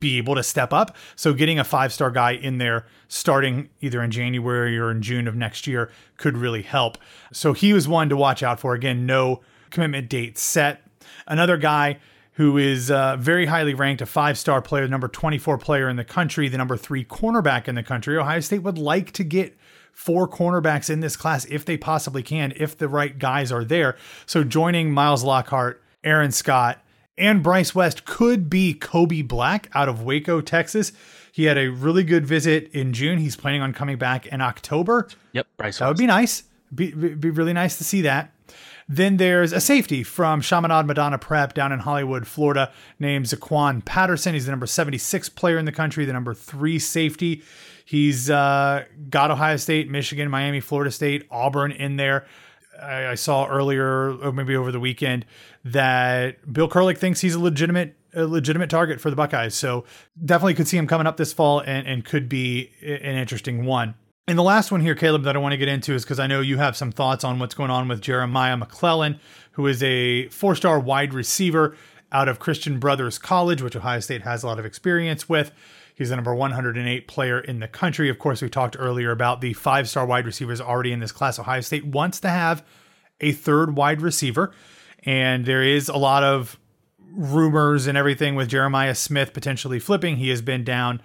be 0.00 0.18
able 0.18 0.34
to 0.34 0.42
step 0.42 0.72
up. 0.72 0.96
So 1.16 1.32
getting 1.32 1.58
a 1.58 1.64
five 1.64 1.92
star 1.92 2.10
guy 2.10 2.32
in 2.32 2.58
there 2.58 2.86
starting 3.08 3.68
either 3.80 4.02
in 4.02 4.10
January 4.10 4.78
or 4.78 4.90
in 4.90 5.02
June 5.02 5.28
of 5.28 5.34
next 5.34 5.66
year 5.66 5.90
could 6.16 6.36
really 6.36 6.62
help. 6.62 6.98
So 7.32 7.52
he 7.52 7.72
was 7.72 7.88
one 7.88 8.08
to 8.08 8.16
watch 8.16 8.42
out 8.42 8.60
for. 8.60 8.74
Again, 8.74 9.06
no 9.06 9.40
commitment 9.70 10.08
date 10.08 10.38
set. 10.38 10.82
Another 11.26 11.56
guy 11.56 11.98
who 12.32 12.56
is 12.56 12.90
uh, 12.90 13.16
very 13.18 13.46
highly 13.46 13.74
ranked, 13.74 14.00
a 14.00 14.06
five 14.06 14.38
star 14.38 14.62
player, 14.62 14.86
number 14.86 15.08
24 15.08 15.58
player 15.58 15.88
in 15.88 15.96
the 15.96 16.04
country, 16.04 16.48
the 16.48 16.56
number 16.56 16.76
three 16.76 17.04
cornerback 17.04 17.66
in 17.66 17.74
the 17.74 17.82
country. 17.82 18.16
Ohio 18.16 18.40
State 18.40 18.62
would 18.62 18.78
like 18.78 19.10
to 19.12 19.24
get 19.24 19.56
four 19.92 20.28
cornerbacks 20.28 20.88
in 20.88 21.00
this 21.00 21.16
class 21.16 21.44
if 21.46 21.64
they 21.64 21.76
possibly 21.76 22.22
can, 22.22 22.52
if 22.54 22.76
the 22.78 22.88
right 22.88 23.18
guys 23.18 23.50
are 23.50 23.64
there. 23.64 23.96
So 24.26 24.44
joining 24.44 24.92
Miles 24.92 25.24
Lockhart, 25.24 25.82
Aaron 26.04 26.30
Scott, 26.30 26.80
and 27.18 27.42
Bryce 27.42 27.74
West 27.74 28.04
could 28.04 28.48
be 28.48 28.74
Kobe 28.74 29.22
Black 29.22 29.68
out 29.74 29.88
of 29.88 30.02
Waco, 30.02 30.40
Texas. 30.40 30.92
He 31.32 31.44
had 31.44 31.58
a 31.58 31.68
really 31.68 32.04
good 32.04 32.26
visit 32.26 32.70
in 32.72 32.92
June. 32.92 33.18
He's 33.18 33.36
planning 33.36 33.62
on 33.62 33.72
coming 33.72 33.98
back 33.98 34.26
in 34.26 34.40
October. 34.40 35.08
Yep, 35.32 35.46
Bryce. 35.56 35.78
That 35.78 35.86
West. 35.86 35.90
would 35.90 36.02
be 36.02 36.06
nice. 36.06 36.42
Be, 36.74 36.92
be 36.92 37.30
really 37.30 37.52
nice 37.52 37.78
to 37.78 37.84
see 37.84 38.02
that. 38.02 38.32
Then 38.88 39.18
there's 39.18 39.52
a 39.52 39.60
safety 39.60 40.02
from 40.02 40.40
Chaminade 40.40 40.86
Madonna 40.86 41.18
Prep 41.18 41.52
down 41.52 41.72
in 41.72 41.80
Hollywood, 41.80 42.26
Florida, 42.26 42.72
named 42.98 43.26
Zaquan 43.26 43.84
Patterson. 43.84 44.32
He's 44.32 44.46
the 44.46 44.50
number 44.50 44.66
76 44.66 45.28
player 45.30 45.58
in 45.58 45.66
the 45.66 45.72
country, 45.72 46.06
the 46.06 46.12
number 46.14 46.32
three 46.32 46.78
safety. 46.78 47.42
He's 47.84 48.30
uh, 48.30 48.84
got 49.10 49.30
Ohio 49.30 49.56
State, 49.58 49.90
Michigan, 49.90 50.30
Miami, 50.30 50.60
Florida 50.60 50.90
State, 50.90 51.26
Auburn 51.30 51.72
in 51.72 51.96
there. 51.96 52.26
I, 52.82 53.08
I 53.08 53.14
saw 53.14 53.46
earlier, 53.46 54.16
or 54.18 54.32
maybe 54.32 54.56
over 54.56 54.72
the 54.72 54.80
weekend, 54.80 55.26
that 55.64 56.52
Bill 56.52 56.68
Kurelic 56.68 56.98
thinks 56.98 57.20
he's 57.20 57.34
a 57.34 57.40
legitimate 57.40 57.94
a 58.14 58.26
legitimate 58.26 58.70
target 58.70 59.00
for 59.00 59.10
the 59.10 59.16
Buckeyes. 59.16 59.54
So 59.54 59.84
definitely 60.24 60.54
could 60.54 60.66
see 60.66 60.78
him 60.78 60.86
coming 60.86 61.06
up 61.06 61.18
this 61.18 61.32
fall 61.32 61.60
and, 61.60 61.86
and 61.86 62.04
could 62.04 62.28
be 62.28 62.72
an 62.82 63.16
interesting 63.16 63.66
one. 63.66 63.94
And 64.26 64.38
the 64.38 64.42
last 64.42 64.72
one 64.72 64.80
here, 64.80 64.94
Caleb, 64.94 65.24
that 65.24 65.36
I 65.36 65.38
want 65.38 65.52
to 65.52 65.56
get 65.56 65.68
into 65.68 65.94
is 65.94 66.04
because 66.04 66.18
I 66.18 66.26
know 66.26 66.40
you 66.40 66.58
have 66.58 66.76
some 66.76 66.90
thoughts 66.90 67.24
on 67.24 67.38
what's 67.38 67.54
going 67.54 67.70
on 67.70 67.88
with 67.88 68.00
Jeremiah 68.00 68.56
McClellan, 68.56 69.20
who 69.52 69.66
is 69.66 69.82
a 69.82 70.28
four 70.28 70.54
star 70.54 70.80
wide 70.80 71.14
receiver 71.14 71.76
out 72.12 72.28
of 72.28 72.38
Christian 72.38 72.78
Brothers 72.78 73.18
College, 73.18 73.62
which 73.62 73.76
Ohio 73.76 74.00
State 74.00 74.22
has 74.22 74.42
a 74.42 74.46
lot 74.46 74.58
of 74.58 74.64
experience 74.64 75.28
with. 75.28 75.52
He's 75.98 76.10
the 76.10 76.14
number 76.14 76.32
108 76.32 77.08
player 77.08 77.40
in 77.40 77.58
the 77.58 77.66
country. 77.66 78.08
Of 78.08 78.20
course, 78.20 78.40
we 78.40 78.48
talked 78.48 78.76
earlier 78.78 79.10
about 79.10 79.40
the 79.40 79.52
five 79.52 79.88
star 79.88 80.06
wide 80.06 80.26
receivers 80.26 80.60
already 80.60 80.92
in 80.92 81.00
this 81.00 81.10
class. 81.10 81.40
Ohio 81.40 81.60
State 81.60 81.84
wants 81.84 82.20
to 82.20 82.28
have 82.28 82.64
a 83.20 83.32
third 83.32 83.76
wide 83.76 84.00
receiver, 84.00 84.54
and 85.04 85.44
there 85.44 85.64
is 85.64 85.88
a 85.88 85.96
lot 85.96 86.22
of 86.22 86.56
rumors 87.10 87.88
and 87.88 87.98
everything 87.98 88.36
with 88.36 88.48
Jeremiah 88.48 88.94
Smith 88.94 89.32
potentially 89.32 89.80
flipping. 89.80 90.18
He 90.18 90.28
has 90.28 90.40
been 90.40 90.62
down 90.62 91.02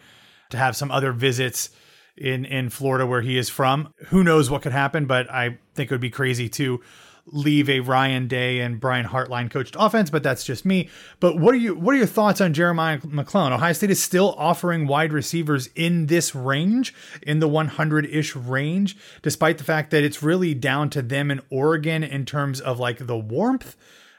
to 0.52 0.58
have 0.58 0.76
some 0.76 0.92
other 0.92 1.12
visits 1.12 1.72
in 2.16 2.46
in 2.46 2.70
Florida 2.70 3.08
where 3.08 3.22
he 3.22 3.36
is 3.36 3.50
from. 3.50 3.92
Who 4.10 4.24
knows 4.24 4.52
what 4.52 4.62
could 4.62 4.74
happen, 4.74 5.08
but 5.08 5.28
I 5.32 5.58
think 5.74 5.90
it 5.90 5.94
would 5.96 6.02
be 6.02 6.12
crazy 6.12 6.50
to 6.50 6.82
leave 7.26 7.70
a 7.70 7.80
Ryan 7.80 8.28
Day 8.28 8.60
and 8.60 8.80
Brian 8.80 9.06
Hartline 9.06 9.50
coached 9.50 9.76
offense, 9.80 10.10
but 10.10 10.24
that's 10.24 10.44
just 10.44 10.66
me. 10.66 10.90
But 11.20 11.38
what 11.38 11.54
are 11.54 11.58
you 11.58 11.76
what 11.76 11.96
are 11.96 11.98
your 11.98 12.08
thoughts 12.08 12.42
on 12.42 12.54
Jeremiah 12.54 13.00
McClellan? 13.04 13.54
Ohio 13.54 13.74
State 13.74 13.92
is 13.92 14.04
still 14.04 14.36
offering 14.38 14.88
wide 14.88 15.14
receivers 15.14 15.68
in 15.76 16.08
this 16.08 16.36
range, 16.36 16.94
in 17.22 17.40
the 17.40 17.48
100-ish 17.48 18.36
range, 18.36 18.98
despite 19.22 19.58
the 19.58 19.64
fact 19.64 19.92
that 19.92 20.04
it's 20.04 20.22
really 20.22 20.54
down 20.54 20.90
to 20.90 21.02
them 21.02 21.32
in 21.32 21.42
Oregon 21.50 22.04
in 22.04 22.26
terms 22.26 22.60
of 22.60 22.80
like 22.80 23.08
the 23.08 23.18
warmth 23.18 23.76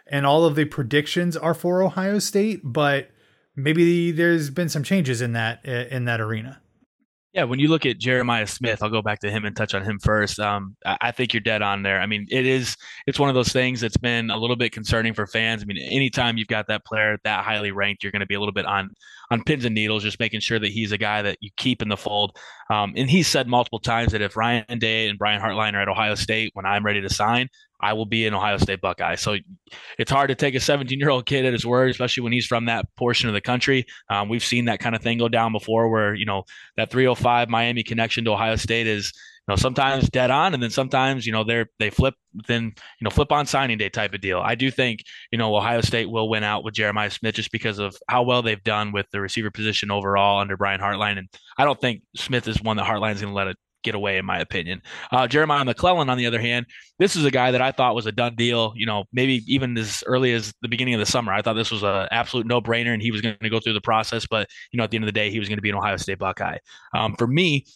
and 0.07 0.27
all 0.27 0.45
of 0.45 0.55
the 0.55 0.65
predictions 0.65 1.37
are 1.37 1.55
for 1.55 1.83
Ohio 1.83 2.19
State, 2.19 2.61
but 2.63 3.11
maybe 3.57 4.11
there's 4.11 4.51
been 4.51 4.69
some 4.69 4.83
changes 4.83 5.21
in 5.21 5.33
that 5.33 5.65
in 5.65 6.05
that 6.07 6.21
arena. 6.21 6.61
Yeah, 7.35 7.43
when 7.45 7.59
you 7.59 7.67
look 7.67 7.85
at 7.85 7.99
Jeremiah 7.99 8.47
Smith, 8.47 8.81
I'll 8.81 8.89
go 8.91 9.03
back 9.03 9.19
to 9.21 9.31
him 9.31 9.45
and 9.45 9.57
touch 9.57 9.75
on 9.75 9.83
him 9.83 9.99
first. 9.99 10.39
Um, 10.39 10.77
I 10.87 11.11
think 11.11 11.35
you're 11.35 11.41
dead 11.41 11.63
on 11.63 11.83
there. 11.83 12.01
I 12.01 12.07
mean, 12.07 12.29
it 12.31 12.47
is 12.47 12.77
it's 13.09 13.19
one 13.19 13.29
of 13.29 13.35
those 13.35 13.53
things 13.53 13.81
that's 13.81 13.97
been 13.97 14.31
a 14.31 14.37
little 14.37 14.55
bit 14.55 14.71
concerning 14.71 15.15
for 15.15 15.27
fans. 15.27 15.61
I 15.61 15.65
mean, 15.65 15.79
anytime 15.79 16.37
you've 16.37 16.47
got 16.47 16.69
that 16.69 16.85
player 16.85 17.19
that 17.25 17.45
highly 17.45 17.73
ranked, 17.73 18.05
you're 18.05 18.13
going 18.13 18.21
to 18.21 18.27
be 18.27 18.37
a 18.37 18.39
little 18.39 18.53
bit 18.53 18.67
on 18.67 18.91
on 19.33 19.43
pins 19.43 19.65
and 19.65 19.75
needles, 19.75 20.05
just 20.05 20.21
making 20.21 20.41
sure 20.41 20.61
that 20.61 20.71
he's 20.71 20.93
a 20.93 20.99
guy 20.99 21.23
that 21.23 21.39
you 21.41 21.51
keep 21.57 21.83
in 21.83 21.89
the 21.89 21.97
fold. 21.97 22.39
Um, 22.71 22.93
and 22.97 23.11
he's 23.11 23.27
said 23.27 23.49
multiple 23.49 23.81
times 23.81 24.13
that 24.13 24.23
if 24.23 24.37
Ryan 24.37 24.79
Day 24.79 25.09
and 25.09 25.19
Brian 25.19 25.43
Hartline 25.43 25.75
are 25.75 25.81
at 25.81 25.89
Ohio 25.89 26.15
State 26.15 26.53
when 26.55 26.67
I'm 26.67 26.87
ready 26.87 27.01
to 27.01 27.11
sign, 27.11 27.49
I 27.85 27.93
will 27.93 28.07
be 28.07 28.27
an 28.27 28.33
Ohio 28.33 28.57
State 28.57 28.81
Buckeye. 28.81 29.17
So 29.17 29.37
it's 29.99 30.11
hard 30.11 30.29
to 30.29 30.35
take 30.35 30.55
a 30.55 30.61
17 30.61 30.99
year 30.99 31.11
old 31.11 31.27
kid 31.27 31.45
at 31.45 31.53
his 31.53 31.67
word, 31.67 31.91
especially 31.91 32.23
when 32.23 32.33
he's 32.33 32.47
from 32.47 32.65
that 32.65 32.87
portion 32.97 33.29
of 33.29 33.35
the 33.35 33.43
country. 33.43 33.85
Um, 34.09 34.31
we've 34.31 34.43
seen 34.43 34.65
that 34.65 34.81
kind 34.81 34.97
of 34.97 35.03
thing 35.03 35.19
go 35.19 35.29
down 35.29 35.53
before 35.53 35.91
where, 35.91 36.15
you 36.15 36.25
know, 36.25 36.45
that 36.79 36.91
305 36.91 37.51
Miami 37.51 37.83
connection 37.83 38.25
to 38.25 38.33
Ohio 38.33 38.57
State 38.57 38.87
is, 38.87 39.13
you 39.47 39.53
know, 39.53 39.57
sometimes 39.57 40.09
dead 40.09 40.31
on, 40.31 40.55
and 40.55 40.63
then 40.63 40.71
sometimes, 40.71 41.27
you 41.27 41.33
know, 41.33 41.45
they're 41.45 41.67
they 41.79 41.91
flip 41.91 42.15
then, 42.49 42.65
you 42.65 43.05
know, 43.05 43.11
flip 43.11 43.31
on 43.31 43.45
signing 43.45 43.77
day 43.77 43.91
type 43.91 44.15
of 44.15 44.23
deal. 44.23 44.41
I 44.41 44.55
do 44.55 44.71
think, 44.71 45.05
you 45.31 45.37
know, 45.37 45.55
Ohio 45.55 45.83
State 45.83 46.09
will 46.09 46.31
win 46.31 46.43
out 46.43 46.65
with 46.65 46.73
Jeremiah 46.73 47.11
Smith 47.11 47.35
just 47.35 47.53
because 47.53 47.79
of 47.79 47.95
how 48.09 48.23
well 48.23 48.41
they've 48.41 48.65
done 48.65 48.93
with 48.93 49.05
the 49.11 49.21
receiver 49.21 49.51
position 49.51 49.91
overall 49.91 50.41
under 50.41 50.57
Brian 50.57 50.81
Hartline. 50.81 51.19
And 51.19 51.29
I 51.59 51.67
don't 51.67 51.79
think 51.79 52.01
Smith 52.17 52.49
is 52.49 52.63
one 52.63 52.79
that 52.79 52.87
Hartline's 52.87 53.21
going 53.21 53.35
to 53.35 53.37
let 53.37 53.49
it 53.49 53.59
get 53.85 53.95
away, 53.95 54.19
in 54.19 54.25
my 54.25 54.41
opinion. 54.41 54.83
Uh, 55.13 55.29
Jeremiah 55.29 55.65
McClellan, 55.65 56.11
on 56.11 56.19
the 56.19 56.27
other 56.27 56.41
hand, 56.41 56.67
this 56.99 57.15
is 57.15 57.25
a 57.25 57.31
guy 57.31 57.51
that 57.51 57.63
I 57.63 57.71
thought 57.71 57.95
was 57.95 58.07
a 58.07 58.13
done 58.13 58.35
deal. 58.35 58.73
You 58.75 58.87
know, 58.87 59.05
maybe 59.13 59.43
even 59.47 59.77
as 59.79 60.03
early 60.07 60.33
as 60.33 60.53
the 60.63 60.69
beginning 60.69 60.95
of 60.95 61.01
the 61.01 61.07
summer, 61.07 61.33
I 61.33 61.43
thought 61.43 61.55
this 61.55 61.71
was 61.71 61.83
an 61.83 62.09
absolute 62.11 62.47
no 62.47 62.61
brainer, 62.61 62.93
and 62.93 63.03
he 63.03 63.11
was 63.11 63.21
going 63.21 63.37
to 63.41 63.51
go 63.51 63.61
through 63.61 63.75
the 63.75 63.81
process. 63.81 64.27
But 64.27 64.49
you 64.73 64.79
know, 64.79 64.85
at 64.85 64.91
the 64.91 64.97
end 64.97 65.05
of 65.05 65.09
the 65.09 65.13
day, 65.13 65.31
he 65.31 65.39
was 65.39 65.49
going 65.49 65.59
to 65.59 65.63
be 65.63 65.71
an 65.71 65.77
Ohio 65.77 65.97
State 65.97 66.19
Buckeye. 66.19 66.59
Um, 66.95 67.15
for 67.17 67.27
me, 67.27 67.67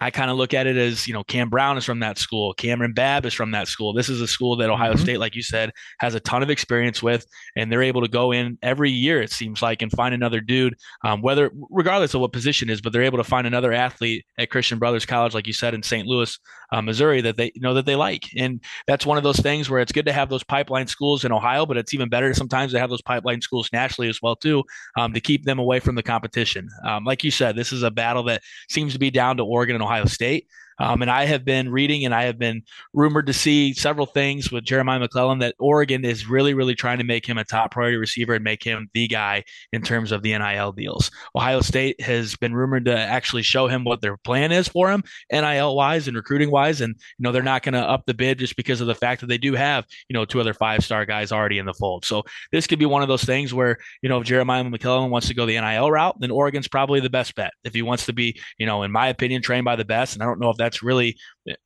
I 0.00 0.10
kind 0.10 0.30
of 0.30 0.36
look 0.36 0.54
at 0.54 0.66
it 0.66 0.76
as, 0.76 1.06
you 1.06 1.14
know, 1.14 1.24
Cam 1.24 1.48
Brown 1.48 1.76
is 1.76 1.84
from 1.84 2.00
that 2.00 2.18
school. 2.18 2.54
Kamryn 2.54 2.94
Babb 2.94 3.26
is 3.26 3.34
from 3.34 3.50
that 3.52 3.68
school. 3.68 3.92
This 3.92 4.08
is 4.08 4.20
a 4.20 4.26
school 4.26 4.56
that 4.56 4.70
Ohio 4.70 4.92
mm-hmm. 4.92 5.02
State, 5.02 5.18
like 5.18 5.34
you 5.34 5.42
said, 5.42 5.72
has 6.00 6.14
a 6.14 6.20
ton 6.20 6.42
of 6.42 6.50
experience 6.50 7.02
with, 7.02 7.26
and 7.56 7.70
they're 7.70 7.82
able 7.82 8.02
to 8.02 8.08
go 8.08 8.32
in 8.32 8.58
every 8.62 8.90
year, 8.90 9.20
it 9.20 9.30
seems 9.30 9.62
like, 9.62 9.82
and 9.82 9.90
find 9.92 10.14
another 10.14 10.40
dude, 10.40 10.74
um, 11.04 11.22
whether, 11.22 11.50
regardless 11.70 12.14
of 12.14 12.20
what 12.20 12.32
position 12.32 12.70
is, 12.70 12.80
but 12.80 12.92
they're 12.92 13.02
able 13.02 13.18
to 13.18 13.24
find 13.24 13.46
another 13.46 13.72
athlete 13.72 14.24
at 14.38 14.50
Christian 14.50 14.78
Brothers 14.78 15.06
College, 15.06 15.34
like 15.34 15.46
you 15.46 15.52
said, 15.52 15.74
in 15.74 15.82
St. 15.82 16.06
Louis, 16.06 16.38
uh, 16.72 16.82
Missouri, 16.82 17.20
that 17.20 17.36
they 17.36 17.52
you 17.54 17.60
know 17.60 17.74
that 17.74 17.86
they 17.86 17.96
like. 17.96 18.28
And 18.36 18.60
that's 18.86 19.06
one 19.06 19.16
of 19.18 19.24
those 19.24 19.38
things 19.40 19.70
where 19.70 19.80
it's 19.80 19.92
good 19.92 20.06
to 20.06 20.12
have 20.12 20.28
those 20.28 20.44
pipeline 20.44 20.86
schools 20.86 21.24
in 21.24 21.32
Ohio, 21.32 21.66
but 21.66 21.76
it's 21.76 21.94
even 21.94 22.08
better 22.08 22.32
sometimes 22.34 22.72
to 22.72 22.78
have 22.78 22.90
those 22.90 23.02
pipeline 23.02 23.40
schools 23.40 23.70
nationally 23.72 24.08
as 24.08 24.20
well, 24.22 24.36
too, 24.36 24.64
um, 24.96 25.12
to 25.12 25.20
keep 25.20 25.44
them 25.44 25.58
away 25.58 25.80
from 25.80 25.94
the 25.94 26.02
competition. 26.02 26.68
Um, 26.84 27.04
like 27.04 27.24
you 27.24 27.30
said, 27.30 27.56
this 27.56 27.72
is 27.72 27.82
a 27.82 27.90
battle 27.90 28.22
that 28.24 28.42
seems 28.68 28.92
to 28.92 28.98
be 28.98 29.10
down 29.10 29.36
to 29.38 29.44
Oregon 29.44 29.76
and 29.76 29.84
Ohio 29.84 30.04
State. 30.06 30.48
Um, 30.78 31.02
and 31.02 31.10
I 31.10 31.24
have 31.24 31.44
been 31.44 31.70
reading 31.70 32.04
and 32.04 32.14
I 32.14 32.24
have 32.24 32.38
been 32.38 32.62
rumored 32.92 33.26
to 33.26 33.32
see 33.32 33.74
several 33.74 34.06
things 34.06 34.52
with 34.52 34.64
Jeremiah 34.64 35.00
McClellan 35.00 35.38
that 35.40 35.54
Oregon 35.58 36.04
is 36.04 36.28
really, 36.28 36.54
really 36.54 36.74
trying 36.74 36.98
to 36.98 37.04
make 37.04 37.26
him 37.26 37.38
a 37.38 37.44
top 37.44 37.70
priority 37.70 37.96
receiver 37.96 38.34
and 38.34 38.44
make 38.44 38.62
him 38.62 38.88
the 38.94 39.08
guy 39.08 39.44
in 39.72 39.82
terms 39.82 40.12
of 40.12 40.22
the 40.22 40.36
NIL 40.36 40.72
deals. 40.72 41.10
Ohio 41.34 41.60
State 41.60 42.00
has 42.00 42.36
been 42.36 42.54
rumored 42.54 42.84
to 42.86 42.96
actually 42.96 43.42
show 43.42 43.66
him 43.66 43.84
what 43.84 44.00
their 44.00 44.16
plan 44.16 44.52
is 44.52 44.68
for 44.68 44.90
him, 44.90 45.02
NIL 45.32 45.74
wise 45.74 46.08
and 46.08 46.16
recruiting 46.16 46.50
wise. 46.50 46.80
And, 46.80 46.94
you 46.96 47.22
know, 47.22 47.32
they're 47.32 47.42
not 47.42 47.62
going 47.62 47.74
to 47.74 47.80
up 47.80 48.04
the 48.06 48.14
bid 48.14 48.38
just 48.38 48.56
because 48.56 48.80
of 48.80 48.86
the 48.86 48.94
fact 48.94 49.20
that 49.20 49.26
they 49.28 49.38
do 49.38 49.54
have, 49.54 49.84
you 50.08 50.14
know, 50.14 50.24
two 50.24 50.40
other 50.40 50.54
five 50.54 50.84
star 50.84 51.04
guys 51.06 51.32
already 51.32 51.58
in 51.58 51.66
the 51.66 51.74
fold. 51.74 52.04
So 52.04 52.22
this 52.52 52.66
could 52.66 52.78
be 52.78 52.86
one 52.86 53.02
of 53.02 53.08
those 53.08 53.24
things 53.24 53.52
where, 53.52 53.78
you 54.02 54.08
know, 54.08 54.20
if 54.20 54.26
Jeremiah 54.26 54.64
McClellan 54.64 55.10
wants 55.10 55.28
to 55.28 55.34
go 55.34 55.46
the 55.46 55.60
NIL 55.60 55.90
route, 55.90 56.16
then 56.20 56.30
Oregon's 56.30 56.68
probably 56.68 57.00
the 57.00 57.10
best 57.10 57.34
bet. 57.34 57.52
If 57.64 57.74
he 57.74 57.82
wants 57.82 58.06
to 58.06 58.12
be, 58.12 58.40
you 58.58 58.66
know, 58.66 58.82
in 58.82 58.92
my 58.92 59.08
opinion, 59.08 59.42
trained 59.42 59.64
by 59.64 59.76
the 59.76 59.84
best, 59.84 60.14
and 60.14 60.22
I 60.22 60.26
don't 60.26 60.40
know 60.40 60.50
if 60.50 60.56
that's 60.56 60.67
that's 60.68 60.82
really 60.82 61.16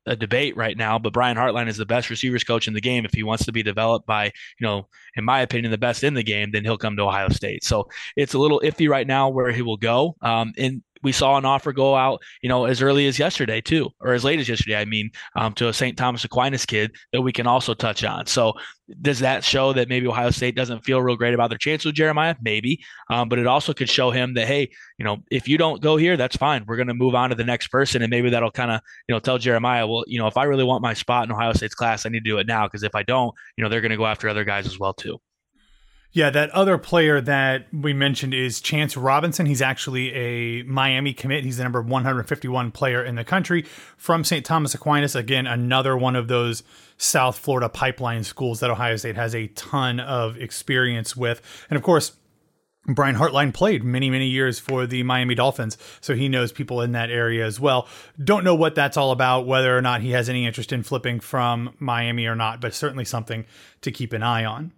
a 0.07 0.15
debate 0.15 0.57
right 0.57 0.77
now. 0.77 0.99
But 0.99 1.13
Brian 1.13 1.37
Hartline 1.37 1.69
is 1.69 1.77
the 1.77 1.85
best 1.85 2.09
receivers 2.09 2.45
coach 2.45 2.69
in 2.69 2.75
the 2.75 2.81
game. 2.81 3.05
If 3.05 3.13
he 3.13 3.25
wants 3.25 3.45
to 3.47 3.53
be 3.53 3.65
developed 3.65 4.07
by, 4.07 4.27
you 4.27 4.67
know, 4.67 4.87
in 5.17 5.25
my 5.25 5.41
opinion, 5.41 5.73
the 5.73 5.79
best 5.79 6.05
in 6.05 6.15
the 6.15 6.23
game, 6.23 6.53
then 6.53 6.65
he'll 6.65 6.79
come 6.79 6.97
to 6.97 7.03
Ohio 7.03 7.29
State. 7.31 7.65
So 7.65 7.89
it's 8.17 8.35
a 8.35 8.39
little 8.39 8.61
iffy 8.65 8.89
right 8.89 9.07
now 9.07 9.29
where 9.29 9.51
he 9.51 9.63
will 9.63 9.77
go. 9.77 10.15
Um, 10.23 10.53
and 10.57 10.83
we 11.03 11.13
saw 11.13 11.37
an 11.37 11.45
offer 11.45 11.73
go 11.73 11.95
out, 11.95 12.23
you 12.43 12.49
know, 12.49 12.65
as 12.65 12.83
early 12.83 13.07
as 13.07 13.19
yesterday 13.19 13.61
too, 13.61 13.91
or 14.01 14.13
as 14.13 14.25
late 14.25 14.41
as 14.41 14.49
yesterday. 14.49 14.77
I 14.77 14.85
mean, 14.85 15.11
um, 15.37 15.53
to 15.55 15.69
a 15.69 15.73
St. 15.73 15.97
Thomas 15.97 16.25
Aquinas 16.25 16.67
kid 16.67 16.93
that 17.13 17.23
we 17.23 17.33
can 17.33 17.47
also 17.47 17.75
touch 17.75 18.05
on. 18.05 18.27
So 18.27 18.55
does 19.01 19.21
that 19.21 19.45
show 19.45 19.73
that 19.73 19.89
maybe 19.89 20.07
Ohio 20.07 20.31
State 20.31 20.55
doesn't 20.55 20.85
feel 20.85 21.01
real 21.01 21.17
great 21.17 21.35
about 21.35 21.49
their 21.49 21.59
chance 21.59 21.85
with 21.85 21.95
Jeremiah? 21.95 22.35
Maybe, 22.43 22.81
um, 23.11 23.29
but 23.29 23.39
it 23.39 23.47
also 23.47 23.73
could 23.73 23.89
show 23.89 24.11
him 24.11 24.35
that 24.35 24.47
hey, 24.47 24.71
you 24.99 25.05
know, 25.05 25.19
if 25.31 25.49
you 25.49 25.57
don't 25.57 25.81
go 25.81 25.97
here, 25.97 26.17
that's 26.17 26.37
fine. 26.37 26.65
We're 26.67 26.77
going 26.77 26.89
to 26.89 26.95
move 26.95 27.15
on 27.15 27.31
to 27.31 27.35
the 27.35 27.45
next 27.45 27.69
person, 27.69 28.03
and 28.03 28.11
maybe 28.11 28.31
that'll 28.31 28.51
kind 28.51 28.71
of 28.71 28.81
you 29.09 29.15
know 29.15 29.19
tell 29.19 29.39
Jeremiah, 29.39 29.87
well, 29.87 30.05
you 30.07 30.19
know, 30.19 30.27
if 30.27 30.37
I 30.37 30.45
really 30.45 30.65
want 30.65 30.83
my 30.83 30.95
spot 30.95 31.25
in 31.25 31.33
Ohio 31.33 31.53
State's 31.53 31.75
class, 31.75 32.05
I 32.05 32.11
need 32.11 32.25
to 32.25 32.31
do 32.31 32.39
it 32.39 32.47
now 32.47 32.67
because 32.67 32.83
if 32.83 32.95
I 32.95 33.03
don't, 33.03 33.33
you 33.57 33.65
know, 33.65 33.71
they're 33.71 33.81
going 33.81 33.91
to 33.91 33.97
go 33.97 34.07
after 34.07 34.29
other 34.29 34.45
guys 34.45 34.67
as 34.67 34.79
well 34.79 34.95
too. 34.95 35.19
Yeah, 36.15 36.29
that 36.29 36.51
other 36.51 36.77
player 36.77 37.23
that 37.23 37.69
we 37.73 37.95
mentioned 37.95 38.35
is 38.35 38.61
Chance 38.61 38.99
Robinson. 38.99 39.47
He's 39.47 39.63
actually 39.63 40.13
a 40.13 40.63
Miami 40.65 41.15
commit. 41.15 41.43
He's 41.43 41.57
the 41.57 41.63
number 41.63 41.81
151 41.81 42.71
player 42.71 43.03
in 43.03 43.15
the 43.15 43.25
country 43.25 43.63
from 43.97 44.23
St. 44.23 44.45
Thomas 44.45 44.75
Aquinas. 44.75 45.17
Again, 45.17 45.47
another 45.47 45.97
one 45.97 46.15
of 46.15 46.29
those 46.29 46.65
South 46.99 47.39
Florida 47.39 47.71
pipeline 47.71 48.25
schools 48.25 48.61
that 48.61 48.69
Ohio 48.69 48.97
State 48.97 49.17
has 49.17 49.35
a 49.35 49.47
ton 49.49 50.01
of 50.01 50.37
experience 50.37 51.17
with. 51.17 51.41
And 51.71 51.79
of 51.79 51.83
course, 51.83 52.13
Brian 52.87 53.17
Hartline 53.17 53.55
played 53.55 53.83
many, 53.83 54.11
many 54.11 54.27
years 54.27 54.59
for 54.59 54.87
the 54.87 55.05
Miami 55.05 55.35
Dolphins, 55.35 55.79
so 56.01 56.15
he 56.15 56.29
knows 56.29 56.53
people 56.53 56.83
in 56.83 56.93
that 56.93 57.11
area 57.11 57.47
as 57.47 57.61
well. 57.61 57.89
Don't 58.23 58.45
know 58.45 58.57
what 58.57 58.75
that's 58.75 58.97
all 58.97 59.13
about, 59.13 59.47
whether 59.47 59.75
or 59.75 59.81
not 59.81 60.03
he 60.03 60.11
has 60.11 60.29
any 60.29 60.47
interest 60.47 60.73
in 60.73 60.83
flipping 60.83 61.21
from 61.21 61.75
Miami 61.79 62.27
or 62.27 62.35
not, 62.35 62.61
but 62.61 62.75
certainly 62.75 63.05
something 63.05 63.47
to 63.83 63.93
keep 63.93 64.13
an 64.13 64.23
eye 64.23 64.45
on. 64.45 64.73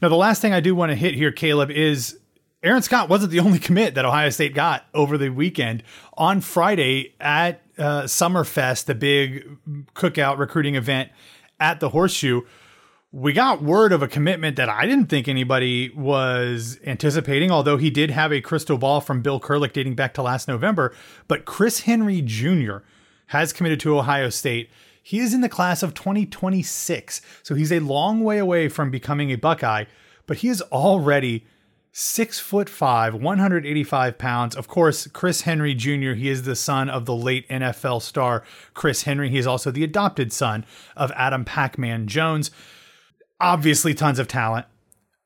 Now, 0.00 0.08
the 0.08 0.16
last 0.16 0.42
thing 0.42 0.52
I 0.52 0.60
do 0.60 0.74
want 0.74 0.90
to 0.90 0.96
hit 0.96 1.14
here, 1.14 1.32
Caleb, 1.32 1.70
is 1.70 2.18
Aaron 2.62 2.82
Scott 2.82 3.08
wasn't 3.08 3.32
the 3.32 3.40
only 3.40 3.58
commit 3.60 3.94
that 3.94 4.04
Ohio 4.04 4.30
State 4.30 4.54
got 4.54 4.84
over 4.94 5.16
the 5.16 5.30
weekend. 5.30 5.82
On 6.14 6.40
Friday 6.40 7.14
at 7.20 7.62
uh, 7.78 8.02
Summerfest, 8.02 8.84
the 8.84 8.94
big 8.94 9.58
cookout 9.94 10.38
recruiting 10.38 10.74
event 10.74 11.10
at 11.58 11.80
the 11.80 11.90
Horseshoe, 11.90 12.42
we 13.12 13.32
got 13.32 13.62
word 13.62 13.92
of 13.92 14.02
a 14.02 14.08
commitment 14.08 14.56
that 14.56 14.68
I 14.68 14.86
didn't 14.86 15.06
think 15.06 15.26
anybody 15.26 15.90
was 15.90 16.78
anticipating, 16.86 17.50
although 17.50 17.76
he 17.76 17.90
did 17.90 18.10
have 18.10 18.32
a 18.32 18.40
crystal 18.40 18.78
ball 18.78 19.00
from 19.00 19.20
Bill 19.20 19.40
Kurelic 19.40 19.72
dating 19.72 19.96
back 19.96 20.14
to 20.14 20.22
last 20.22 20.46
November. 20.46 20.94
But 21.26 21.44
Chris 21.44 21.80
Henry 21.80 22.22
Jr. 22.22 22.78
has 23.28 23.52
committed 23.52 23.80
to 23.80 23.98
Ohio 23.98 24.30
State. 24.30 24.70
He 25.10 25.18
is 25.18 25.34
in 25.34 25.40
the 25.40 25.48
class 25.48 25.82
of 25.82 25.92
2026, 25.92 27.20
so 27.42 27.56
he's 27.56 27.72
a 27.72 27.80
long 27.80 28.22
way 28.22 28.38
away 28.38 28.68
from 28.68 28.92
becoming 28.92 29.32
a 29.32 29.34
Buckeye, 29.34 29.86
but 30.24 30.36
he 30.36 30.48
is 30.48 30.62
already 30.70 31.44
six 31.90 32.38
foot 32.38 32.68
five, 32.68 33.12
185 33.12 34.18
pounds. 34.18 34.54
Of 34.54 34.68
course, 34.68 35.08
Chris 35.08 35.40
Henry 35.40 35.74
Jr., 35.74 36.12
he 36.12 36.28
is 36.28 36.44
the 36.44 36.54
son 36.54 36.88
of 36.88 37.06
the 37.06 37.16
late 37.16 37.48
NFL 37.48 38.02
star 38.02 38.44
Chris 38.72 39.02
Henry. 39.02 39.28
He 39.28 39.38
is 39.38 39.48
also 39.48 39.72
the 39.72 39.82
adopted 39.82 40.32
son 40.32 40.64
of 40.96 41.10
Adam 41.16 41.44
Pac 41.44 41.76
Man 41.76 42.06
Jones. 42.06 42.52
Obviously, 43.40 43.94
tons 43.94 44.20
of 44.20 44.28
talent, 44.28 44.66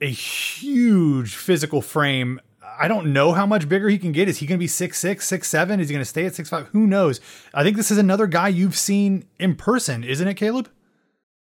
a 0.01 0.09
huge 0.09 1.35
physical 1.35 1.83
frame 1.83 2.41
I 2.79 2.89
don't 2.89 3.13
know 3.13 3.33
how 3.33 3.47
much 3.47 3.69
bigger 3.69 3.89
he 3.89 3.99
can 3.99 4.13
get. 4.13 4.29
Is 4.29 4.39
he 4.39 4.47
going 4.47 4.59
to 4.59 4.63
be 4.63 4.67
six 4.67 4.99
six, 4.99 5.27
six 5.27 5.49
seven? 5.49 5.81
Is 5.81 5.89
he 5.89 5.95
going 5.95 6.03
to 6.03 6.09
stay 6.09 6.27
at 6.27 6.35
six 6.35 6.49
five? 6.49 6.69
Who 6.69 6.87
knows? 6.87 7.21
I 7.53 7.63
think 7.63 7.77
this 7.77 7.91
is 7.91 7.99
another 7.99 8.27
guy 8.27 8.49
you've 8.49 8.77
seen 8.77 9.25
in 9.39 9.55
person, 9.55 10.05
isn't 10.05 10.27
it, 10.27 10.35
Caleb? 10.35 10.69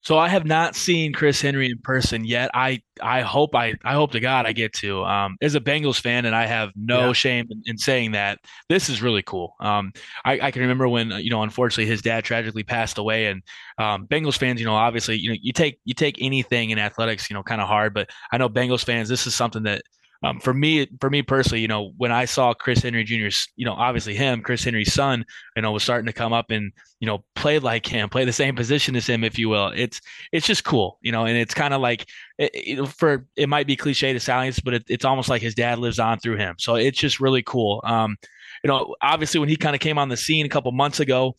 So 0.03 0.17
I 0.17 0.29
have 0.29 0.47
not 0.47 0.75
seen 0.75 1.13
Chris 1.13 1.43
Henry 1.43 1.67
in 1.67 1.77
person 1.79 2.25
yet. 2.25 2.51
I 2.55 2.81
I 3.03 3.21
hope 3.21 3.55
I 3.55 3.75
I 3.85 3.93
hope 3.93 4.13
to 4.13 4.21
God 4.21 4.47
I 4.47 4.53
get 4.53 4.73
to. 4.75 5.05
Um, 5.05 5.37
as 5.43 5.55
a 5.55 5.61
Bengals 5.61 6.01
fan, 6.01 6.25
and 6.25 6.35
I 6.35 6.47
have 6.47 6.71
no 6.75 7.09
yeah. 7.09 7.13
shame 7.13 7.47
in, 7.51 7.63
in, 7.67 7.77
saying 7.77 8.13
that 8.13 8.39
this 8.71 8.89
is 8.89 9.03
really 9.03 9.23
cool. 9.23 9.57
Um, 9.61 9.93
I, 10.25 10.41
I, 10.41 10.51
can 10.53 10.63
remember 10.63 10.89
when 10.89 11.11
you 11.11 11.29
know, 11.29 11.43
unfortunately, 11.43 11.85
his 11.85 12.01
dad 12.01 12.25
tragically 12.25 12.63
passed 12.63 12.97
away, 12.97 13.27
and 13.27 13.43
um, 13.77 14.07
Bengals 14.07 14.39
fans, 14.39 14.59
you 14.59 14.65
know, 14.65 14.75
obviously, 14.75 15.19
you 15.19 15.31
know, 15.31 15.37
you 15.41 15.53
take 15.53 15.79
you 15.85 15.93
take 15.93 16.17
anything 16.19 16.71
in 16.71 16.79
athletics, 16.79 17.29
you 17.29 17.35
know, 17.35 17.43
kind 17.43 17.61
of 17.61 17.69
hard. 17.69 17.93
But 17.93 18.09
I 18.33 18.39
know 18.39 18.49
Bengals 18.49 18.85
fans, 18.85 19.07
this 19.07 19.27
is 19.27 19.35
something 19.35 19.65
that 19.65 19.83
um, 20.23 20.39
for 20.39 20.53
me, 20.53 20.87
for 21.01 21.09
me 21.09 21.23
personally, 21.23 21.63
you 21.63 21.69
know, 21.69 21.93
when 21.97 22.13
I 22.13 22.27
saw 22.27 22.53
Chris 22.53 22.83
Henry 22.83 23.05
Jr.'s, 23.05 23.49
you 23.57 23.65
know, 23.65 23.73
obviously 23.73 24.15
him, 24.15 24.43
Chris 24.43 24.63
Henry's 24.63 24.93
son, 24.93 25.25
you 25.57 25.63
know, 25.63 25.73
was 25.73 25.83
starting 25.83 26.07
to 26.07 26.13
come 26.13 26.33
up 26.35 26.51
and 26.51 26.73
you 27.01 27.07
know 27.07 27.25
play 27.35 27.59
like 27.59 27.87
him, 27.87 28.11
play 28.11 28.27
the 28.27 28.33
same 28.33 28.55
position 28.55 28.97
as 28.97 29.07
him, 29.07 29.25
if 29.25 29.39
you 29.39 29.49
will. 29.49 29.73
It's 29.75 30.01
it's 30.31 30.47
just 30.47 30.65
cool, 30.65 30.99
you 31.01 31.11
know, 31.11 31.25
and 31.25 31.39
it's 31.39 31.55
kind 31.55 31.73
of 31.73 31.81
like 31.81 32.07
it, 32.39 32.87
for 32.89 33.27
it 33.37 33.49
might 33.49 33.67
be 33.67 33.77
cliche 33.77 34.13
to 34.13 34.21
sound, 34.21 34.59
but 34.63 34.75
it, 34.75 34.85
it's 34.89 35.05
almost 35.07 35.31
like 35.31 35.41
his 35.41 35.55
dad 35.55 35.79
lives 35.79 35.99
on 35.99 36.19
through 36.19 36.37
him. 36.37 36.57
So 36.59 36.75
it's 36.75 36.99
just 36.99 37.19
really 37.21 37.43
cool. 37.43 37.81
Um, 37.85 38.17
you 38.63 38.69
know, 38.69 38.95
obviously 39.01 39.41
when 39.41 39.49
he 39.49 39.57
kind 39.57 39.75
of 39.75 39.81
came 39.81 39.99
on 39.99 40.11
the 40.11 40.17
scene 40.19 40.45
a 40.45 40.51
couple 40.51 40.71
months 40.73 41.01
ago, 41.01 41.35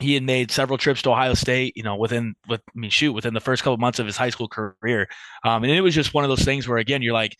he 0.00 0.14
had 0.14 0.22
made 0.22 0.50
several 0.50 0.78
trips 0.78 1.02
to 1.02 1.10
Ohio 1.10 1.34
State, 1.34 1.76
you 1.76 1.82
know, 1.82 1.96
within 1.96 2.34
with 2.48 2.60
I 2.68 2.78
mean, 2.78 2.90
shoot, 2.90 3.12
within 3.12 3.34
the 3.34 3.40
first 3.40 3.62
couple 3.62 3.76
months 3.78 3.98
of 3.98 4.06
his 4.06 4.16
high 4.16 4.30
school 4.30 4.48
career. 4.48 5.08
Um, 5.44 5.64
and 5.64 5.72
it 5.72 5.80
was 5.80 5.94
just 5.94 6.12
one 6.12 6.24
of 6.24 6.30
those 6.30 6.44
things 6.44 6.68
where 6.68 6.78
again, 6.78 7.02
you're 7.02 7.14
like, 7.14 7.36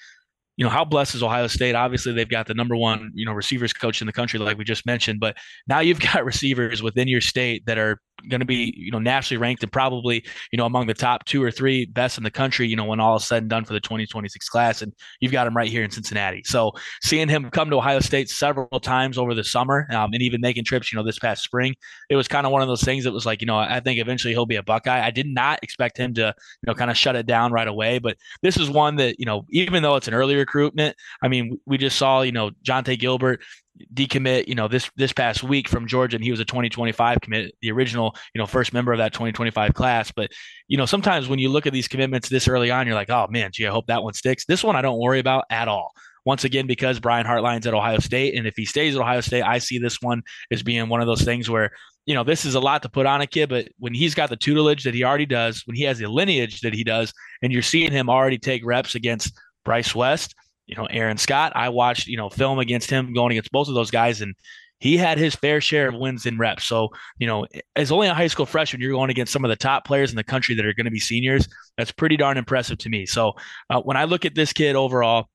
you 0.56 0.64
know, 0.64 0.70
how 0.70 0.84
blessed 0.84 1.14
is 1.14 1.22
Ohio 1.22 1.46
State? 1.46 1.74
Obviously, 1.74 2.12
they've 2.12 2.28
got 2.28 2.46
the 2.46 2.54
number 2.54 2.76
one, 2.76 3.10
you 3.14 3.24
know, 3.24 3.32
receivers 3.32 3.72
coach 3.72 4.00
in 4.00 4.06
the 4.06 4.12
country, 4.12 4.38
like 4.38 4.58
we 4.58 4.64
just 4.64 4.84
mentioned. 4.84 5.20
But 5.20 5.36
now 5.66 5.80
you've 5.80 6.00
got 6.12 6.24
receivers 6.24 6.82
within 6.82 7.08
your 7.08 7.20
state 7.20 7.64
that 7.66 7.78
are 7.78 8.00
going 8.28 8.40
to 8.40 8.46
be, 8.46 8.74
you 8.76 8.90
know, 8.90 8.98
nationally 8.98 9.40
ranked 9.40 9.62
and 9.62 9.72
probably, 9.72 10.24
you 10.50 10.56
know, 10.56 10.66
among 10.66 10.86
the 10.86 10.94
top 10.94 11.24
two 11.24 11.42
or 11.42 11.50
three 11.50 11.86
best 11.86 12.18
in 12.18 12.24
the 12.24 12.30
country, 12.30 12.66
you 12.66 12.76
know, 12.76 12.84
when 12.84 13.00
all 13.00 13.16
is 13.16 13.26
said 13.26 13.42
and 13.42 13.50
done 13.50 13.64
for 13.64 13.72
the 13.72 13.80
2026 13.80 14.48
class. 14.48 14.82
And 14.82 14.92
you've 15.20 15.32
got 15.32 15.46
him 15.46 15.56
right 15.56 15.68
here 15.68 15.82
in 15.82 15.90
Cincinnati. 15.90 16.42
So 16.44 16.72
seeing 17.02 17.28
him 17.28 17.50
come 17.50 17.70
to 17.70 17.76
Ohio 17.76 18.00
State 18.00 18.28
several 18.28 18.80
times 18.80 19.18
over 19.18 19.34
the 19.34 19.44
summer 19.44 19.86
um, 19.90 20.12
and 20.12 20.22
even 20.22 20.40
making 20.40 20.64
trips, 20.64 20.92
you 20.92 20.96
know, 20.96 21.04
this 21.04 21.18
past 21.18 21.42
spring, 21.42 21.74
it 22.08 22.16
was 22.16 22.28
kind 22.28 22.46
of 22.46 22.52
one 22.52 22.62
of 22.62 22.68
those 22.68 22.82
things 22.82 23.04
that 23.04 23.12
was 23.12 23.26
like, 23.26 23.40
you 23.40 23.46
know, 23.46 23.58
I 23.58 23.80
think 23.80 24.00
eventually 24.00 24.32
he'll 24.34 24.46
be 24.46 24.56
a 24.56 24.62
Buckeye. 24.62 25.04
I 25.04 25.10
did 25.10 25.26
not 25.26 25.58
expect 25.62 25.96
him 25.96 26.14
to, 26.14 26.20
you 26.22 26.66
know, 26.66 26.74
kind 26.74 26.90
of 26.90 26.96
shut 26.96 27.16
it 27.16 27.26
down 27.26 27.52
right 27.52 27.68
away. 27.68 27.98
But 27.98 28.16
this 28.42 28.56
is 28.56 28.70
one 28.70 28.96
that, 28.96 29.18
you 29.18 29.26
know, 29.26 29.46
even 29.50 29.82
though 29.82 29.96
it's 29.96 30.08
an 30.08 30.14
early 30.14 30.36
recruitment, 30.36 30.96
I 31.22 31.28
mean, 31.28 31.58
we 31.66 31.78
just 31.78 31.96
saw, 31.96 32.22
you 32.22 32.32
know, 32.32 32.50
Jonte 32.64 32.98
Gilbert 32.98 33.40
decommit, 33.94 34.48
you 34.48 34.54
know, 34.54 34.68
this 34.68 34.90
this 34.96 35.12
past 35.12 35.42
week 35.42 35.68
from 35.68 35.86
Georgia, 35.86 36.16
and 36.16 36.24
he 36.24 36.30
was 36.30 36.40
a 36.40 36.44
2025 36.44 37.20
commit, 37.20 37.54
the 37.62 37.70
original, 37.70 38.14
you 38.34 38.38
know, 38.38 38.46
first 38.46 38.72
member 38.72 38.92
of 38.92 38.98
that 38.98 39.12
2025 39.12 39.74
class. 39.74 40.12
But 40.12 40.30
you 40.68 40.76
know, 40.76 40.86
sometimes 40.86 41.28
when 41.28 41.38
you 41.38 41.48
look 41.48 41.66
at 41.66 41.72
these 41.72 41.88
commitments 41.88 42.28
this 42.28 42.48
early 42.48 42.70
on, 42.70 42.86
you're 42.86 42.96
like, 42.96 43.10
oh 43.10 43.26
man, 43.30 43.50
gee, 43.52 43.66
I 43.66 43.70
hope 43.70 43.86
that 43.86 44.02
one 44.02 44.14
sticks. 44.14 44.44
This 44.46 44.64
one 44.64 44.76
I 44.76 44.82
don't 44.82 45.00
worry 45.00 45.18
about 45.18 45.44
at 45.50 45.68
all. 45.68 45.92
Once 46.24 46.44
again, 46.44 46.68
because 46.68 47.00
Brian 47.00 47.26
Hartline's 47.26 47.66
at 47.66 47.74
Ohio 47.74 47.98
State, 47.98 48.36
and 48.36 48.46
if 48.46 48.54
he 48.56 48.64
stays 48.64 48.94
at 48.94 49.00
Ohio 49.00 49.20
State, 49.20 49.42
I 49.42 49.58
see 49.58 49.78
this 49.78 50.00
one 50.00 50.22
as 50.52 50.62
being 50.62 50.88
one 50.88 51.00
of 51.00 51.08
those 51.08 51.22
things 51.22 51.50
where 51.50 51.72
you 52.06 52.14
know, 52.14 52.24
this 52.24 52.44
is 52.44 52.54
a 52.54 52.60
lot 52.60 52.82
to 52.82 52.88
put 52.88 53.06
on 53.06 53.20
a 53.20 53.26
kid, 53.26 53.48
but 53.48 53.68
when 53.78 53.94
he's 53.94 54.14
got 54.14 54.28
the 54.28 54.36
tutelage 54.36 54.84
that 54.84 54.94
he 54.94 55.04
already 55.04 55.26
does, 55.26 55.62
when 55.66 55.76
he 55.76 55.84
has 55.84 55.98
the 55.98 56.08
lineage 56.08 56.60
that 56.62 56.74
he 56.74 56.82
does, 56.82 57.12
and 57.42 57.52
you're 57.52 57.62
seeing 57.62 57.92
him 57.92 58.10
already 58.10 58.38
take 58.38 58.64
reps 58.64 58.94
against 58.94 59.38
Bryce 59.64 59.94
West, 59.94 60.34
you 60.72 60.78
know, 60.78 60.86
Aaron 60.86 61.18
Scott. 61.18 61.52
I 61.54 61.68
watched, 61.68 62.06
you 62.06 62.16
know, 62.16 62.30
film 62.30 62.58
against 62.58 62.88
him 62.88 63.12
going 63.12 63.32
against 63.32 63.52
both 63.52 63.68
of 63.68 63.74
those 63.74 63.90
guys, 63.90 64.22
and 64.22 64.34
he 64.78 64.96
had 64.96 65.18
his 65.18 65.34
fair 65.34 65.60
share 65.60 65.88
of 65.88 65.94
wins 65.94 66.24
in 66.24 66.38
reps. 66.38 66.64
So, 66.64 66.88
you 67.18 67.26
know, 67.26 67.46
as 67.76 67.92
only 67.92 68.08
a 68.08 68.14
high 68.14 68.26
school 68.26 68.46
freshman, 68.46 68.80
you're 68.80 68.92
going 68.92 69.10
against 69.10 69.34
some 69.34 69.44
of 69.44 69.50
the 69.50 69.56
top 69.56 69.86
players 69.86 70.08
in 70.10 70.16
the 70.16 70.24
country 70.24 70.54
that 70.54 70.64
are 70.64 70.72
going 70.72 70.86
to 70.86 70.90
be 70.90 70.98
seniors. 70.98 71.46
That's 71.76 71.92
pretty 71.92 72.16
darn 72.16 72.38
impressive 72.38 72.78
to 72.78 72.88
me. 72.88 73.04
So, 73.04 73.34
uh, 73.68 73.82
when 73.82 73.98
I 73.98 74.04
look 74.04 74.24
at 74.24 74.34
this 74.34 74.54
kid 74.54 74.74
overall, 74.74 75.28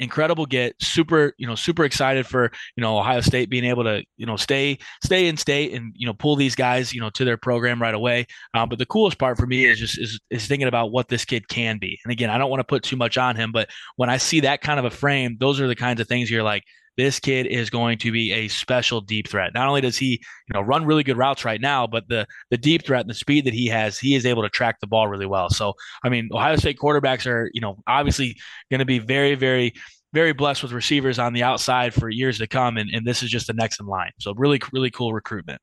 incredible 0.00 0.46
get 0.46 0.74
super 0.80 1.34
you 1.38 1.46
know 1.46 1.54
super 1.54 1.84
excited 1.84 2.26
for 2.26 2.50
you 2.76 2.80
know 2.80 2.98
ohio 2.98 3.20
state 3.20 3.50
being 3.50 3.64
able 3.64 3.82
to 3.84 4.04
you 4.16 4.26
know 4.26 4.36
stay 4.36 4.78
stay 5.02 5.26
in 5.26 5.36
state 5.36 5.72
and 5.72 5.92
you 5.96 6.06
know 6.06 6.14
pull 6.14 6.36
these 6.36 6.54
guys 6.54 6.92
you 6.94 7.00
know 7.00 7.10
to 7.10 7.24
their 7.24 7.36
program 7.36 7.80
right 7.80 7.94
away. 7.94 8.26
Um, 8.54 8.68
but 8.68 8.78
the 8.78 8.86
coolest 8.86 9.18
part 9.18 9.36
for 9.38 9.46
me 9.46 9.66
is 9.66 9.78
just 9.78 9.98
is, 9.98 10.20
is 10.30 10.46
thinking 10.46 10.68
about 10.68 10.92
what 10.92 11.08
this 11.08 11.24
kid 11.24 11.48
can 11.48 11.78
be. 11.78 11.98
And 12.04 12.12
again 12.12 12.30
i 12.30 12.38
don't 12.38 12.50
want 12.50 12.60
to 12.60 12.64
put 12.64 12.82
too 12.82 12.96
much 12.96 13.18
on 13.18 13.36
him 13.36 13.52
but 13.52 13.68
when 13.96 14.10
i 14.10 14.16
see 14.16 14.40
that 14.40 14.60
kind 14.60 14.78
of 14.78 14.84
a 14.84 14.90
frame 14.90 15.36
those 15.40 15.60
are 15.60 15.68
the 15.68 15.76
kinds 15.76 16.00
of 16.00 16.08
things 16.08 16.30
you're 16.30 16.42
like 16.42 16.64
this 16.98 17.18
kid 17.18 17.46
is 17.46 17.70
going 17.70 17.96
to 17.98 18.12
be 18.12 18.32
a 18.32 18.48
special 18.48 19.00
deep 19.00 19.28
threat. 19.28 19.54
Not 19.54 19.68
only 19.68 19.80
does 19.80 19.96
he, 19.96 20.10
you 20.10 20.52
know, 20.52 20.60
run 20.60 20.84
really 20.84 21.04
good 21.04 21.16
routes 21.16 21.44
right 21.44 21.60
now, 21.60 21.86
but 21.86 22.08
the 22.08 22.26
the 22.50 22.58
deep 22.58 22.84
threat 22.84 23.00
and 23.00 23.08
the 23.08 23.14
speed 23.14 23.46
that 23.46 23.54
he 23.54 23.68
has, 23.68 23.98
he 23.98 24.14
is 24.14 24.26
able 24.26 24.42
to 24.42 24.50
track 24.50 24.80
the 24.80 24.86
ball 24.86 25.08
really 25.08 25.24
well. 25.24 25.48
So, 25.48 25.72
I 26.04 26.10
mean, 26.10 26.28
Ohio 26.34 26.56
State 26.56 26.78
quarterbacks 26.78 27.26
are, 27.26 27.50
you 27.54 27.62
know, 27.62 27.78
obviously 27.86 28.36
going 28.70 28.80
to 28.80 28.84
be 28.84 28.98
very, 28.98 29.34
very 29.34 29.72
very 30.12 30.32
blessed 30.32 30.62
with 30.62 30.72
receivers 30.72 31.18
on 31.18 31.34
the 31.34 31.42
outside 31.42 31.92
for 31.92 32.08
years 32.08 32.38
to 32.38 32.46
come, 32.46 32.76
and, 32.78 32.90
and 32.92 33.06
this 33.06 33.22
is 33.22 33.30
just 33.30 33.46
the 33.46 33.52
next 33.52 33.78
in 33.78 33.86
line. 33.86 34.10
So 34.18 34.32
really, 34.34 34.60
really 34.72 34.90
cool 34.90 35.12
recruitment. 35.12 35.60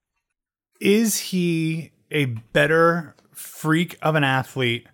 Is 0.79 1.19
he 1.19 1.91
a 2.11 2.25
better 2.25 3.15
freak 3.33 3.97
of 4.01 4.15
an 4.15 4.23
athlete 4.23 4.87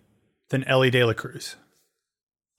than 0.48 0.64
Elly 0.64 0.90
De 0.90 1.04
La 1.04 1.12
Cruz? 1.12 1.56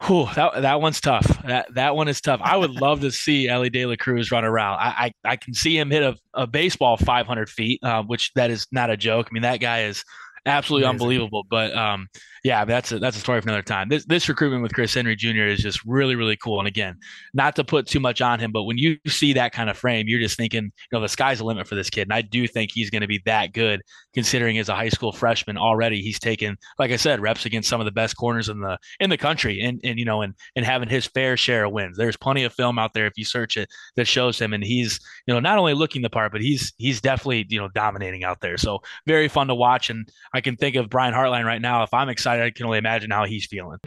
Whew, 0.05 0.27
that 0.35 0.61
that 0.61 0.81
one's 0.81 0.99
tough. 0.99 1.25
That 1.45 1.73
that 1.75 1.95
one 1.95 2.07
is 2.07 2.19
tough. 2.19 2.41
I 2.43 2.57
would 2.57 2.71
love 2.71 3.01
to 3.01 3.11
see 3.11 3.47
Elly 3.47 3.69
De 3.69 3.85
La 3.85 3.95
Cruz 3.95 4.31
run 4.31 4.43
around. 4.43 4.79
I 4.79 5.13
I, 5.23 5.31
I 5.31 5.35
can 5.37 5.53
see 5.53 5.77
him 5.77 5.91
hit 5.91 6.03
a, 6.03 6.15
a 6.33 6.45
baseball 6.45 6.97
500 6.97 7.49
feet, 7.49 7.79
uh, 7.83 8.03
which 8.03 8.31
that 8.35 8.51
is 8.51 8.67
not 8.71 8.89
a 8.89 8.97
joke. 8.97 9.27
I 9.29 9.33
mean, 9.33 9.43
that 9.43 9.57
guy 9.57 9.83
is 9.83 10.03
absolutely 10.45 10.85
Amazing. 10.85 11.01
unbelievable. 11.01 11.43
But 11.49 11.75
um, 11.75 12.07
yeah, 12.43 12.65
that's 12.65 12.91
a, 12.91 12.99
that's 12.99 13.15
a 13.15 13.21
story 13.21 13.39
for 13.39 13.47
another 13.47 13.63
time. 13.63 13.87
This 13.87 14.03
this 14.05 14.27
recruitment 14.27 14.63
with 14.63 14.73
Chris 14.73 14.93
Henry 14.93 15.15
Jr. 15.15 15.43
is 15.43 15.61
just 15.61 15.83
really 15.85 16.15
really 16.15 16.35
cool. 16.35 16.59
And 16.59 16.67
again, 16.67 16.97
not 17.33 17.55
to 17.55 17.63
put 17.63 17.87
too 17.87 18.01
much 18.01 18.19
on 18.19 18.37
him, 18.37 18.51
but 18.51 18.63
when 18.63 18.77
you 18.77 18.97
see 19.07 19.31
that 19.33 19.53
kind 19.53 19.69
of 19.69 19.77
frame, 19.77 20.09
you're 20.09 20.19
just 20.19 20.35
thinking, 20.35 20.65
you 20.65 20.71
know, 20.91 20.99
the 20.99 21.07
sky's 21.07 21.37
the 21.37 21.45
limit 21.45 21.67
for 21.67 21.75
this 21.75 21.89
kid. 21.89 22.01
And 22.01 22.13
I 22.13 22.21
do 22.21 22.45
think 22.45 22.71
he's 22.71 22.89
going 22.89 23.01
to 23.01 23.07
be 23.07 23.21
that 23.25 23.53
good, 23.53 23.81
considering 24.13 24.57
as 24.57 24.67
a 24.67 24.75
high 24.75 24.89
school 24.89 25.13
freshman 25.13 25.57
already, 25.57 26.01
he's 26.01 26.19
taken, 26.19 26.57
like 26.79 26.91
I 26.91 26.97
said, 26.97 27.21
reps 27.21 27.45
against 27.45 27.69
some 27.69 27.79
of 27.79 27.85
the 27.85 27.91
best 27.91 28.17
corners 28.17 28.49
in 28.49 28.59
the 28.59 28.77
in 28.99 29.09
the 29.09 29.17
country, 29.17 29.61
and 29.61 29.79
and 29.85 29.97
you 29.97 30.03
know, 30.03 30.21
and 30.21 30.35
and 30.57 30.65
having 30.65 30.89
his 30.89 31.05
fair 31.05 31.37
share 31.37 31.63
of 31.63 31.71
wins. 31.71 31.95
There's 31.95 32.17
plenty 32.17 32.43
of 32.43 32.53
film 32.53 32.77
out 32.77 32.93
there 32.93 33.07
if 33.07 33.13
you 33.15 33.23
search 33.23 33.55
it 33.55 33.69
that 33.95 34.05
shows 34.05 34.37
him, 34.37 34.51
and 34.51 34.65
he's 34.65 34.99
you 35.27 35.33
know 35.33 35.39
not 35.39 35.59
only 35.59 35.75
looking 35.75 36.01
the 36.01 36.09
part, 36.09 36.33
but 36.33 36.41
he's 36.41 36.73
he's 36.77 36.99
definitely 36.99 37.45
you 37.47 37.59
know 37.59 37.69
dominating 37.73 38.25
out 38.25 38.41
there. 38.41 38.57
So 38.57 38.81
very 39.07 39.29
fun 39.29 39.47
to 39.47 39.55
watch, 39.55 39.89
and 39.89 40.09
I 40.33 40.41
can 40.41 40.57
think 40.57 40.75
of 40.75 40.89
Brian 40.89 41.13
Hartline 41.13 41.45
right 41.45 41.61
now. 41.61 41.83
If 41.83 41.93
I'm 41.93 42.09
excited, 42.09 42.32
I 42.41 42.51
can 42.51 42.65
only 42.65 42.77
imagine 42.77 43.11
how 43.11 43.25
he's 43.25 43.45
feeling. 43.45 43.79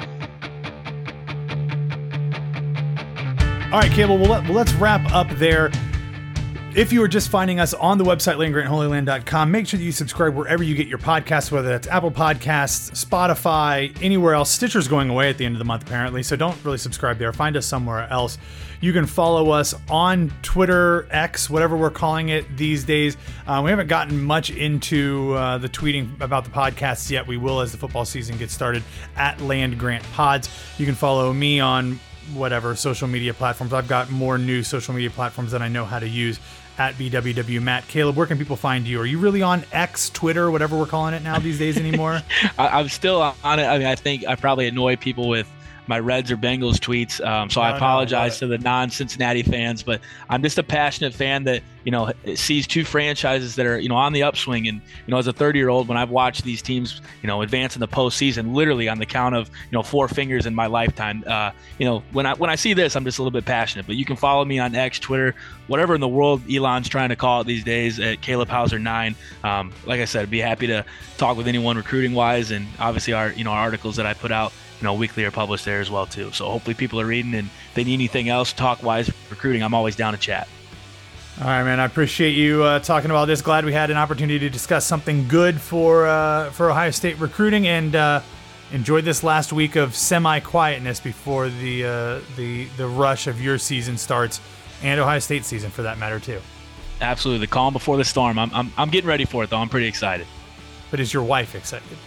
All 3.73 3.81
right, 3.81 3.91
Caleb, 3.91 4.21
well, 4.21 4.31
let, 4.31 4.45
well, 4.45 4.53
let's 4.53 4.73
wrap 4.75 5.13
up 5.13 5.29
there. 5.39 5.71
If 6.77 6.93
you 6.93 7.03
are 7.03 7.09
just 7.09 7.31
finding 7.31 7.59
us 7.59 7.73
on 7.73 7.97
the 7.97 8.05
website, 8.05 8.37
landgrantholyland.com, 8.37 9.51
make 9.51 9.67
sure 9.67 9.79
that 9.79 9.83
you 9.83 9.93
subscribe 9.93 10.35
wherever 10.35 10.63
you 10.63 10.75
get 10.75 10.89
your 10.89 10.99
podcasts, 10.99 11.51
whether 11.51 11.71
that's 11.71 11.89
Apple 11.89 12.11
Podcasts, 12.11 12.91
Spotify, 13.03 13.97
anywhere 14.03 14.35
else. 14.35 14.51
Stitcher's 14.51 14.87
going 14.87 15.09
away 15.09 15.31
at 15.31 15.39
the 15.39 15.47
end 15.47 15.55
of 15.55 15.59
the 15.59 15.65
month, 15.65 15.85
apparently, 15.85 16.23
so 16.23 16.37
don't 16.37 16.63
really 16.67 16.77
subscribe 16.77 17.17
there. 17.17 17.33
Find 17.33 17.57
us 17.57 17.65
somewhere 17.65 18.07
else. 18.11 18.37
You 18.83 18.93
can 18.93 19.07
follow 19.07 19.53
us 19.53 19.75
on 19.89 20.31
Twitter, 20.43 21.09
X, 21.11 21.49
whatever 21.49 21.79
we're 21.79 21.89
calling 21.89 22.29
it 22.29 22.45
these 22.59 22.85
days. 22.85 23.17
Uh, 23.47 23.63
we 23.65 23.71
haven't 23.71 23.87
gotten 23.87 24.23
much 24.23 24.51
into 24.51 25.33
uh, 25.33 25.57
the 25.57 25.71
tweeting 25.71 26.21
about 26.21 26.45
the 26.45 26.51
podcasts 26.51 27.11
yet. 27.11 27.27
We 27.27 27.39
will 27.39 27.63
as 27.63 27.73
the 27.73 27.79
football 27.79 28.05
season 28.05 28.37
gets 28.37 28.53
started 28.53 28.83
at 29.17 29.41
Land 29.41 29.79
Grant 29.79 30.05
Pods. 30.13 30.51
You 30.77 30.85
can 30.85 30.95
follow 30.95 31.33
me 31.33 31.59
on 31.59 31.99
whatever 32.35 32.77
social 32.77 33.09
media 33.09 33.33
platforms. 33.33 33.73
I've 33.73 33.89
got 33.89 34.11
more 34.11 34.37
new 34.37 34.63
social 34.63 34.93
media 34.93 35.09
platforms 35.09 35.53
than 35.53 35.63
I 35.63 35.69
know 35.69 35.87
how 35.87 36.01
to 36.01 36.09
use 36.09 36.39
at 36.79 36.95
BWW 36.95 37.63
Matt. 37.63 37.87
Caleb, 37.89 38.17
where 38.17 38.27
can 38.27 38.39
people 38.39 38.57
find 38.57 38.87
you? 38.87 39.01
Are 39.01 39.07
you 39.07 39.19
really 39.19 39.43
on 39.43 39.65
X, 39.73 40.11
Twitter, 40.11 40.51
whatever 40.51 40.77
we're 40.79 40.87
calling 40.87 41.15
it 41.15 41.23
now 41.23 41.39
these 41.39 41.59
days 41.59 41.77
anymore? 41.77 42.23
I, 42.59 42.81
am 42.81 42.89
still 42.89 43.21
on 43.21 43.59
it. 43.59 43.65
I 43.65 43.79
mean, 43.79 43.87
I 43.87 43.95
think 43.95 44.27
I 44.27 44.35
probably 44.35 44.69
annoy 44.69 44.97
people 44.97 45.29
with 45.29 45.51
my 45.87 45.99
Reds 45.99 46.31
or 46.31 46.37
Bengals 46.37 46.77
tweets. 46.77 47.25
Um, 47.25 47.51
so 47.51 47.61
no, 47.61 47.67
I 47.67 47.77
apologize 47.77 48.41
no, 48.41 48.49
to 48.49 48.57
the 48.57 48.63
non-Cincinnati 48.63 49.43
fans, 49.43 49.83
but 49.83 50.01
I'm 50.29 50.43
just 50.43 50.59
a 50.59 50.63
passionate 50.63 51.15
fan 51.15 51.45
that 51.45 51.63
you 51.85 51.93
know 51.93 52.13
sees 52.35 52.67
two 52.67 52.85
franchises 52.85 53.55
that 53.57 53.67
are 53.67 53.79
you 53.79 53.89
know 53.89 53.95
on 53.95 54.13
the 54.13 54.23
upswing. 54.23 54.69
And 54.69 54.81
you 55.07 55.11
know, 55.11 55.19
as 55.19 55.27
a 55.27 55.33
30 55.33 55.59
year 55.59 55.69
old, 55.69 55.89
when 55.89 55.97
I've 55.97 56.11
watched 56.11 56.45
these 56.45 56.63
teams 56.63 57.01
you 57.23 57.27
know 57.29 57.43
advance 57.43 57.77
in 57.77 57.81
the 57.81 57.89
postseason, 57.89 58.55
literally 58.55 58.89
on 58.89 58.99
the 58.99 59.07
count 59.07 59.35
of 59.35 59.49
you 59.49 59.73
know 59.73 59.83
four 59.83 60.09
fingers 60.09 60.47
in 60.47 60.55
my 60.55 60.67
lifetime, 60.67 61.25
uh, 61.27 61.51
you 61.79 61.85
know 61.85 62.03
when 62.13 62.27
I 62.27 62.35
when 62.35 62.51
I 62.51 62.57
see 62.57 62.75
this, 62.75 62.97
I'm 62.97 63.05
just 63.05 63.19
a 63.19 63.23
little 63.23 63.37
bit 63.37 63.45
passionate. 63.45 63.87
But 63.87 63.97
you 63.97 64.05
can 64.05 64.17
follow 64.17 64.45
me 64.45 64.59
on 64.59 64.75
X, 64.75 64.99
Twitter, 64.99 65.35
whatever 65.69 65.95
in 65.95 66.01
the 66.01 66.09
world 66.09 66.43
Elon's 66.51 66.89
trying 66.89 67.11
to 67.11 67.17
call 67.17 67.43
it 67.43 67.47
these 67.47 67.65
days 67.65 68.01
at 68.01 68.21
Caleb 68.21 68.49
Houser 68.49 68.79
nine. 68.79 69.15
Um, 69.45 69.73
like 69.87 70.01
I 70.01 70.05
said, 70.05 70.23
I'd 70.23 70.31
be 70.31 70.41
happy 70.41 70.67
to 70.67 70.85
talk 71.19 71.37
with 71.37 71.47
anyone 71.49 71.77
recruiting 71.77 72.15
wise, 72.15 72.51
and 72.51 72.67
obviously 72.81 73.13
our 73.13 73.31
you 73.31 73.45
know 73.45 73.51
our 73.51 73.61
articles 73.61 73.97
that 73.97 74.07
I 74.07 74.15
put 74.15 74.33
out 74.33 74.53
you 74.81 74.85
know, 74.85 74.95
weekly 74.95 75.25
are 75.25 75.31
published 75.31 75.65
there 75.65 75.81
as 75.81 75.91
well 75.91 76.07
too. 76.07 76.33
So 76.33 76.49
hopefully 76.51 76.75
people 76.75 77.01
are 77.01 77.07
reading 77.07 77.35
and 77.35 77.49
if 77.49 77.75
they 77.75 77.85
need 77.85 77.95
anything 77.95 78.29
else 78.29 78.53
talk 78.53 78.83
wise 78.83 79.11
recruiting, 79.31 79.63
I'm 79.63 79.75
always 79.75 79.97
down 79.97 80.13
to 80.13 80.19
chat. 80.19 80.49
All 81.39 81.47
right, 81.47 81.65
man. 81.65 81.81
I 81.81 81.85
appreciate 81.85 82.31
you 82.31 82.63
uh, 82.63 82.79
talking 82.79 83.11
about 83.11 83.27
this. 83.27 83.43
Glad 83.43 83.67
we 83.67 83.73
had 83.75 83.91
an 83.91 83.99
opportunity 83.99 84.39
to 84.39 84.49
discuss 84.49 84.87
something 84.87 85.29
good 85.29 85.61
for 85.61 86.07
uh, 86.07 86.51
for 86.53 86.71
Ohio 86.71 86.91
State 86.91 87.19
recruiting, 87.19 87.67
and 87.67 87.95
uh, 87.95 88.23
enjoyed 88.73 89.05
this 89.05 89.23
last 89.23 89.53
week 89.53 89.77
of 89.77 89.95
semi 89.95 90.41
quietness 90.41 90.99
before 90.99 91.51
the 91.51 91.85
uh, 91.85 92.21
the 92.37 92.65
the 92.79 92.89
rush 92.89 93.27
of 93.27 93.39
your 93.39 93.59
season 93.59 93.99
starts, 93.99 94.41
and 94.83 94.99
Ohio 94.99 95.19
State 95.19 95.45
season 95.45 95.71
for 95.71 95.83
that 95.83 95.99
matter 95.99 96.19
too. 96.19 96.41
Absolutely, 97.03 97.45
the 97.45 97.51
calm 97.51 97.75
before 97.75 97.99
the 97.99 98.05
storm. 98.05 98.39
I'm 98.39 98.51
I'm, 98.55 98.73
I'm 98.79 98.89
getting 98.89 99.09
ready 99.09 99.27
for 99.27 99.45
it 99.45 99.51
though. 99.51 99.59
I'm 99.59 99.69
pretty 99.69 99.89
excited. 99.89 100.27
But 100.91 101.01
is 101.01 101.13
your 101.13 101.23
wife 101.23 101.55
excited? 101.55 101.99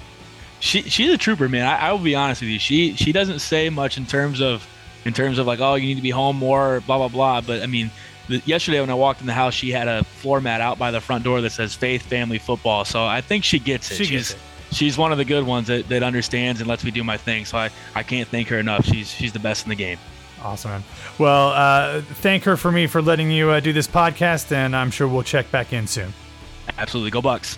She 0.60 0.84
she's 0.84 1.12
a 1.14 1.18
trooper, 1.18 1.50
man. 1.50 1.66
I, 1.66 1.90
I, 1.90 1.92
will 1.92 2.00
be 2.00 2.16
honest 2.16 2.42
with 2.42 2.50
you. 2.50 2.60
She 2.60 2.96
she 2.96 3.12
doesn't 3.12 3.40
say 3.40 3.70
much 3.70 3.98
in 3.98 4.06
terms 4.06 4.42
of 4.42 4.68
in 5.06 5.14
terms 5.14 5.38
of 5.40 5.48
like, 5.48 5.60
oh, 5.60 5.76
you 5.76 5.88
need 5.88 5.96
to 5.96 6.02
be 6.02 6.10
home 6.10 6.36
more, 6.36 6.82
blah 6.82 6.98
blah 6.98 7.08
blah. 7.08 7.42
But 7.42 7.62
I 7.64 7.66
mean, 7.66 7.92
the, 8.28 8.42
yesterday 8.46 8.80
when 8.82 8.90
I 8.90 8.96
walked 8.96 9.22
in 9.22 9.28
the 9.28 9.34
house, 9.34 9.54
she 9.54 9.72
had 9.72 9.88
a 9.88 10.04
floor 10.04 10.42
mat 10.42 10.62
out 10.62 10.78
by 10.78 10.92
the 10.92 11.02
front 11.02 11.24
door 11.24 11.42
that 11.42 11.52
says 11.52 11.76
"Faith 11.76 12.04
Family 12.04 12.40
Football." 12.40 12.86
So 12.86 13.06
I 13.06 13.22
think 13.22 13.44
she 13.44 13.60
gets 13.60 13.90
it. 13.92 13.96
She 13.96 14.06
she's, 14.06 14.30
gets 14.30 14.32
it. 14.32 14.76
She's 14.76 14.98
one 14.98 15.12
of 15.12 15.18
the 15.18 15.26
good 15.26 15.46
ones 15.46 15.68
that, 15.68 15.90
that 15.90 16.04
understands 16.04 16.62
and 16.62 16.70
lets 16.70 16.84
me 16.84 16.92
do 16.92 17.04
my 17.04 17.18
thing. 17.18 17.46
So 17.46 17.58
I, 17.58 17.72
I 17.96 18.04
can't 18.04 18.28
thank 18.28 18.50
her 18.50 18.60
enough. 18.60 18.86
She's 18.86 19.10
she's 19.10 19.34
the 19.34 19.40
best 19.40 19.66
in 19.66 19.70
the 19.70 19.76
game. 19.76 19.98
Awesome, 20.42 20.72
man. 20.72 20.84
Well, 21.18 21.50
uh, 21.50 22.02
thank 22.02 22.44
her 22.44 22.56
for 22.56 22.72
me 22.72 22.88
for 22.88 23.02
letting 23.02 23.30
you 23.32 23.50
uh, 23.50 23.60
do 23.60 23.74
this 23.74 23.88
podcast, 23.88 24.52
and 24.52 24.76
I'm 24.76 24.92
sure 24.92 25.08
we'll 25.08 25.24
check 25.24 25.52
back 25.52 25.74
in 25.74 25.88
soon. 25.88 26.14
Absolutely, 26.78 27.12
go 27.12 27.22
Bucks. 27.22 27.58